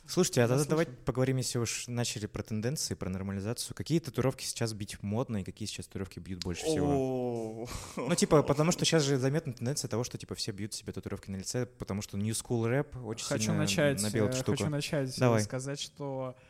Слушайте, 0.06 0.42
а 0.42 0.48
тогда 0.48 0.64
давайте 0.64 0.92
поговорим, 0.92 1.38
если 1.38 1.58
уж 1.58 1.88
начали 1.88 2.26
про 2.26 2.42
тенденции, 2.42 2.94
про 2.94 3.08
нормализацию. 3.08 3.74
Какие 3.74 4.00
татуировки 4.00 4.44
сейчас 4.44 4.72
бить 4.74 5.02
модно 5.02 5.38
и 5.38 5.44
какие 5.44 5.66
сейчас 5.66 5.86
татуировки 5.86 6.18
бьют 6.18 6.44
больше 6.44 6.64
всего? 6.64 7.66
Ну, 7.96 8.14
типа, 8.14 8.42
потому 8.42 8.70
что 8.70 8.84
сейчас 8.84 9.02
же 9.02 9.16
заметна 9.16 9.52
тенденция 9.52 9.88
того, 9.88 10.04
что, 10.04 10.18
типа, 10.18 10.34
все 10.34 10.52
бьют 10.52 10.74
себе 10.74 10.92
татуировки 10.92 11.30
на 11.30 11.36
лице, 11.36 11.66
потому 11.66 12.02
что 12.02 12.18
new 12.18 12.32
school 12.32 12.66
рэп 12.66 12.96
очень 13.04 13.26
Хочу 13.26 13.44
сильно 13.44 13.58
начать, 13.58 14.02
набил 14.02 14.26
э, 14.26 14.28
эту 14.28 14.36
штуку. 14.36 14.58
хочу 14.58 14.70
начать 14.70 15.16
э, 15.16 15.20
Давай. 15.20 15.42
сказать, 15.42 15.80
что 15.80 16.36
э, 16.38 16.42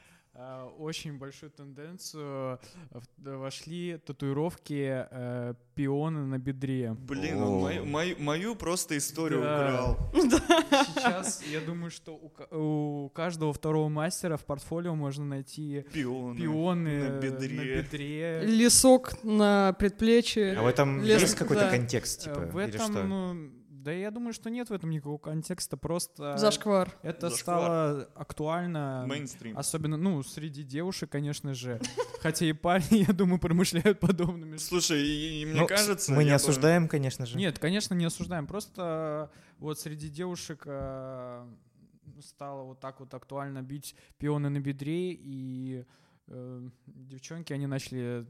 очень 0.79 1.17
большую 1.19 1.51
тенденцию 1.51 2.59
э, 2.91 3.37
вошли 3.37 3.99
татуировки 4.05 5.07
э, 5.11 5.55
пионы 5.75 6.27
на 6.27 6.39
бедре. 6.39 6.95
Блин, 6.95 7.41
О. 7.41 7.47
он 7.47 7.61
мою, 7.63 7.85
мою- 7.85 8.17
мою 8.19 8.57
просто 8.57 8.97
историю 8.99 9.43
Да. 9.43 9.93
украл. 9.93 10.11
Сейчас 10.95 11.43
я 11.47 11.61
думаю, 11.61 11.91
что 11.91 12.15
у, 12.17 13.05
у 13.05 13.09
каждого 13.11 13.53
второго 13.53 13.89
мастера 13.89 14.37
в 14.37 14.45
портфолио 14.45 14.95
можно 14.95 15.25
найти 15.25 15.85
Пионы. 15.93 16.37
пионы 16.37 16.99
на 17.11 17.15
э, 17.17 17.21
бедре. 17.21 17.57
на 17.57 17.63
бедре. 17.83 18.41
Лесок 18.45 19.23
на 19.23 19.73
предплечье. 19.79 20.55
А 20.59 20.63
в 20.63 20.67
этом 20.67 21.01
Лес- 21.03 21.21
есть 21.23 21.35
какой-то 21.37 21.65
да. 21.65 21.71
контекст, 21.71 22.21
Э, 22.21 22.25
типа, 22.25 22.41
в 22.41 22.59
или 22.59 22.69
этом, 22.75 22.93
что? 22.93 23.37
Да 23.85 23.93
я 23.93 24.11
думаю, 24.11 24.33
что 24.33 24.49
нет 24.49 24.71
в 24.71 24.73
этом 24.73 24.89
никакого 24.89 25.19
контекста, 25.19 25.77
просто 25.77 26.39
Зашквар. 26.39 26.91
это 27.03 27.29
Зашквар. 27.29 27.59
стало 27.59 28.09
актуально, 28.15 29.05
Мейнстрим. 29.07 29.59
особенно, 29.59 29.99
ну, 29.99 30.23
среди 30.23 30.63
девушек, 30.63 31.11
конечно 31.11 31.53
же, 31.53 31.79
хотя 32.21 32.47
и 32.47 32.55
парни, 32.55 33.05
я 33.07 33.13
думаю, 33.13 33.39
промышляют 33.39 34.01
подобными. 34.01 34.57
Слушай, 34.57 35.07
и, 35.07 35.43
и 35.43 35.47
мне 35.47 35.61
Ну, 35.61 35.67
кажется... 35.67 36.13
мы 36.13 36.25
не 36.25 36.31
осуждаем, 36.31 36.89
конечно 36.89 37.27
же. 37.27 37.37
Нет, 37.37 37.59
конечно, 37.59 37.93
не 37.93 38.07
осуждаем, 38.07 38.47
просто 38.47 39.31
э, 39.31 39.39
вот 39.59 39.79
среди 39.79 40.09
девушек 40.09 40.63
э, 40.65 41.47
стало 42.21 42.63
вот 42.63 42.81
так 42.81 43.01
вот 43.01 43.13
актуально 43.13 43.61
бить 43.61 43.95
пионы 44.17 44.49
на 44.49 44.61
бедре, 44.61 45.13
и 45.13 45.85
э, 46.29 46.69
девчонки, 46.87 47.53
они 47.53 47.67
начали 47.67 48.27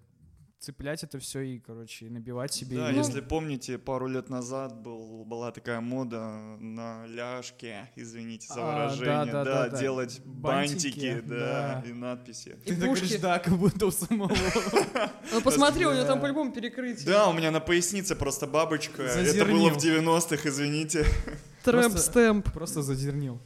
цеплять 0.58 1.02
это 1.04 1.18
все 1.18 1.40
и, 1.40 1.58
короче, 1.58 2.08
набивать 2.08 2.52
себе. 2.52 2.76
Да, 2.78 2.90
и- 2.90 2.96
если 2.96 3.20
помните, 3.20 3.76
пару 3.78 4.06
лет 4.06 4.30
назад 4.30 4.80
был, 4.80 5.24
была 5.26 5.50
такая 5.52 5.80
мода 5.80 6.56
на 6.58 7.06
ляжке, 7.06 7.90
извините 7.96 8.46
за 8.48 8.60
А, 8.62 8.66
выражение, 8.88 9.32
да, 9.32 9.44
да, 9.44 9.64
да, 9.64 9.68
да. 9.68 9.78
делать 9.78 10.20
Бантики, 10.24 11.10
бантики, 11.10 11.20
да, 11.28 11.82
да. 11.84 11.88
и 11.88 11.92
надписи. 11.92 12.56
Ты 12.64 12.72
И 12.72 12.76
так 12.76 12.84
говоришь, 12.86 13.20
да, 13.20 13.38
как 13.38 13.54
будто 13.58 13.86
у 13.86 13.90
самого. 13.90 14.34
Ну 15.32 15.40
посмотри, 15.42 15.84
у 15.86 15.92
него 15.92 16.04
там 16.04 16.20
по-любому 16.20 16.52
перекрытие. 16.52 17.06
Да, 17.06 17.28
у 17.28 17.32
меня 17.32 17.50
на 17.50 17.60
пояснице 17.60 18.14
просто 18.16 18.46
бабочка. 18.46 19.02
Это 19.02 19.44
было 19.44 19.70
в 19.70 19.80
Зазернил. 19.80 20.16
90-х, 20.16 20.48
извините. 20.48 21.04
Трэп-стемп. 21.64 22.52
Просто 22.52 22.82
задернил. 22.82 23.40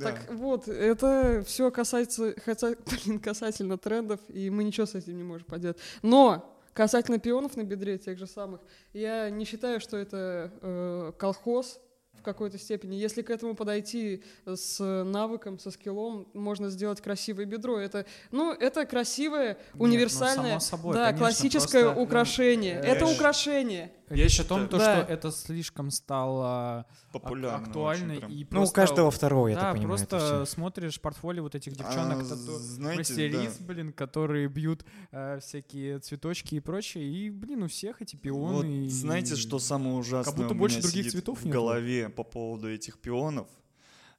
Так 0.00 0.30
вот, 0.30 0.66
это 0.68 1.42
все 1.46 1.70
касается, 1.70 2.34
хотя, 2.44 2.74
блин, 2.86 3.20
касательно 3.20 3.76
трендов, 3.76 4.20
и 4.28 4.48
мы 4.48 4.64
ничего 4.64 4.86
с 4.86 4.94
этим 4.94 5.16
не 5.16 5.22
можем 5.22 5.46
поделать. 5.46 5.76
Но 6.02 6.58
касательно 6.72 7.18
пионов 7.18 7.56
на 7.56 7.64
бедре 7.64 7.98
тех 7.98 8.18
же 8.18 8.26
самых, 8.26 8.60
я 8.92 9.28
не 9.30 9.44
считаю, 9.44 9.80
что 9.80 9.96
это 9.96 10.50
э, 10.60 11.12
колхоз 11.18 11.80
какой-то 12.24 12.58
степени. 12.58 12.96
Если 12.96 13.22
к 13.22 13.30
этому 13.30 13.54
подойти 13.54 14.22
с 14.46 14.78
навыком, 15.04 15.58
со 15.58 15.70
скиллом, 15.70 16.26
можно 16.34 16.70
сделать 16.70 17.00
красивое 17.00 17.44
бедро. 17.44 17.78
Это, 17.78 18.06
ну, 18.32 18.52
это 18.52 18.84
красивое, 18.86 19.58
ну, 19.74 19.84
универсальное, 19.84 20.58
само 20.58 20.60
собой, 20.60 20.94
да, 20.94 21.04
конечно, 21.06 21.18
классическое 21.26 21.82
просто, 21.84 22.00
ну, 22.00 22.04
украшение. 22.04 22.74
э, 22.80 22.86
это 22.86 23.06
украшение. 23.06 23.92
Я 24.10 24.16
Речь 24.16 24.38
о 24.38 24.44
том, 24.44 24.62
считаю- 24.64 24.68
то, 24.68 24.78
Да. 24.78 25.02
что 25.04 25.12
это 25.12 25.30
слишком 25.32 25.90
стало 25.90 26.80
ак- 26.80 26.86
Популярно. 27.12 27.64
актуально 27.66 28.12
очень 28.12 28.18
прям. 28.20 28.30
и 28.32 28.34
Ну, 28.36 28.42
у 28.42 28.46
просто- 28.46 28.74
каждого 28.74 29.10
второго, 29.10 29.48
я 29.48 29.54
да, 29.54 29.60
так 29.62 29.76
понимаю, 29.76 29.98
просто 30.06 30.44
смотришь 30.46 31.00
портфолио 31.00 31.42
вот 31.42 31.54
этих 31.54 31.74
девчонок, 31.74 32.18
А, 32.20 32.24
тату- 32.24 32.58
знаете, 32.58 32.98
мастериц, 32.98 33.56
да. 33.58 33.64
блин, 33.66 33.92
которые 33.92 34.48
бьют 34.48 34.84
э, 35.10 35.38
всякие 35.40 36.00
цветочки 36.00 36.56
и 36.56 36.60
прочее, 36.60 37.04
и, 37.04 37.30
блин, 37.30 37.62
у 37.62 37.68
всех 37.68 38.02
эти 38.02 38.14
пионы. 38.16 38.54
Вот 38.56 38.64
и- 38.66 38.88
знаете, 38.90 39.36
что 39.36 39.58
самое 39.58 39.96
ужасное 39.96 40.34
будто 40.34 40.54
у 40.54 40.58
больше 40.58 40.80
других 40.82 41.00
сидит 41.04 41.12
цветов 41.12 41.40
в 41.42 41.48
голове 41.48 42.08
по 42.14 42.24
поводу 42.24 42.72
этих 42.72 42.98
пионов? 42.98 43.48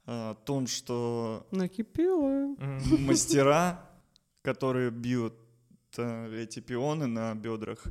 А, 0.05 0.33
В 0.35 0.45
том, 0.45 0.67
что 0.67 1.45
Накипело. 1.51 2.55
Мастера, 2.99 3.89
которые 4.43 4.91
бьют 4.91 5.33
э, 5.97 6.43
эти 6.43 6.59
пионы 6.59 7.07
на 7.07 7.33
бедрах, 7.35 7.83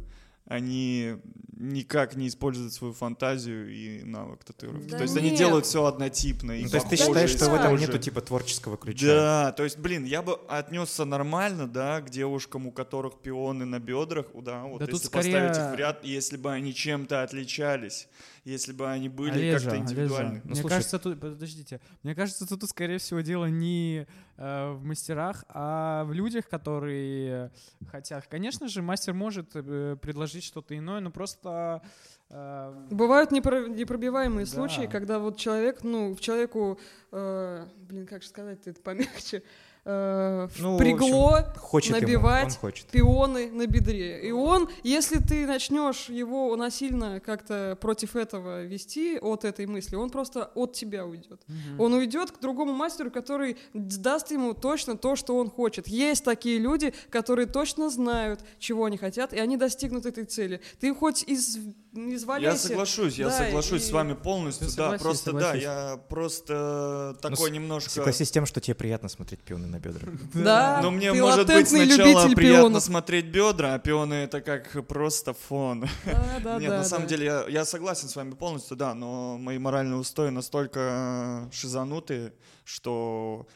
они 0.46 1.16
никак 1.57 2.16
не 2.16 2.28
используют 2.28 2.74
свою 2.74 2.92
фантазию 2.92 3.72
и 3.74 4.02
навык 4.05 4.44
татуировки. 4.44 4.90
Да 4.90 4.98
то 4.98 5.02
есть 5.05 5.16
они 5.16 5.30
нет. 5.30 5.38
делают 5.38 5.64
все 5.64 5.84
однотипно. 5.86 6.52
и 6.52 6.64
Ну, 6.64 6.68
то 6.68 6.76
есть 6.76 6.88
ты 6.90 6.96
считаешь, 6.96 7.30
что 7.30 7.48
в 7.48 7.55
этом 7.55 7.76
нету 7.76 7.98
типа 7.98 8.20
творческого 8.20 8.76
ключа? 8.76 9.07
Да, 9.07 9.52
то 9.52 9.64
есть, 9.64 9.78
блин, 9.78 10.05
я 10.05 10.20
бы 10.20 10.34
отнесся 10.48 11.07
нормально, 11.07 11.66
да, 11.66 12.02
к 12.02 12.11
девушкам, 12.11 12.66
у 12.66 12.72
которых 12.72 13.20
пионы 13.22 13.64
на 13.64 13.78
бедрах, 13.80 14.26
да, 14.34 14.64
вот 14.64 14.80
Да 14.80 14.86
тут 14.86 14.96
если 14.96 15.09
поставить 15.09 15.55
скорее- 15.55 15.70
их 15.70 15.74
в 15.76 15.78
ряд, 15.78 16.05
если 16.05 16.36
бы 16.36 16.52
они 16.52 16.74
чем-то 16.74 17.22
отличались, 17.22 18.07
если 18.45 18.72
бы 18.72 18.90
они 18.90 19.09
были 19.09 19.30
Олежа, 19.32 19.70
как-то 19.70 19.78
индивидуальны. 19.80 20.40
Ну, 20.45 20.51
Мне 20.51 20.55
слушай- 20.61 20.74
кажется, 20.74 20.99
тут, 20.99 21.20
подождите, 21.20 21.80
мне 22.03 22.14
кажется, 22.14 22.47
тут, 22.47 22.62
скорее 22.68 22.99
всего, 22.99 23.20
дело 23.20 23.47
не 23.47 24.07
э, 24.36 24.72
в 24.72 24.84
мастерах, 24.84 25.45
а 25.49 26.05
в 26.05 26.12
людях, 26.12 26.49
которые 26.49 27.51
хотят. 27.90 28.26
Конечно 28.26 28.68
же, 28.68 28.82
мастер 28.82 29.14
может 29.14 29.51
э, 29.55 29.97
предложить 30.01 30.45
что-то 30.45 30.76
иное, 30.76 31.01
но 31.01 31.11
просто... 31.11 31.82
э, 32.30 32.86
Бывают 32.90 33.30
непро- 33.32 33.68
непробиваемые 33.68 34.45
Да. 34.47 34.51
случаи, 34.53 34.86
когда 34.86 35.18
вот 35.18 35.38
человек, 35.38 35.82
ну, 35.84 36.14
в 36.14 36.20
человеку, 36.20 36.78
э, 37.12 37.66
блин, 37.88 38.07
как 38.07 38.22
же 38.22 38.28
сказать 38.28 38.66
это 38.66 38.80
помягче, 38.82 39.42
э, 39.85 40.49
Ну, 40.59 40.76
впрягло 40.76 41.45
Хочет 41.57 41.91
ему, 41.97 42.01
набивать 42.01 42.55
он 42.55 42.59
хочет. 42.61 42.87
пионы 42.87 43.51
на 43.51 43.66
бедре. 43.66 44.20
И 44.26 44.30
он, 44.30 44.68
если 44.82 45.18
ты 45.18 45.47
начнешь 45.47 46.09
его 46.09 46.55
насильно 46.57 47.20
как-то 47.20 47.76
против 47.80 48.16
этого 48.16 48.64
вести, 48.64 49.18
от 49.18 49.45
этой 49.45 49.66
мысли, 49.66 49.97
он 49.97 50.11
просто 50.11 50.51
от 50.55 50.72
тебя 50.72 51.05
уйдет. 51.07 51.43
мгм. 51.49 51.80
Он 51.80 51.95
уйдет 51.95 52.30
к 52.30 52.41
другому 52.41 52.72
мастеру, 52.72 53.11
который 53.11 53.57
даст 53.72 54.30
ему 54.30 54.55
точно 54.55 54.97
то, 54.97 55.16
что 55.16 55.37
он 55.37 55.51
хочет. 55.51 55.87
Есть 55.89 56.24
такие 56.24 56.59
люди, 56.59 56.95
которые 57.11 57.47
точно 57.47 57.91
знают, 57.91 58.41
чего 58.59 58.85
они 58.85 58.97
хотят, 58.97 59.32
и 59.32 59.39
они 59.39 59.57
достигнут 59.57 60.07
этой 60.07 60.24
цели. 60.24 60.61
Ты 60.80 60.95
хоть 60.95 61.22
из, 61.24 61.59
Я 61.97 62.14
изваляйся. 62.16 62.68
соглашусь, 62.68 63.14
я 63.18 63.28
Да, 63.28 63.38
соглашусь 63.38 63.82
и- 63.82 63.86
с 63.86 63.92
вами 63.92 64.14
полностью, 64.14 64.66
Да, 64.68 64.90
да, 64.90 64.99
согласись, 64.99 65.03
просто, 65.03 65.32
да, 65.32 65.38
согласись. 65.40 65.62
я 65.62 66.01
просто 66.09 67.16
такой 67.20 67.51
с- 67.51 67.53
немножко... 67.53 67.90
Согласись 67.90 68.28
с 68.28 68.30
тем, 68.32 68.47
что 68.47 68.61
тебе 68.61 68.74
приятно 68.74 69.09
смотреть 69.09 69.40
пионы 69.42 69.66
на 69.66 69.78
бедрах. 69.78 70.12
Да, 70.34 70.80
Но 70.82 70.90
мне, 70.90 71.12
может 71.12 71.47
быть, 71.47 71.68
сначала 71.68 72.28
приятно 72.30 72.80
смотреть 72.80 73.26
бедра, 73.26 73.74
а 73.74 73.78
пионы 73.78 74.14
это 74.14 74.40
как 74.40 74.86
просто 74.88 75.34
фон. 75.34 75.88
Да, 76.05 76.24
да, 76.45 76.59
Нет, 76.59 76.70
да, 76.70 76.78
на 76.78 76.84
самом 76.84 77.05
да. 77.05 77.09
деле 77.11 77.26
я, 77.26 77.45
я 77.49 77.64
согласен 77.64 78.09
с 78.09 78.16
вами 78.16 78.32
полностью, 78.32 78.76
да, 78.76 78.95
но 78.95 79.38
мои 79.38 79.59
моральные 79.59 79.99
устои 79.99 80.30
настолько 80.30 81.49
шизанутые, 81.53 82.32
что 82.64 83.47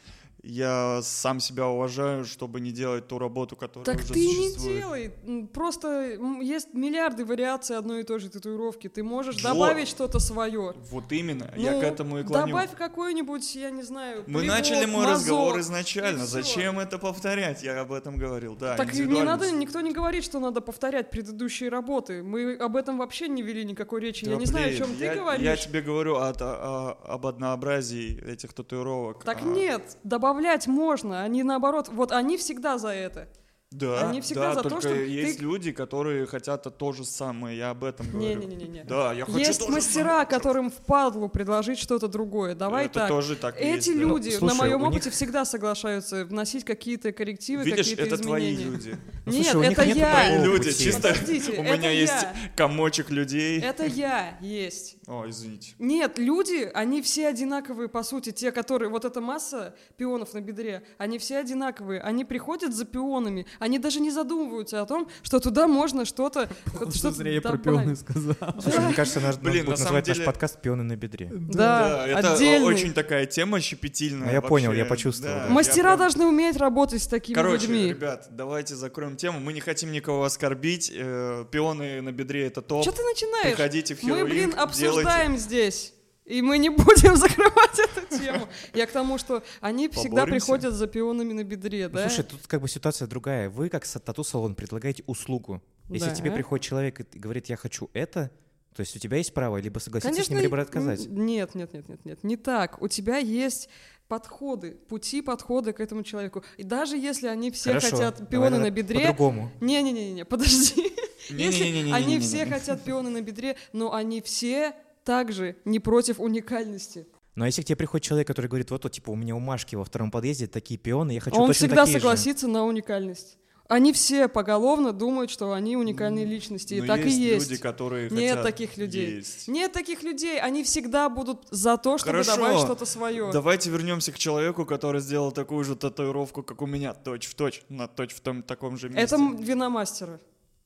я 0.48 1.00
сам 1.02 1.40
себя 1.40 1.66
уважаю, 1.68 2.24
чтобы 2.24 2.60
не 2.60 2.70
делать 2.72 3.06
ту 3.06 3.18
работу, 3.18 3.54
которая 3.54 3.84
Так 3.84 3.96
уже 4.04 4.14
ты 4.14 4.20
не 4.26 4.54
делай. 4.56 5.12
Просто 5.52 6.18
есть 6.40 6.72
миллиарды 6.72 7.24
вариаций 7.24 7.76
одной 7.76 8.00
и 8.00 8.02
той 8.04 8.18
же 8.18 8.30
татуировки. 8.30 8.88
Ты 8.88 9.02
можешь 9.02 9.36
Вот. 9.36 9.42
добавить 9.42 9.88
что-то 9.88 10.18
свое. 10.18 10.74
Вот 10.90 11.12
именно, 11.12 11.52
я 11.56 11.72
Ну, 11.72 11.80
к 11.80 11.84
этому 11.84 12.18
и 12.20 12.24
клоню. 12.24 12.46
Добавь 12.46 12.70
какой-нибудь, 12.76 13.54
я 13.56 13.70
не 13.70 13.82
знаю, 13.82 14.24
Мы 14.26 14.40
плевок, 14.40 14.46
начали 14.56 14.86
мой 14.86 15.04
мазок. 15.04 15.12
разговор 15.20 15.60
изначально. 15.60 16.24
Зачем 16.26 16.78
это 16.78 16.98
повторять? 16.98 17.62
Я 17.62 17.80
об 17.80 17.92
этом 17.92 18.16
говорил. 18.16 18.56
Да, 18.56 18.76
Так 18.76 18.94
не 18.94 19.22
надо, 19.22 19.50
никто 19.50 19.80
не 19.82 19.92
говорит, 19.92 20.24
что 20.24 20.40
надо 20.40 20.60
повторять 20.60 21.10
предыдущие 21.10 21.68
работы. 21.68 22.22
Мы 22.22 22.54
об 22.54 22.76
этом 22.76 22.98
вообще 22.98 23.28
не 23.28 23.42
вели 23.42 23.64
никакой 23.64 24.00
речи. 24.00 24.24
Да, 24.24 24.32
я 24.32 24.36
не 24.38 24.46
знаю, 24.46 24.66
о 24.66 24.68
блин, 24.68 24.78
чем 24.78 24.98
я, 24.98 25.12
ты 25.12 25.18
говоришь. 25.20 25.44
Я 25.44 25.56
тебе 25.56 25.82
говорю 25.82 26.16
от- 26.16 26.40
о- 26.40 26.96
о- 27.02 27.12
об 27.14 27.26
однообразии 27.26 28.22
этих 28.26 28.52
татуировок. 28.54 29.24
Так 29.24 29.38
А, 29.42 29.44
нет, 29.44 29.96
добавлять 30.38 30.66
можно. 30.66 31.22
Они 31.24 31.42
наоборот, 31.42 31.88
вот 31.88 32.12
они 32.12 32.36
всегда 32.36 32.78
за 32.78 32.88
это. 32.88 33.28
Да, 33.70 34.08
Они 34.08 34.22
всегда 34.22 34.48
да, 34.48 34.54
за 34.54 34.62
то, 34.62 34.68
только 34.70 34.88
что 34.88 34.94
есть 34.94 35.36
ты- 35.36 35.42
люди, 35.44 35.72
которые 35.72 36.26
хотят 36.26 36.62
то 36.78 36.92
же 36.92 37.04
самое. 37.04 37.58
Я 37.58 37.68
об 37.70 37.84
этом 37.84 38.10
говорю. 38.10 38.38
Не-не-не-не. 38.40 38.84
Да, 38.84 39.12
я 39.12 39.26
хочу 39.26 39.36
Есть 39.36 39.60
то 39.66 39.70
мастера, 39.70 40.04
самое. 40.08 40.26
которым 40.26 40.70
впадлу 40.70 41.28
предложить 41.28 41.78
что-то 41.78 42.08
другое. 42.08 42.54
Давай 42.54 42.86
Это 42.86 43.00
так. 43.00 43.08
тоже 43.08 43.36
так 43.36 43.60
и 43.60 43.64
Эти 43.64 43.74
есть, 43.90 43.92
да. 43.94 44.00
люди 44.00 44.28
Ну, 44.30 44.38
слушай, 44.38 44.52
на 44.52 44.58
моем 44.58 44.76
у 44.80 44.86
них- 44.86 44.88
опыте 44.94 45.10
всегда 45.10 45.44
соглашаются 45.44 46.24
вносить 46.24 46.64
какие-то 46.64 47.12
коррективы, 47.12 47.62
Видишь, 47.64 47.88
какие-то 47.90 48.04
это 48.04 48.16
твои 48.16 48.54
изменения. 48.54 48.70
люди. 48.74 48.96
Ну, 49.26 49.32
Нет, 49.32 49.44
слушай, 49.48 49.56
у 49.66 49.68
них 49.68 49.78
это 49.78 49.82
я. 49.90 50.12
Твои 50.28 50.44
люди, 50.44 50.72
чисто 50.72 51.08
Подождите, 51.08 51.52
у 51.52 51.62
меня 51.62 51.90
есть 51.90 52.26
комочек 52.56 53.10
людей. 53.10 53.60
Это 53.60 53.84
я 53.84 54.38
есть. 54.40 54.96
О, 55.08 55.24
извините. 55.26 55.72
Нет, 55.78 56.18
люди, 56.18 56.70
они 56.74 57.00
все 57.00 57.28
одинаковые, 57.28 57.88
по 57.88 58.02
сути. 58.02 58.30
Те, 58.30 58.52
которые... 58.52 58.90
Вот 58.90 59.06
эта 59.06 59.22
масса 59.22 59.74
пионов 59.96 60.34
на 60.34 60.42
бедре, 60.42 60.82
они 60.98 61.18
все 61.18 61.38
одинаковые. 61.38 62.02
Они 62.02 62.26
приходят 62.26 62.74
за 62.74 62.84
пионами, 62.84 63.46
они 63.58 63.78
даже 63.78 64.00
не 64.00 64.10
задумываются 64.10 64.82
о 64.82 64.86
том, 64.86 65.08
что 65.22 65.40
туда 65.40 65.66
можно 65.66 66.04
что-то... 66.04 66.50
вот 66.74 66.90
Что 66.90 66.98
что-то 66.98 67.14
зря 67.16 67.32
я 67.32 67.40
про 67.40 67.56
пионы 67.56 67.96
сказал. 67.96 68.34
Слушай, 68.60 68.80
мне 68.80 68.92
кажется, 68.94 69.20
наш 69.20 69.36
Блин, 69.38 69.64
будет 69.64 69.78
на 69.78 69.82
называть 69.84 70.08
наш 70.08 70.22
подкаст 70.24 70.60
«Пионы 70.60 70.82
на 70.82 70.94
бедре». 70.96 71.30
Да, 71.32 72.06
это 72.06 72.34
отдельный. 72.34 72.66
очень 72.66 72.92
такая 72.92 73.24
тема 73.24 73.60
щепетильная. 73.62 74.28
А 74.28 74.32
я 74.32 74.42
понял, 74.42 74.72
я 74.74 74.84
почувствовал, 74.84 75.32
Да, 75.34 75.40
да. 75.40 75.46
я 75.46 75.52
Мастера 75.52 75.82
прям- 75.84 75.98
должны 76.00 76.26
уметь 76.26 76.56
работать 76.58 77.02
с 77.02 77.06
такими 77.06 77.34
Короче, 77.34 77.66
людьми. 77.66 77.88
ребят, 77.88 78.26
давайте 78.30 78.74
закроем 78.74 79.16
тему. 79.16 79.40
Мы 79.40 79.54
не 79.54 79.60
хотим 79.60 79.90
никого 79.90 80.24
оскорбить. 80.24 80.92
Э, 80.94 81.46
Пионы 81.50 82.02
на 82.02 82.12
бедре 82.12 82.46
это 82.46 82.60
топ. 82.60 82.82
Что 82.82 82.92
ты 82.92 83.02
начинаешь? 83.04 83.56
Приходите 83.56 83.94
в 83.94 84.02
Мы, 84.02 84.24
блин, 84.26 84.50
Link, 84.50 84.54
обсуждаем 85.02 85.36
здесь. 85.36 85.94
И 86.24 86.42
мы 86.42 86.58
не 86.58 86.68
будем 86.68 87.16
закрывать 87.16 87.78
эту 87.78 88.18
тему. 88.18 88.48
Я 88.74 88.86
к 88.86 88.92
тому, 88.92 89.16
что 89.16 89.42
они 89.62 89.88
всегда 89.88 90.22
Поборемся? 90.24 90.46
приходят 90.46 90.74
с 90.74 90.86
пионами 90.86 91.32
на 91.32 91.42
бедре, 91.42 91.88
Ну, 91.88 91.94
да? 91.94 92.08
Слушай, 92.08 92.24
тут 92.24 92.46
как 92.46 92.60
бы 92.60 92.68
ситуация 92.68 93.08
другая. 93.08 93.48
Вы, 93.48 93.70
как 93.70 93.84
са- 93.84 93.98
тату-салон, 93.98 94.54
предлагаете 94.54 95.02
услугу. 95.06 95.62
Если 95.88 96.10
Да. 96.10 96.14
тебе 96.14 96.30
приходит 96.30 96.66
человек 96.66 97.00
и 97.00 97.18
говорит, 97.18 97.46
я 97.48 97.56
хочу 97.56 97.88
это, 97.94 98.30
то 98.74 98.80
есть 98.80 98.94
у 98.94 98.98
тебя 98.98 99.16
есть 99.16 99.32
право 99.32 99.56
либо 99.56 99.78
согласиться 99.78 100.12
с 100.12 100.16
Конечно, 100.16 100.34
ним, 100.34 100.42
либо 100.42 100.60
отказать. 100.60 101.06
Нет, 101.08 101.54
нет, 101.54 101.72
нет, 101.72 101.88
нет, 101.88 102.04
нет, 102.04 102.22
не 102.24 102.36
так. 102.36 102.82
У 102.82 102.88
тебя 102.88 103.16
есть 103.16 103.70
подходы, 104.06 104.72
пути 104.72 105.22
подхода 105.22 105.72
к 105.72 105.80
этому 105.80 106.02
человеку. 106.02 106.44
И 106.58 106.62
даже 106.62 106.98
если 106.98 107.26
они 107.28 107.50
все 107.50 107.70
Хорошо, 107.70 107.90
хотят 107.96 108.14
давай 108.16 108.30
пионы 108.30 108.50
тогда 108.50 108.64
на 108.64 108.70
бедре... 108.70 109.00
По-другому. 109.00 109.50
Не-не-не, 109.60 110.24
подожди. 110.26 110.92
Если 111.30 111.90
они 111.90 112.20
все 112.20 112.44
хотят 112.46 112.84
пионы 112.84 113.10
на 113.10 113.20
бедре, 113.22 113.56
но 113.72 113.92
они 113.94 114.20
все 114.22 114.74
также 115.08 115.56
не 115.64 115.80
против 115.80 116.20
уникальности. 116.20 117.06
Но 117.34 117.46
если 117.46 117.62
к 117.62 117.64
тебе 117.64 117.76
приходит 117.76 118.04
человек, 118.04 118.26
который 118.26 118.48
говорит, 118.48 118.70
вот, 118.70 118.84
вот 118.84 118.92
типа, 118.92 119.08
у 119.08 119.16
меня 119.16 119.34
у 119.34 119.38
Машки 119.40 119.74
во 119.74 119.84
втором 119.84 120.10
подъезде 120.10 120.46
такие 120.46 120.78
пионы, 120.78 121.12
я 121.12 121.20
хочу 121.20 121.40
Он 121.40 121.46
точно 121.46 121.66
всегда 121.66 121.84
такие 121.84 121.94
же». 121.94 122.00
согласится 122.00 122.46
на 122.46 122.66
уникальность. 122.66 123.38
Они 123.68 123.94
все 123.94 124.28
поголовно 124.28 124.92
думают, 124.92 125.30
что 125.30 125.52
они 125.54 125.78
уникальные 125.78 126.26
личности. 126.26 126.74
И 126.74 126.80
Но 126.82 126.86
так 126.86 127.06
и 127.06 127.08
есть. 127.08 127.48
люди, 127.50 127.62
которые 127.62 128.10
Нет 128.10 128.38
хотят 128.38 128.42
таких 128.42 128.76
людей. 128.76 129.16
есть. 129.16 129.48
Нет 129.48 129.72
таких 129.72 130.02
людей. 130.02 130.38
Они 130.40 130.62
всегда 130.62 131.08
будут 131.08 131.46
за 131.50 131.78
то, 131.78 131.96
чтобы 131.96 132.12
Хорошо. 132.12 132.36
добавить 132.36 132.60
что-то 132.60 132.84
свое. 132.84 133.30
Давайте 133.32 133.70
вернемся 133.70 134.12
к 134.12 134.18
человеку, 134.18 134.66
который 134.66 135.00
сделал 135.00 135.32
такую 135.32 135.64
же 135.64 135.74
татуировку, 135.74 136.42
как 136.42 136.60
у 136.60 136.66
меня, 136.66 136.92
точь 136.92 137.26
в 137.26 137.34
точь, 137.34 137.62
на 137.70 137.88
точь 137.88 138.12
в 138.12 138.20
том 138.20 138.42
таком 138.42 138.76
же 138.76 138.90
месте. 138.90 139.02
Это 139.16 139.16
вина 139.38 139.70
мастера. 139.70 140.20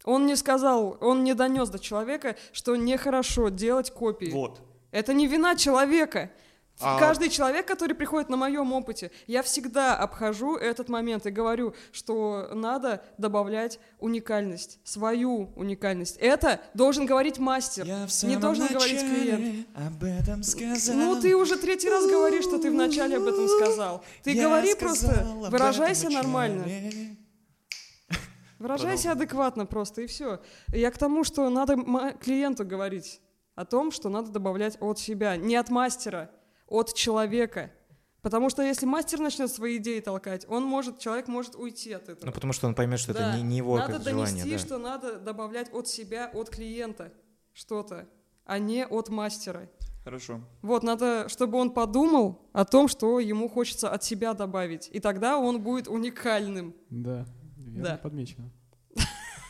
Он 0.04 0.26
не 0.26 0.36
сказал, 0.36 0.96
он 1.00 1.24
не 1.24 1.34
донес 1.34 1.68
до 1.68 1.78
человека, 1.78 2.36
что 2.52 2.76
нехорошо 2.76 3.48
делать 3.48 3.90
копии. 3.92 4.30
Вот. 4.30 4.60
Это 4.90 5.12
не 5.14 5.26
вина 5.26 5.54
человека. 5.56 6.30
А- 6.80 6.98
Каждый 6.98 7.28
человек, 7.28 7.66
который 7.66 7.94
приходит 7.94 8.28
на 8.28 8.36
моем 8.36 8.72
опыте, 8.72 9.10
я 9.26 9.42
всегда 9.42 9.94
обхожу 9.96 10.56
этот 10.56 10.88
момент 10.88 11.26
и 11.26 11.30
говорю, 11.30 11.74
что 11.92 12.48
надо 12.52 13.02
добавлять 13.18 13.78
уникальность, 14.00 14.80
свою 14.82 15.50
уникальность. 15.54 16.16
Это 16.16 16.60
должен 16.74 17.06
говорить 17.06 17.38
мастер, 17.38 17.84
не 18.24 18.36
должен 18.36 18.66
говорить 18.66 19.00
клиент. 19.00 19.66
об 19.74 20.02
этом 20.02 20.42
сказал. 20.42 20.96
Ну, 20.96 21.20
ты 21.20 21.36
уже 21.36 21.56
третий 21.56 21.88
раз 21.88 22.06
говоришь, 22.06 22.44
что 22.44 22.58
ты 22.58 22.70
вначале 22.70 23.18
об 23.18 23.24
этом 23.24 23.46
сказал. 23.48 24.02
Ты 24.24 24.32
Я 24.32 24.44
говори 24.44 24.72
сказал 24.72 24.88
просто, 24.88 25.50
выражайся 25.50 26.10
нормально. 26.10 26.64
вначале. 26.64 27.16
Выражайся 28.62 29.02
Продолжим. 29.08 29.22
адекватно 29.22 29.66
просто, 29.66 30.02
и 30.02 30.06
все. 30.06 30.40
Я 30.72 30.90
к 30.90 30.98
тому, 30.98 31.24
что 31.24 31.50
надо 31.50 31.76
клиенту 32.20 32.64
говорить 32.64 33.20
о 33.54 33.64
том, 33.64 33.90
что 33.90 34.08
надо 34.08 34.30
добавлять 34.30 34.78
от 34.80 34.98
себя, 34.98 35.36
не 35.36 35.56
от 35.56 35.68
мастера, 35.68 36.30
от 36.68 36.94
человека. 36.94 37.70
Потому 38.22 38.50
что 38.50 38.62
если 38.62 38.86
мастер 38.86 39.18
начнет 39.18 39.50
свои 39.50 39.78
идеи 39.78 39.98
толкать, 39.98 40.46
он 40.48 40.62
может, 40.64 41.00
человек 41.00 41.26
может 41.26 41.56
уйти 41.56 41.92
от 41.92 42.08
этого. 42.08 42.26
Ну, 42.26 42.32
потому 42.32 42.52
что 42.52 42.68
он 42.68 42.74
поймет, 42.76 43.00
что 43.00 43.12
Да. 43.12 43.30
это 43.30 43.36
не, 43.36 43.42
не 43.42 43.56
его 43.56 43.76
Надо 43.78 43.94
как 43.94 44.02
донести, 44.04 44.36
желание. 44.36 44.58
да. 44.58 44.64
что 44.64 44.78
надо 44.78 45.18
добавлять 45.18 45.72
от 45.74 45.88
себя, 45.88 46.30
от 46.32 46.48
клиента 46.48 47.12
что-то, 47.52 48.06
а 48.46 48.60
не 48.60 48.86
от 48.86 49.08
мастера. 49.08 49.68
Хорошо. 50.04 50.40
Вот, 50.62 50.84
надо, 50.84 51.28
чтобы 51.28 51.58
он 51.58 51.70
подумал 51.70 52.48
о 52.52 52.64
том, 52.64 52.86
что 52.86 53.18
ему 53.18 53.48
хочется 53.48 53.88
от 53.90 54.04
себя 54.04 54.34
добавить. 54.34 54.88
И 54.92 55.00
тогда 55.00 55.36
он 55.38 55.60
будет 55.60 55.88
уникальным. 55.88 56.74
Да, 56.90 57.26
верно 57.74 57.90
Да. 57.90 57.96
подмечено. 57.98 58.50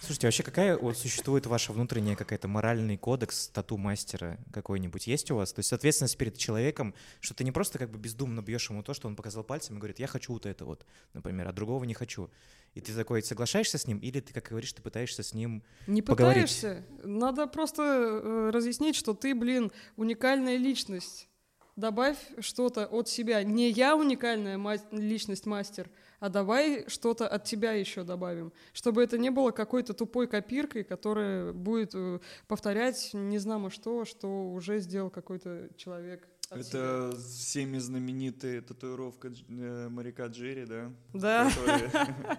Слушайте, 0.01 0.27
вообще 0.27 0.43
какая 0.43 0.77
вот 0.77 0.99
существует 0.99 1.47
ваша 1.47 1.73
внутренняя 1.73 2.16
какая-то 2.16 2.49
моральный 2.49 2.97
кодекс 2.97 3.47
тату-мастера 3.49 4.37
какой-нибудь? 4.53 5.07
Есть 5.07 5.31
у 5.31 5.37
вас? 5.37 5.53
То 5.53 5.61
есть 5.61 5.73
ответственность 5.73 6.18
перед 6.18 6.37
человеком, 6.37 6.93
что 7.20 7.35
ты 7.35 7.45
не 7.45 7.53
просто 7.53 7.79
как 7.79 7.89
бы 7.89 7.99
бездумно 8.01 8.41
бьешь 8.43 8.68
ему 8.68 8.83
то, 8.83 8.95
что 8.95 9.07
он 9.07 9.14
показал 9.14 9.45
пальцем 9.45 9.77
и 9.77 9.79
говорит, 9.79 10.01
я 10.01 10.09
хочу 10.09 10.33
вот 10.33 10.45
это 10.45 10.64
вот, 10.64 10.85
например, 11.14 11.47
а 11.47 11.53
другого 11.53 11.85
не 11.85 11.95
хочу. 11.95 12.31
И 12.75 12.81
ты 12.81 12.93
такой 12.95 13.23
соглашаешься 13.23 13.79
с 13.79 13.87
ним, 13.87 13.99
или 13.99 14.18
ты, 14.18 14.33
как 14.33 14.49
говоришь, 14.49 14.73
ты 14.73 14.83
пытаешься 14.83 15.23
с 15.23 15.35
ним... 15.35 15.62
Не 15.87 16.03
Поговорить. 16.03 16.53
пытаешься. 16.57 16.85
Надо 17.05 17.47
просто 17.47 17.83
э, 17.85 18.51
разъяснить, 18.53 18.97
что 18.97 19.14
ты, 19.14 19.37
блин, 19.37 19.70
уникальная 19.97 20.57
личность. 20.57 21.29
Добавь 21.77 22.18
что-то 22.41 22.87
от 22.87 23.09
себя. 23.09 23.43
Не 23.45 23.70
я 23.70 23.97
уникальная 23.97 24.59
ма- 24.59 24.77
личность 24.91 25.47
мастер, 25.47 25.89
а 26.23 26.29
давай 26.29 26.85
что-то 26.87 27.27
от 27.27 27.43
тебя 27.43 27.73
еще 27.73 28.05
добавим. 28.05 28.53
Чтобы 28.73 29.03
это 29.03 29.18
не 29.18 29.31
было 29.31 29.51
какой-то 29.51 29.93
тупой 29.93 30.29
копиркой, 30.29 30.85
которая 30.85 31.53
будет 31.53 31.97
э, 31.97 32.20
повторять 32.47 33.11
не 33.12 33.39
знамо 33.39 33.70
что, 33.70 34.05
что 34.05 34.53
уже 34.53 34.79
сделал 34.79 35.11
какой-то 35.11 35.68
человек. 35.77 36.29
от 36.49 36.64
себя. 36.64 36.79
Это 36.79 37.16
всеми 37.16 37.79
знаменитая 37.79 38.62
татуировка 38.62 39.33
э, 39.49 39.89
моряка 39.89 40.27
Джерри, 40.27 40.64
да? 40.64 40.93
Да. 41.12 41.51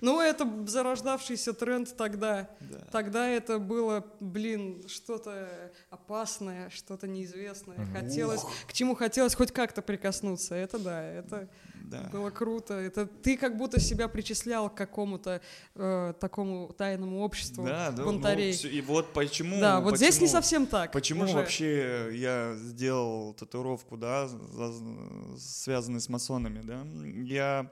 Ну, 0.00 0.20
это 0.20 0.48
зарождавшийся 0.68 1.54
тренд 1.54 1.92
тогда. 1.96 2.48
Да. 2.60 2.86
Тогда 2.92 3.28
это 3.28 3.58
было, 3.58 4.06
блин, 4.20 4.84
что-то 4.86 5.72
опасное, 5.90 6.70
что-то 6.70 7.08
неизвестное. 7.08 7.84
Хотелось, 7.86 8.44
к 8.68 8.72
чему 8.72 8.94
хотелось 8.94 9.34
хоть 9.34 9.50
как-то 9.50 9.82
прикоснуться. 9.82 10.54
Это 10.54 10.78
да, 10.78 11.02
это 11.02 11.48
Да. 11.90 12.08
было 12.12 12.30
круто. 12.30 12.74
Это 12.74 13.06
ты 13.06 13.36
как 13.36 13.56
будто 13.56 13.80
себя 13.80 14.08
причислял 14.08 14.70
к 14.70 14.74
какому-то 14.74 15.40
э, 15.74 16.14
такому 16.18 16.72
тайному 16.76 17.20
обществу 17.22 17.64
Да, 17.64 17.90
да, 17.90 18.02
ну, 18.02 18.20
и 18.38 18.80
вот 18.80 19.12
почему... 19.12 19.60
да, 19.60 19.80
вот 19.80 19.96
здесь 19.96 20.14
не 20.16 20.26
почему- 20.26 20.32
совсем 20.32 20.66
так. 20.66 20.92
Почему 20.92 21.24
уже. 21.24 21.34
вообще 21.34 22.10
я 22.12 22.54
сделал 22.56 23.34
татуировку, 23.34 23.96
да, 23.96 24.28
за- 24.28 25.38
связанную 25.38 26.00
с 26.00 26.08
масонами, 26.08 26.60
да? 26.62 26.86
Я 27.24 27.70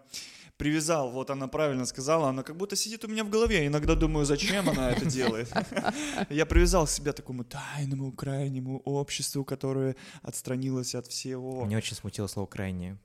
привязал, 0.56 1.10
вот 1.10 1.30
она 1.30 1.48
правильно 1.48 1.86
сказала, 1.86 2.28
она 2.28 2.42
как 2.42 2.56
будто 2.56 2.76
сидит 2.76 3.04
у 3.04 3.08
меня 3.08 3.24
в 3.24 3.30
голове. 3.30 3.56
Я 3.62 3.66
иногда 3.66 3.94
думаю, 3.94 4.24
зачем 4.26 4.68
она 4.68 4.92
это 4.92 5.06
делает. 5.06 5.50
Я 6.30 6.46
привязал 6.46 6.86
себя 6.86 7.12
к 7.12 7.16
такому 7.16 7.44
тайному, 7.44 8.12
крайнему 8.12 8.78
обществу, 8.84 9.44
которое 9.44 9.96
отстранилось 10.22 10.94
от 10.94 11.06
всего. 11.06 11.64
Меня 11.64 11.78
очень 11.78 11.96
смутило 11.96 12.28
слово 12.28 12.46
«крайнее» 12.46 12.96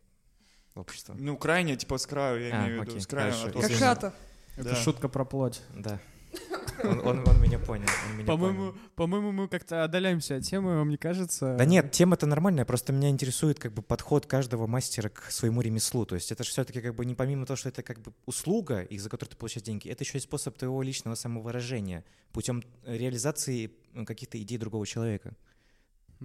общество. 0.79 1.15
Ну, 1.17 1.37
крайне, 1.37 1.75
типа 1.75 1.97
с 1.97 2.05
краю, 2.07 2.47
я 2.47 2.61
А, 2.61 2.65
имею 2.67 2.81
в 2.81 2.85
виду. 2.87 2.99
С 2.99 3.07
краю. 3.07 3.31
хорошо, 3.33 3.59
от 3.59 3.65
Как 3.67 3.71
хата. 3.77 4.13
Это 4.55 4.69
Да. 4.69 4.75
шутка 4.75 5.07
про 5.09 5.25
плоть. 5.25 5.61
Да. 5.75 5.99
Он, 6.83 6.99
он- 7.07 7.27
он 7.27 7.41
меня 7.41 7.57
понял. 7.57 7.87
он 8.09 8.17
меня 8.17 8.25
По-моему, 8.27 8.59
понял. 8.71 8.77
по-моему, 8.95 9.31
мы 9.31 9.47
как-то 9.47 9.83
отдаляемся 9.83 10.35
от 10.35 10.43
темы, 10.43 10.83
мне 10.85 10.97
кажется. 10.97 11.55
Да 11.57 11.65
нет, 11.65 11.91
тема-то 11.91 12.27
нормальная, 12.27 12.65
просто 12.65 12.93
меня 12.93 13.09
интересует 13.09 13.57
как 13.59 13.73
бы 13.73 13.81
подход 13.81 14.27
каждого 14.27 14.67
мастера 14.67 15.09
к 15.09 15.31
своему 15.31 15.61
ремеслу. 15.61 16.05
То 16.05 16.13
есть 16.15 16.31
это 16.31 16.43
же 16.43 16.51
все-таки 16.51 16.81
как 16.81 16.93
бы 16.93 17.05
не 17.05 17.15
помимо 17.15 17.47
того, 17.47 17.57
что 17.57 17.69
это 17.69 17.81
как 17.81 17.99
бы 18.01 18.13
услуга, 18.27 18.81
из 18.81 19.01
за 19.01 19.09
которой 19.09 19.29
ты 19.29 19.37
получаешь 19.37 19.63
деньги, 19.65 19.89
это 19.89 20.03
еще 20.03 20.19
и 20.19 20.21
способ 20.21 20.55
твоего 20.57 20.83
личного 20.83 21.15
самовыражения 21.15 22.03
путем 22.31 22.63
реализации 22.85 23.71
каких-то 24.05 24.39
идей 24.39 24.57
другого 24.59 24.85
человека. 24.85 25.33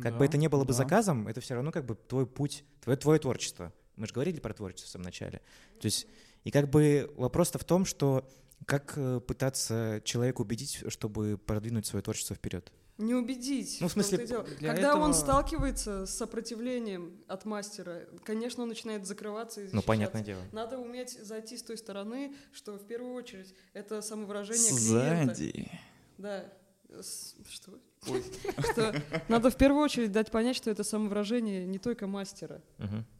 Как 0.03 0.13
бы 0.15 0.19
Да, 0.21 0.25
это 0.27 0.37
не 0.39 0.49
было 0.49 0.65
бы 0.65 0.69
да. 0.73 0.75
заказом, 0.75 1.29
это 1.29 1.41
все 1.41 1.55
равно 1.55 1.71
как 1.71 1.87
бы 1.87 1.95
твой 1.95 2.27
путь, 2.27 2.65
твое, 2.83 2.99
твое 2.99 3.19
творчество. 3.21 3.73
Мы 3.97 4.07
же 4.07 4.13
говорили 4.15 4.41
про 4.41 4.55
творчество 4.55 4.89
в 4.89 4.91
самом 4.93 5.05
начале. 5.05 5.41
То 5.81 5.87
есть, 5.87 6.07
и 6.45 6.51
как 6.51 6.71
бы 6.71 7.13
вопрос-то 7.17 7.59
в 7.59 7.65
том, 7.65 7.85
что 7.85 8.29
как 8.67 8.95
э, 8.97 9.21
пытаться 9.21 10.01
человека 10.05 10.41
убедить, 10.41 10.83
чтобы 10.89 11.37
продвинуть 11.39 11.87
свое 11.87 12.03
творчество 12.03 12.37
вперед. 12.37 12.73
Не 12.99 13.15
убедить. 13.15 13.79
Ну, 13.81 13.89
в 13.89 13.93
смысле, 13.93 14.19
Когда 14.19 14.95
он 14.95 15.11
этого- 15.11 15.13
сталкивается 15.13 16.07
с 16.07 16.15
сопротивлением 16.15 17.25
от 17.27 17.45
мастера, 17.45 18.07
конечно, 18.25 18.63
он 18.63 18.69
начинает 18.69 19.07
закрываться 19.07 19.61
и 19.61 19.65
Ну, 19.65 19.69
защищаться. 19.71 19.87
понятное 19.89 20.23
дело. 20.23 20.43
Надо 20.53 20.79
уметь 20.79 21.11
зайти 21.25 21.57
с 21.57 21.63
той 21.63 21.77
стороны, 21.79 22.37
что 22.53 22.79
в 22.79 22.87
первую 22.87 23.15
очередь 23.15 23.53
это 23.73 24.01
самовыражение 24.03 24.71
клиента. 24.71 25.35
Сзади. 25.35 25.71
Да. 26.19 26.53
С- 26.91 27.35
Что? 27.49 27.73
Что 28.05 28.95
надо 29.29 29.51
в 29.51 29.57
первую 29.57 29.83
очередь 29.83 30.13
дать 30.13 30.31
понять, 30.31 30.57
что 30.57 30.71
это 30.71 30.83
самовыражение 30.83 31.65
не 31.67 31.79
только 31.79 32.07
мастера, 32.07 32.61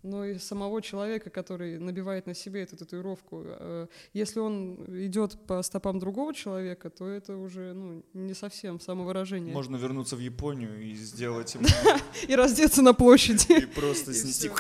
но 0.03 0.25
и 0.25 0.39
самого 0.39 0.83
человека, 0.83 1.31
который 1.31 1.79
набивает 1.79 2.27
на 2.27 2.35
себе 2.35 2.63
эту 2.63 2.77
татуировку. 2.77 3.43
Э, 3.45 3.87
Если 4.13 4.41
он 4.41 4.85
идет 5.07 5.39
по 5.47 5.63
стопам 5.63 5.99
другого 5.99 6.35
человека, 6.35 6.91
то 6.91 7.07
это 7.07 7.37
уже 7.37 7.73
ну, 7.73 8.05
не 8.15 8.35
совсем 8.35 8.81
самовыражение. 8.81 9.55
Можно 9.55 9.77
вернуться 9.77 10.17
в 10.17 10.21
Японию 10.21 10.83
и 10.83 10.95
сделать 10.95 11.55
ему 11.55 11.67
И 12.29 12.35
раздеться 12.35 12.83
на 12.83 12.95
площади. 12.95 13.53
и 13.63 13.67
просто 13.67 14.13
снести 14.13 14.51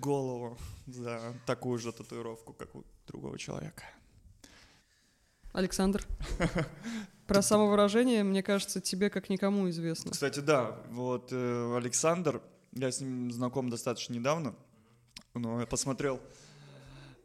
голову 0.00 0.58
за 0.86 1.34
такую 1.46 1.78
же 1.78 1.92
татуировку, 1.92 2.52
как 2.52 2.74
у 2.74 2.84
другого 3.06 3.38
человека. 3.38 3.84
Александр, 5.52 6.04
про 7.26 7.42
самовыражение, 7.42 8.24
мне 8.24 8.42
кажется, 8.42 8.80
тебе 8.80 9.10
как 9.10 9.28
никому 9.28 9.68
известно. 9.70 10.10
Кстати, 10.12 10.40
да, 10.40 10.78
вот 10.90 11.28
э, 11.32 11.76
Александр, 11.76 12.42
я 12.72 12.90
с 12.90 13.00
ним 13.00 13.30
знаком 13.30 13.68
достаточно 13.70 14.14
недавно, 14.14 14.54
но 15.34 15.60
я 15.60 15.66
посмотрел, 15.66 16.20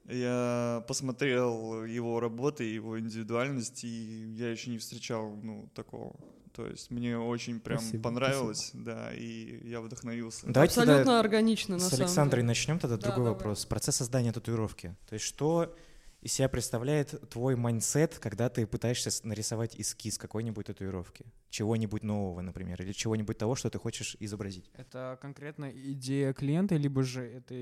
я 0.05 0.84
посмотрел 0.88 1.84
его 1.86 2.19
работы, 2.19 2.63
его 2.63 2.99
индивидуальность, 2.99 3.84
и 3.84 4.34
я 4.38 4.49
еще 4.51 4.69
не 4.69 4.78
встречал, 4.78 5.36
ну, 5.43 5.69
такого 5.75 6.15
То 6.53 6.65
есть 6.65 6.91
мне 6.91 7.17
очень 7.17 7.59
прям 7.59 7.80
Спасибо, 7.80 8.03
понравилось, 8.03 8.71
да, 8.73 9.13
и 9.13 9.67
я 9.67 9.82
вдохновился. 9.82 10.47
Давайте 10.47 10.80
Абсолютно 10.80 11.19
органично, 11.19 11.75
на 11.75 11.80
с 11.82 11.89
самом 11.89 12.05
Александрой 12.05 12.41
деле. 12.41 12.47
начнем 12.47 12.80
тогда 12.80 12.95
Да, 12.97 13.01
другой 13.03 13.25
давай. 13.25 13.34
вопрос. 13.34 13.65
Процесс 13.65 13.97
создания 13.97 14.32
татуировки. 14.32 14.95
То 15.09 15.13
есть 15.15 15.25
что 15.25 15.75
из 16.22 16.34
себя 16.34 16.49
представляет 16.49 17.30
твой 17.30 17.55
mindset, 17.55 18.18
когда 18.20 18.49
ты 18.49 18.65
пытаешься 18.65 19.09
нарисовать 19.26 19.80
эскиз 19.80 20.18
какой-нибудь 20.18 20.65
татуировки? 20.65 21.26
Чего-нибудь 21.49 22.03
нового, 22.03 22.41
например, 22.41 22.82
или 22.82 22.91
чего-нибудь 22.91 23.38
того, 23.38 23.55
что 23.55 23.70
ты 23.70 23.78
хочешь 23.78 24.18
изобразить? 24.20 24.70
Это 24.74 25.18
конкретно 25.22 25.70
идея 25.72 26.34
клиента, 26.34 26.76
либо 26.76 27.03
же 27.03 27.24
это 27.24 27.55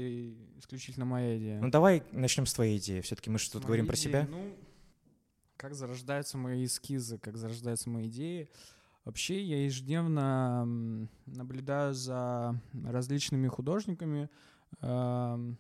исключительно 0.58 1.06
моя 1.06 1.38
идея? 1.38 1.60
Ну 1.60 1.70
давай 1.70 2.04
начнем 2.12 2.46
с 2.46 2.54
твоей 2.54 2.78
идеи. 2.78 3.02
Все-таки 3.02 3.30
мы 3.30 3.40
же 3.40 3.52
тут 3.52 3.64
Мои 3.64 3.68
говорим 3.68 3.88
про 3.88 3.96
идеи, 3.96 4.04
себя. 4.04 4.28
Ну, 4.30 4.56
как 5.58 5.76
зарождаются 5.76 6.38
мои 6.38 6.66
эскизы, 6.66 7.18
как 7.18 7.38
зарождаются 7.38 7.90
мои 7.90 8.08
идеи. 8.08 8.50
Вообще 9.04 9.44
я 9.44 9.66
ежедневно 9.66 11.08
наблюдаю 11.28 11.94
за 11.94 12.60
различными 12.84 13.48
художниками, 13.48 14.30
эм, 14.82 15.60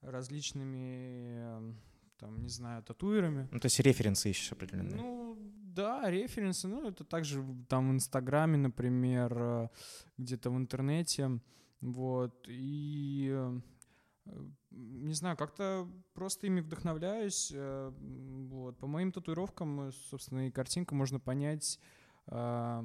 различными, 0.00 1.38
эм, 1.38 1.80
там, 2.18 2.42
не 2.42 2.48
знаю, 2.48 2.82
татуирами. 2.82 3.48
Ну, 3.50 3.60
то 3.60 3.66
есть 3.66 3.80
референсы 3.80 4.30
ищешь 4.30 4.52
определенные. 4.52 4.96
Ну, 4.96 5.36
да, 5.78 6.10
референсы, 6.10 6.66
ну, 6.66 6.88
это 6.88 7.04
также 7.04 7.44
там 7.68 7.90
в 7.90 7.92
Инстаграме, 7.92 8.56
например, 8.58 9.32
э, 9.38 9.68
где-то 10.16 10.50
в 10.50 10.56
интернете, 10.56 11.40
вот, 11.80 12.44
и, 12.48 13.30
э, 13.32 13.60
не 14.70 15.14
знаю, 15.14 15.36
как-то 15.36 15.88
просто 16.14 16.48
ими 16.48 16.60
вдохновляюсь, 16.60 17.52
э, 17.54 17.92
вот, 18.50 18.76
по 18.78 18.88
моим 18.88 19.12
татуировкам, 19.12 19.92
собственно, 19.92 20.48
и 20.48 20.50
картинкам 20.50 20.98
можно 20.98 21.20
понять, 21.20 21.78
как 22.26 22.84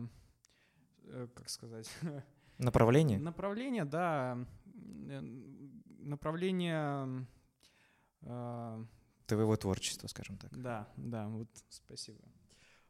сказать, 1.47 1.89
Направление? 2.59 3.17
Направление, 3.17 3.85
да. 3.85 4.37
Направление... 5.99 7.25
Твоего 9.25 9.55
творчества, 9.55 10.07
скажем 10.07 10.37
так. 10.37 10.51
Да, 10.61 10.87
да, 10.97 11.27
вот 11.27 11.47
спасибо. 11.69 12.19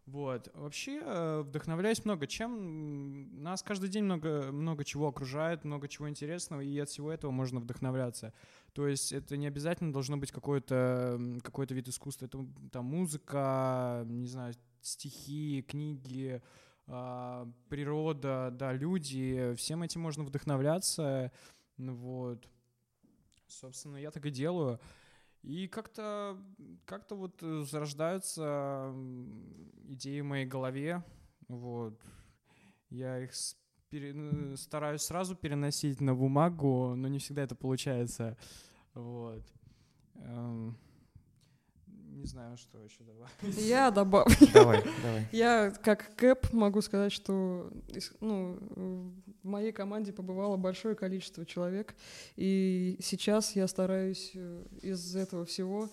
Вот. 0.06 0.52
Вообще 0.54 1.02
э, 1.02 1.42
вдохновляюсь 1.46 2.04
много 2.04 2.28
чем. 2.28 3.42
Нас 3.42 3.64
каждый 3.64 3.90
день 3.90 4.04
много, 4.04 4.52
много 4.52 4.84
чего 4.84 5.08
окружает, 5.08 5.64
много 5.64 5.88
чего 5.88 6.10
интересного, 6.10 6.62
и 6.62 6.78
от 6.78 6.90
всего 6.90 7.12
этого 7.12 7.32
можно 7.32 7.62
вдохновляться. 7.62 8.34
То 8.74 8.88
есть 8.88 9.14
это 9.14 9.38
не 9.38 9.48
обязательно 9.48 9.94
должно 9.94 10.18
быть 10.18 10.32
какой-то 10.32 11.16
м, 11.16 11.40
какой-то 11.40 11.74
вид 11.74 11.88
искусства. 11.88 12.26
Это 12.26 12.46
там 12.72 12.86
музыка, 12.86 14.04
не 14.08 14.28
знаю, 14.28 14.54
стихи, 14.82 15.62
книги, 15.62 16.42
а, 16.88 17.50
природа, 17.70 18.50
да, 18.52 18.74
люди. 18.74 19.54
Всем 19.56 19.84
этим 19.84 20.02
можно 20.02 20.26
вдохновляться. 20.26 21.32
Вот. 21.78 22.46
Собственно, 23.48 23.98
я 23.98 24.12
так 24.12 24.26
и 24.26 24.32
делаю. 24.32 24.82
И 25.44 25.68
как-то 25.68 26.38
как-то 26.86 27.16
вот 27.16 27.44
э, 27.44 27.64
зарождаются 27.70 28.94
идеи 29.90 30.22
в 30.22 30.26
моей 30.26 30.46
голове. 30.46 31.04
Вот. 31.50 32.00
Я 32.90 33.20
их 33.20 33.32
пере- 33.90 34.14
ну, 34.14 34.56
стараюсь 34.56 35.02
сразу 35.02 35.36
переносить 35.36 36.00
на 36.02 36.16
бумагу, 36.16 36.96
но 36.96 37.08
не 37.10 37.20
всегда 37.20 37.44
это 37.44 37.56
получается. 37.56 38.38
Вот. 38.94 39.44
Не 42.24 42.30
знаю, 42.30 42.56
что 42.56 42.82
еще 42.82 43.04
добавить. 43.04 43.58
Я 43.68 43.92
добавлю. 43.92 44.34
Давай, 44.54 44.82
давай. 45.04 45.28
Я 45.34 45.74
как 45.84 46.16
Кэп 46.16 46.54
могу 46.54 46.80
сказать, 46.80 47.12
что 47.12 47.70
ну, 48.22 48.58
в 49.44 49.46
моей 49.46 49.74
команде 49.74 50.14
побывало 50.14 50.56
большое 50.56 50.96
количество 50.96 51.46
человек, 51.46 51.94
и 52.38 52.98
сейчас 53.02 53.58
я 53.58 53.68
стараюсь 53.68 54.32
э, 54.36 54.64
из 54.82 55.18
этого 55.18 55.44
всего 55.44 55.90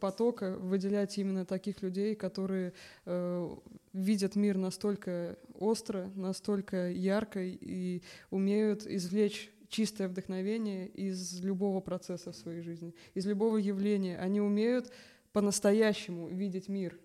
потока 0.00 0.56
выделять 0.56 1.18
именно 1.18 1.44
таких 1.44 1.82
людей, 1.82 2.14
которые 2.14 2.72
э, 3.04 3.56
видят 3.92 4.36
мир 4.36 4.56
настолько 4.56 5.36
остро, 5.52 6.10
настолько 6.14 6.88
ярко 6.88 7.40
и 7.42 8.00
умеют 8.30 8.86
извлечь 8.86 9.50
чистое 9.68 10.08
вдохновение 10.08 10.86
из 10.86 11.40
любого 11.40 11.80
процесса 11.80 12.32
в 12.32 12.36
своей 12.36 12.62
жизни, 12.62 12.94
из 13.14 13.26
любого 13.26 13.56
явления. 13.56 14.16
Они 14.18 14.40
умеют 14.40 14.92
по-настоящему 15.34 16.28
видеть 16.28 16.68
мир. 16.68 16.98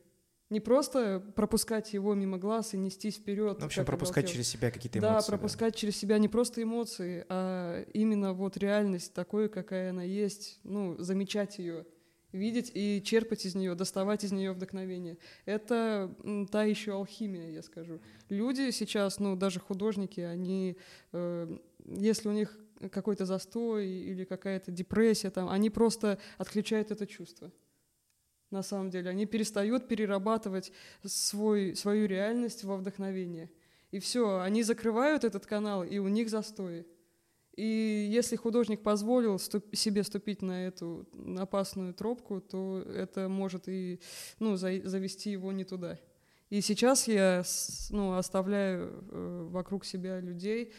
Не 0.52 0.60
просто 0.60 1.20
пропускать 1.36 1.94
его 1.94 2.14
мимо 2.14 2.38
глаз 2.38 2.74
и 2.74 2.78
нестись 2.78 3.18
вперед. 3.18 3.58
Ну, 3.58 3.64
в 3.64 3.66
общем, 3.66 3.86
пропускать 3.86 4.26
оголтелый. 4.26 4.34
через 4.34 4.48
себя 4.48 4.72
какие-то 4.72 5.00
Да, 5.02 5.14
эмоции. 5.14 5.28
пропускать 5.32 5.76
через 5.76 5.98
себя 5.98 6.18
не 6.20 6.28
просто 6.28 6.62
эмоции, 6.64 7.26
а 7.28 7.84
именно 7.94 8.34
вот 8.34 8.56
реальность 8.58 9.14
такой, 9.14 9.50
какая 9.50 9.90
она 9.90 10.04
есть. 10.04 10.60
Ну, 10.64 10.96
замечать 11.00 11.58
ее, 11.60 11.86
видеть 12.32 12.72
и 12.74 13.02
черпать 13.04 13.46
из 13.46 13.56
нее, 13.56 13.74
доставать 13.76 14.24
из 14.24 14.32
нее 14.32 14.52
вдохновение. 14.54 15.18
Это 15.46 16.16
та 16.52 16.64
еще 16.64 16.94
алхимия, 16.94 17.50
я 17.50 17.64
скажу. 17.64 18.00
Люди 18.30 18.70
сейчас, 18.72 19.20
ну, 19.20 19.36
даже 19.36 19.60
художники, 19.60 20.22
они, 20.22 20.78
э, 21.14 21.58
если 21.86 22.30
у 22.30 22.32
них 22.34 22.58
какой-то 22.92 23.26
застой 23.26 23.88
или 23.88 24.24
какая-то 24.24 24.72
депрессия, 24.72 25.30
там, 25.32 25.50
они 25.50 25.70
просто 25.72 26.20
отключают 26.38 26.92
это 26.92 27.06
чувство. 27.08 27.52
На 28.52 28.64
самом 28.64 28.89
деле, 28.89 29.10
они 29.10 29.26
перестают 29.26 29.88
перерабатывать 29.88 30.72
свой, 31.06 31.76
свою 31.76 32.08
реальность 32.08 32.64
во 32.64 32.78
вдохновение. 32.78 33.52
И 33.91 34.00
все, 34.00 34.39
они 34.39 34.64
закрывают 34.64 35.24
этот 35.24 35.45
канал, 35.45 35.84
и 35.84 35.97
у 36.00 36.08
них 36.08 36.30
застой. 36.30 36.88
И 37.56 38.08
если 38.10 38.38
художник 38.38 38.82
позволил 38.82 39.36
ступ- 39.36 39.76
себе 39.76 40.04
ступить 40.04 40.41
на 40.41 40.68
эту 40.68 41.08
опасную 41.38 41.93
тропку, 41.93 42.39
то 42.39 42.82
это 42.95 43.28
может 43.28 43.68
и 43.68 44.00
ну, 44.39 44.56
за- 44.56 44.88
завести 44.88 45.32
его 45.32 45.52
не 45.52 45.66
туда. 45.66 46.00
И 46.50 46.62
сейчас 46.62 47.08
я 47.08 47.43
ну, 47.89 48.16
оставляю 48.16 49.04
э, 49.12 49.47
вокруг 49.52 49.86
себя 49.86 50.20
людей, 50.20 50.74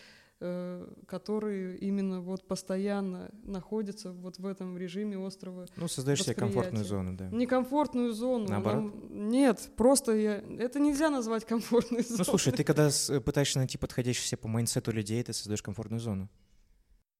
которые 1.07 1.77
именно 1.79 2.21
вот 2.21 2.47
постоянно 2.49 3.31
находятся 3.43 4.11
вот 4.13 4.39
в 4.39 4.47
этом 4.47 4.79
режиме 4.79 5.19
острова 5.19 5.67
Ну, 5.77 5.87
создаешь 5.89 6.23
себе 6.25 6.35
комфортную 6.35 6.85
зону, 6.85 7.15
да. 7.17 7.29
Некомфортную 7.31 8.13
зону. 8.13 8.47
Наоборот? 8.49 8.83
Нам- 8.85 9.29
Нет, 9.29 9.71
просто 9.77 10.13
я... 10.17 10.43
Это 10.59 10.81
нельзя 10.81 11.11
назвать 11.11 11.45
комфортной 11.45 12.03
зоной. 12.03 12.19
Ну, 12.19 12.25
слушай, 12.25 12.53
ты 12.53 12.65
когда 12.65 12.91
с- 12.91 13.21
пытаешься 13.21 13.59
найти 13.59 13.77
подходящих 13.79 14.25
себе 14.25 14.39
по 14.39 14.49
mindset 14.49 14.87
у 14.87 14.93
людей, 14.93 15.23
ты 15.23 15.33
создаешь 15.33 15.63
комфортную 15.63 16.01
зону. 16.01 16.29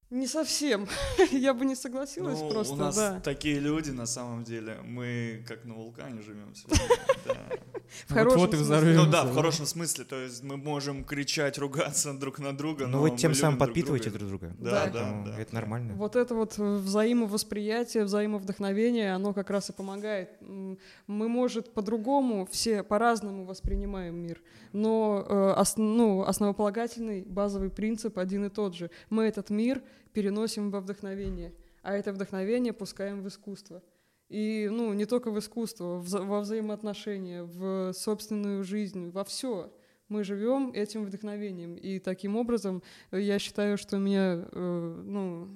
Не 0.09 0.27
совсем. 0.27 0.87
я 1.31 1.53
бы 1.53 1.63
не 1.63 1.75
согласилась 1.75 2.39
Ну, 2.41 2.49
просто, 2.51 2.73
у 2.73 2.77
нас 2.77 2.95
да. 2.97 3.19
такие 3.21 3.59
люди, 3.59 3.91
на 3.91 4.05
самом 4.05 4.43
деле. 4.43 4.79
Мы 4.83 5.45
как 5.47 5.63
на 5.63 5.73
вулкане 5.75 6.21
живем 6.21 6.53
все. 6.53 6.67
В 8.07 8.13
хорошем 8.13 8.39
Вот-вот 8.41 8.59
и 8.61 8.63
смысле. 8.63 8.93
Ну 8.97 9.09
да, 9.11 9.25
в 9.25 9.33
хорошем 9.33 9.65
смысле. 9.65 10.05
То 10.05 10.15
есть 10.21 10.43
мы 10.43 10.57
можем 10.57 11.03
кричать, 11.03 11.57
ругаться 11.57 12.13
друг 12.13 12.39
на 12.39 12.55
друга, 12.55 12.85
Но 12.87 12.91
но 12.91 12.97
Ну, 13.05 13.11
вы 13.11 13.17
тем 13.17 13.31
мы 13.31 13.35
самым 13.35 13.53
любим 13.55 13.59
друг 13.59 13.67
подпитываете 13.67 14.09
друга. 14.09 14.25
друг 14.27 14.29
друга. 14.41 14.55
Да, 14.59 14.87
Да. 14.87 15.23
да. 15.25 15.39
Это 15.39 15.53
нормально. 15.55 15.93
Вот 15.95 16.15
это 16.15 16.35
вот 16.35 16.57
взаимовосприятие, 16.57 18.03
взаимовдохновение, 18.05 19.13
оно 19.13 19.33
как 19.33 19.49
раз 19.49 19.69
и 19.69 19.73
помогает. 19.73 20.29
Мы, 20.41 21.27
может, 21.29 21.73
по-другому, 21.73 22.47
все 22.51 22.83
по-разному 22.83 23.45
воспринимаем 23.45 24.15
мир, 24.15 24.41
но 24.73 25.25
э, 25.27 25.53
ос- 25.59 25.77
ну, 25.77 26.21
основополагательный 26.23 27.23
базовый 27.23 27.69
принцип 27.69 28.17
один 28.17 28.45
и 28.45 28.49
тот 28.49 28.75
же. 28.75 28.89
Мы 29.09 29.23
этот 29.25 29.49
мир 29.49 29.81
переносим 30.13 30.71
во 30.71 30.79
вдохновение, 30.81 31.53
а 31.83 31.93
это 31.95 32.13
вдохновение 32.13 32.73
пускаем 32.73 33.21
в 33.23 33.27
искусство. 33.27 33.81
И 34.31 34.69
ну, 34.71 34.93
не 34.93 35.05
только 35.05 35.29
в 35.29 35.37
искусство, 35.39 35.97
в 35.97 36.09
во 36.09 36.39
взаимоотношения, 36.39 37.43
в 37.43 37.91
собственную 37.91 38.63
жизнь, 38.63 39.09
во 39.09 39.25
все. 39.25 39.73
Мы 40.07 40.23
живем 40.23 40.71
этим 40.73 41.03
вдохновением. 41.03 41.75
И 41.75 41.99
таким 41.99 42.37
образом 42.37 42.81
э, 43.11 43.19
я 43.19 43.39
считаю, 43.39 43.77
что 43.77 43.97
меня 43.97 44.45
э, 44.49 45.01
ну, 45.05 45.49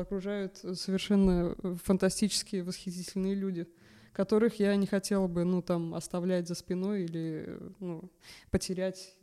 окружают 0.00 0.58
совершенно 0.58 1.56
э, 1.62 1.74
фантастические, 1.82 2.62
восхитительные 2.62 3.34
люди, 3.34 3.66
которых 4.12 4.60
я 4.60 4.76
не 4.76 4.86
хотела 4.86 5.26
бы 5.26 5.44
ну, 5.44 5.62
там, 5.62 5.94
оставлять 5.94 6.46
за 6.46 6.54
спиной 6.54 7.04
или 7.04 7.44
э, 7.46 7.70
ну, 7.78 8.10
потерять. 8.50 9.16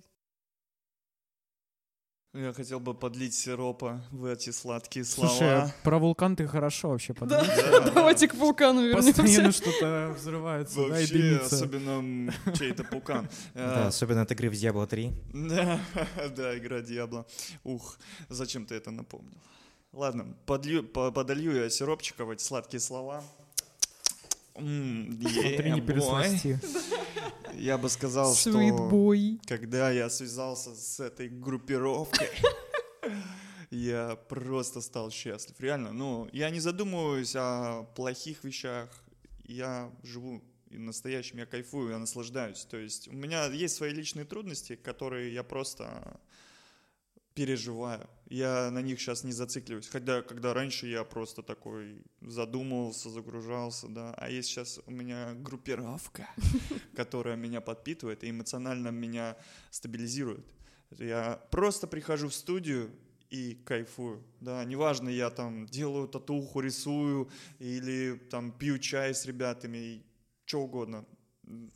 Я 2.39 2.53
хотел 2.53 2.79
бы 2.79 2.93
подлить 2.93 3.33
сиропа 3.33 3.99
в 4.11 4.25
эти 4.25 4.51
сладкие 4.51 5.03
слова. 5.05 5.29
Слушай, 5.29 5.73
про 5.83 5.97
вулкан 5.97 6.35
ты 6.35 6.45
хорошо 6.47 6.89
вообще 6.89 7.13
Да, 7.13 7.19
подметил. 7.39 7.93
давайте 7.95 8.27
к 8.27 8.35
вулкану 8.35 8.93
Постоянно 8.93 9.27
вернемся. 9.31 9.61
что-то 9.63 10.15
взрывается, 10.15 10.79
Вообще, 10.81 11.39
особенно 11.43 12.31
чей-то 12.53 12.83
пукан. 12.83 13.27
Да, 13.55 13.85
Э, 13.85 13.87
особенно 13.87 14.21
от 14.21 14.31
игры 14.31 14.49
в 14.51 14.53
Diablo 14.53 14.85
3. 14.85 15.11
Да, 15.33 15.79
да, 16.35 16.55
игра 16.57 16.81
Диабло. 16.81 17.25
Ух, 17.63 17.97
зачем 18.29 18.65
ты 18.67 18.75
это 18.75 18.91
напомнил? 18.91 19.37
Ладно, 19.91 20.35
подлью, 20.45 20.83
по- 20.83 21.11
подолью 21.11 21.55
я 21.55 21.69
сиропчика 21.71 22.23
в 22.25 22.29
эти 22.29 22.43
сладкие 22.43 22.79
слова. 22.79 23.23
Смотри, 24.59 25.71
не 25.71 25.81
пересласти. 25.81 26.59
Я 27.53 27.77
бы 27.77 27.89
сказал, 27.89 28.35
что 28.35 28.51
когда 29.47 29.89
я 29.89 30.09
связался 30.11 30.75
с 30.75 30.99
этой 30.99 31.27
группировкой, 31.27 32.27
я 33.71 34.15
просто 34.29 34.81
стал 34.81 35.09
счастлив. 35.09 35.59
Реально, 35.59 35.91
ну, 35.91 36.29
я 36.33 36.51
не 36.51 36.59
задумываюсь 36.59 37.35
о 37.35 37.83
плохих 37.95 38.43
вещах. 38.43 38.89
Я 39.43 39.91
живу 40.03 40.43
и 40.69 40.77
настоящим, 40.77 41.39
я 41.39 41.45
кайфую, 41.47 41.91
я 41.91 41.97
наслаждаюсь. 41.97 42.65
То 42.65 42.77
есть 42.77 43.07
у 43.07 43.13
меня 43.13 43.45
есть 43.47 43.75
свои 43.75 43.91
личные 43.91 44.25
трудности, 44.25 44.75
которые 44.75 45.33
я 45.33 45.43
просто 45.43 46.19
переживаю. 47.37 48.09
Я 48.29 48.71
на 48.71 48.81
них 48.81 48.99
сейчас 48.99 49.23
не 49.23 49.31
зацикливаюсь. 49.31 49.87
Хотя, 49.87 50.23
когда 50.23 50.55
раньше 50.55 50.87
я 50.87 51.03
просто 51.03 51.43
такой 51.43 52.01
задумывался, 52.19 53.11
загружался, 53.11 53.87
да. 53.87 54.15
А 54.17 54.27
есть 54.31 54.49
сейчас 54.49 54.79
у 54.87 54.91
меня 54.91 55.35
группировка, 55.35 56.27
которая 56.95 57.35
меня 57.35 57.61
подпитывает 57.61 58.23
и 58.23 58.31
эмоционально 58.31 58.87
меня 58.87 59.37
стабилизирует. 59.69 60.47
Я 60.97 61.39
просто 61.51 61.85
прихожу 61.85 62.29
в 62.29 62.33
студию 62.33 62.89
и 63.29 63.53
кайфую, 63.53 64.23
да, 64.39 64.63
неважно, 64.63 65.09
я 65.09 65.29
там 65.29 65.65
делаю 65.65 66.07
татуху, 66.07 66.61
рисую 66.61 67.29
или 67.59 68.15
там 68.31 68.51
пью 68.51 68.79
чай 68.79 69.13
с 69.13 69.25
ребятами, 69.25 70.01
что 70.45 70.61
угодно, 70.61 71.05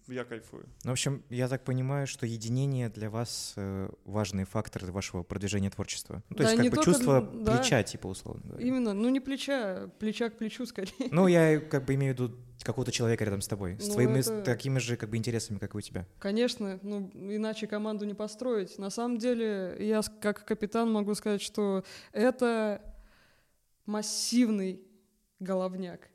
я 0.08 0.24
кайфую. 0.26 0.66
Ну, 0.84 0.90
в 0.90 0.94
общем, 0.94 1.24
я 1.30 1.48
так 1.48 1.64
понимаю, 1.64 2.06
что 2.08 2.26
единение 2.26 2.90
для 2.90 3.10
вас 3.10 3.54
э, 3.56 3.90
важный 4.06 4.44
фактор 4.44 4.86
вашего 4.92 5.24
продвижения 5.24 5.70
творчества. 5.70 6.22
Ну, 6.30 6.36
то 6.36 6.44
Да, 6.44 6.50
есть 6.52 6.62
не 6.62 6.70
как 6.70 6.78
бы 6.80 6.84
только 6.84 6.92
чувство 6.98 7.22
да. 7.22 7.58
плеча, 7.58 7.84
типа, 7.84 8.08
условно 8.08 8.42
говоря. 8.46 8.66
Именно, 8.66 8.94
ну 8.94 9.10
не 9.10 9.20
плеча, 9.20 9.90
плеча 10.00 10.30
к 10.30 10.38
плечу 10.38 10.66
скорее. 10.66 10.92
Ну, 11.12 11.28
я 11.28 11.60
как 11.60 11.86
бы 11.86 11.96
имею 11.96 12.16
в 12.16 12.20
виду 12.20 12.36
какого-то 12.64 12.92
человека 12.92 13.24
рядом 13.26 13.42
с 13.42 13.48
тобой, 13.48 13.80
с 13.80 13.88
Ну, 13.88 13.94
твоими 13.94 14.20
это- 14.20 14.44
такими 14.44 14.78
же 14.78 14.96
как 14.98 15.10
бы 15.10 15.18
интересами, 15.18 15.58
как 15.58 15.74
и 15.74 15.78
у 15.78 15.82
тебя. 15.82 16.06
Конечно, 16.20 16.80
ну 16.84 17.10
иначе 17.16 17.66
команду 17.66 18.06
не 18.06 18.14
построить. 18.14 18.78
На 18.78 18.90
самом 18.92 19.18
деле, 19.18 19.76
я 19.80 20.02
как 20.22 20.46
капитан 20.46 20.92
могу 20.92 21.16
сказать, 21.16 21.42
что 21.42 21.84
это 22.12 22.82
массивный 23.88 24.80
головняк. 25.40 26.08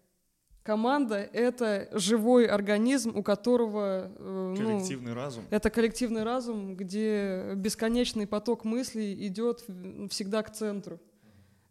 Команда— 0.67 1.19
это 1.33 1.89
живой 1.93 2.47
организм, 2.47 3.17
у 3.17 3.23
которого... 3.23 4.11
э, 4.19 4.55
ну, 4.59 4.67
Коллективный 4.67 5.15
разум. 5.15 5.45
это 5.51 5.71
коллективный 5.71 6.25
разум, 6.25 6.75
где 6.75 7.53
бесконечный 7.55 8.27
поток 8.27 8.65
мыслей 8.65 9.15
идет 9.29 9.65
всегда 10.11 10.43
к 10.43 10.53
центру. 10.53 10.99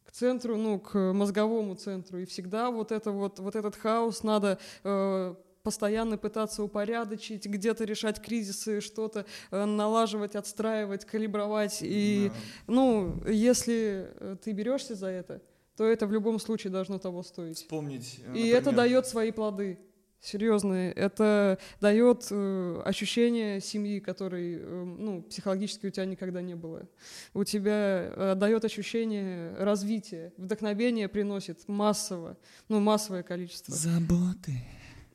К 0.06 0.12
центру, 0.14 0.56
ну, 0.56 0.80
к 0.80 0.98
мозговому 1.12 1.76
центру. 1.76 2.20
И 2.20 2.26
всегда 2.26 2.72
вот, 2.72 2.94
это 2.94 3.12
вот, 3.12 3.40
вот 3.40 3.58
этот 3.58 3.76
хаос 3.76 4.24
надо 4.24 4.60
э, 4.86 5.36
постоянно 5.62 6.18
пытаться 6.18 6.64
упорядочить, 6.64 7.46
где-то 7.48 7.84
решать 7.84 8.22
кризисы, 8.22 8.80
что-то 8.80 9.26
э, 9.52 9.66
налаживать, 9.66 10.38
отстраивать, 10.38 11.04
калибровать. 11.04 11.80
И, 11.82 12.30
Да. 12.30 12.74
ну, 12.74 13.22
если 13.28 14.08
э, 14.16 14.38
ты 14.42 14.54
берешься 14.54 14.96
за 14.96 15.08
это, 15.08 15.42
то 15.76 15.86
это 15.86 16.08
в 16.08 16.12
любом 16.12 16.40
случае 16.40 16.72
должно 16.72 16.98
того 17.00 17.24
стоить. 17.24 17.58
Вспомнить. 17.58 18.20
э, 18.26 18.38
И 18.38 18.48
это 18.48 18.72
дает 18.72 19.06
свои 19.08 19.32
плоды. 19.32 19.78
Серьезные. 20.22 20.92
Это 20.94 21.60
дает 21.82 22.28
э, 22.32 22.82
ощущение 22.84 23.62
семьи, 23.62 24.00
которой 24.00 24.56
э, 24.60 24.84
ну, 24.84 25.22
психологически 25.22 25.86
у 25.86 25.90
тебя 25.92 26.06
никогда 26.06 26.42
не 26.42 26.56
было. 26.56 26.88
У 27.36 27.44
тебя 27.44 28.10
э, 28.16 28.34
дает 28.36 28.66
ощущение 28.66 29.54
развития. 29.60 30.34
Вдохновение 30.38 31.08
приносит 31.10 31.68
массово, 31.68 32.38
ну, 32.70 32.80
массовое 32.80 33.22
количество. 33.22 33.72
Заботы. 33.76 34.54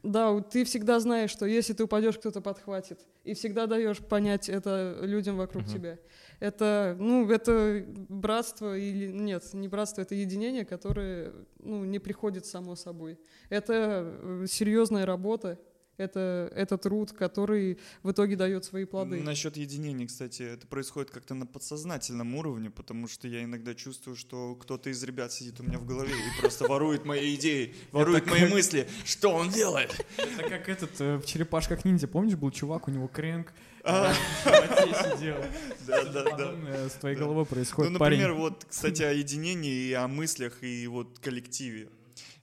Да, 0.04 0.30
у- 0.30 0.40
ты 0.42 0.64
всегда 0.64 1.00
знаешь, 1.00 1.30
что 1.30 1.44
если 1.44 1.72
ты 1.72 1.82
упадешь, 1.84 2.16
кто-то 2.16 2.40
подхватит. 2.40 3.00
И 3.24 3.34
всегда 3.34 3.66
даешь 3.66 3.98
понять 3.98 4.48
это 4.48 4.98
людям 5.02 5.36
вокруг 5.36 5.64
Мгм. 5.64 5.72
тебя. 5.72 5.98
Это, 6.40 6.96
ну, 6.98 7.30
это 7.30 7.84
братство 8.08 8.76
или 8.76 9.12
нет, 9.12 9.44
не 9.52 9.68
братство, 9.68 10.00
это 10.00 10.14
единение, 10.14 10.64
которое, 10.64 11.32
ну, 11.58 11.84
не 11.84 11.98
приходит 11.98 12.46
само 12.46 12.76
собой. 12.76 13.18
Это 13.50 14.18
э, 14.22 14.46
серьезная 14.48 15.04
работа, 15.04 15.58
это, 15.98 16.50
это 16.56 16.78
труд, 16.78 17.12
который 17.12 17.78
в 18.02 18.10
итоге 18.10 18.36
дает 18.36 18.64
свои 18.64 18.86
плоды. 18.86 19.20
Насчет 19.20 19.58
единения, 19.58 20.06
кстати, 20.06 20.42
это 20.42 20.66
происходит 20.66 21.10
как-то 21.10 21.34
на 21.34 21.44
подсознательном 21.46 22.34
уровне, 22.34 22.70
потому 22.70 23.06
что 23.06 23.28
я 23.28 23.44
иногда 23.44 23.74
чувствую, 23.74 24.16
что 24.16 24.54
кто-то 24.54 24.88
из 24.88 25.02
ребят 25.04 25.32
сидит 25.32 25.60
у 25.60 25.62
меня 25.62 25.78
в 25.78 25.84
голове 25.84 26.14
и 26.14 26.40
просто 26.40 26.66
ворует 26.66 27.04
мои 27.04 27.34
идеи, 27.34 27.74
ворует 27.92 28.26
мои 28.26 28.48
мысли. 28.48 28.88
Что 29.04 29.28
он 29.34 29.50
делает? 29.50 30.06
Это 30.16 30.48
как 30.48 30.70
этот 30.70 30.98
э, 31.00 31.16
в 31.18 31.26
черепашках 31.26 31.84
ниндзя, 31.84 32.08
помнишь, 32.08 32.36
был 32.36 32.50
чувак, 32.50 32.88
у 32.88 32.90
него 32.90 33.06
животе 33.06 33.52
сидел. 33.84 35.36
Да, 35.86 36.04
да, 36.04 36.22
да. 36.24 36.30
Подобное 36.30 36.88
с 36.88 36.92
твоей 36.92 37.16
головой 37.16 37.44
Ну, 37.44 37.46
происходит, 37.46 37.92
например, 37.92 38.28
парень. 38.30 38.38
вот, 38.40 38.66
кстати, 38.68 39.02
о 39.02 39.12
единении 39.12 39.88
и 39.88 39.92
о 39.92 40.06
мыслях 40.08 40.62
и 40.62 40.86
вот 40.86 41.18
коллективе. 41.18 41.88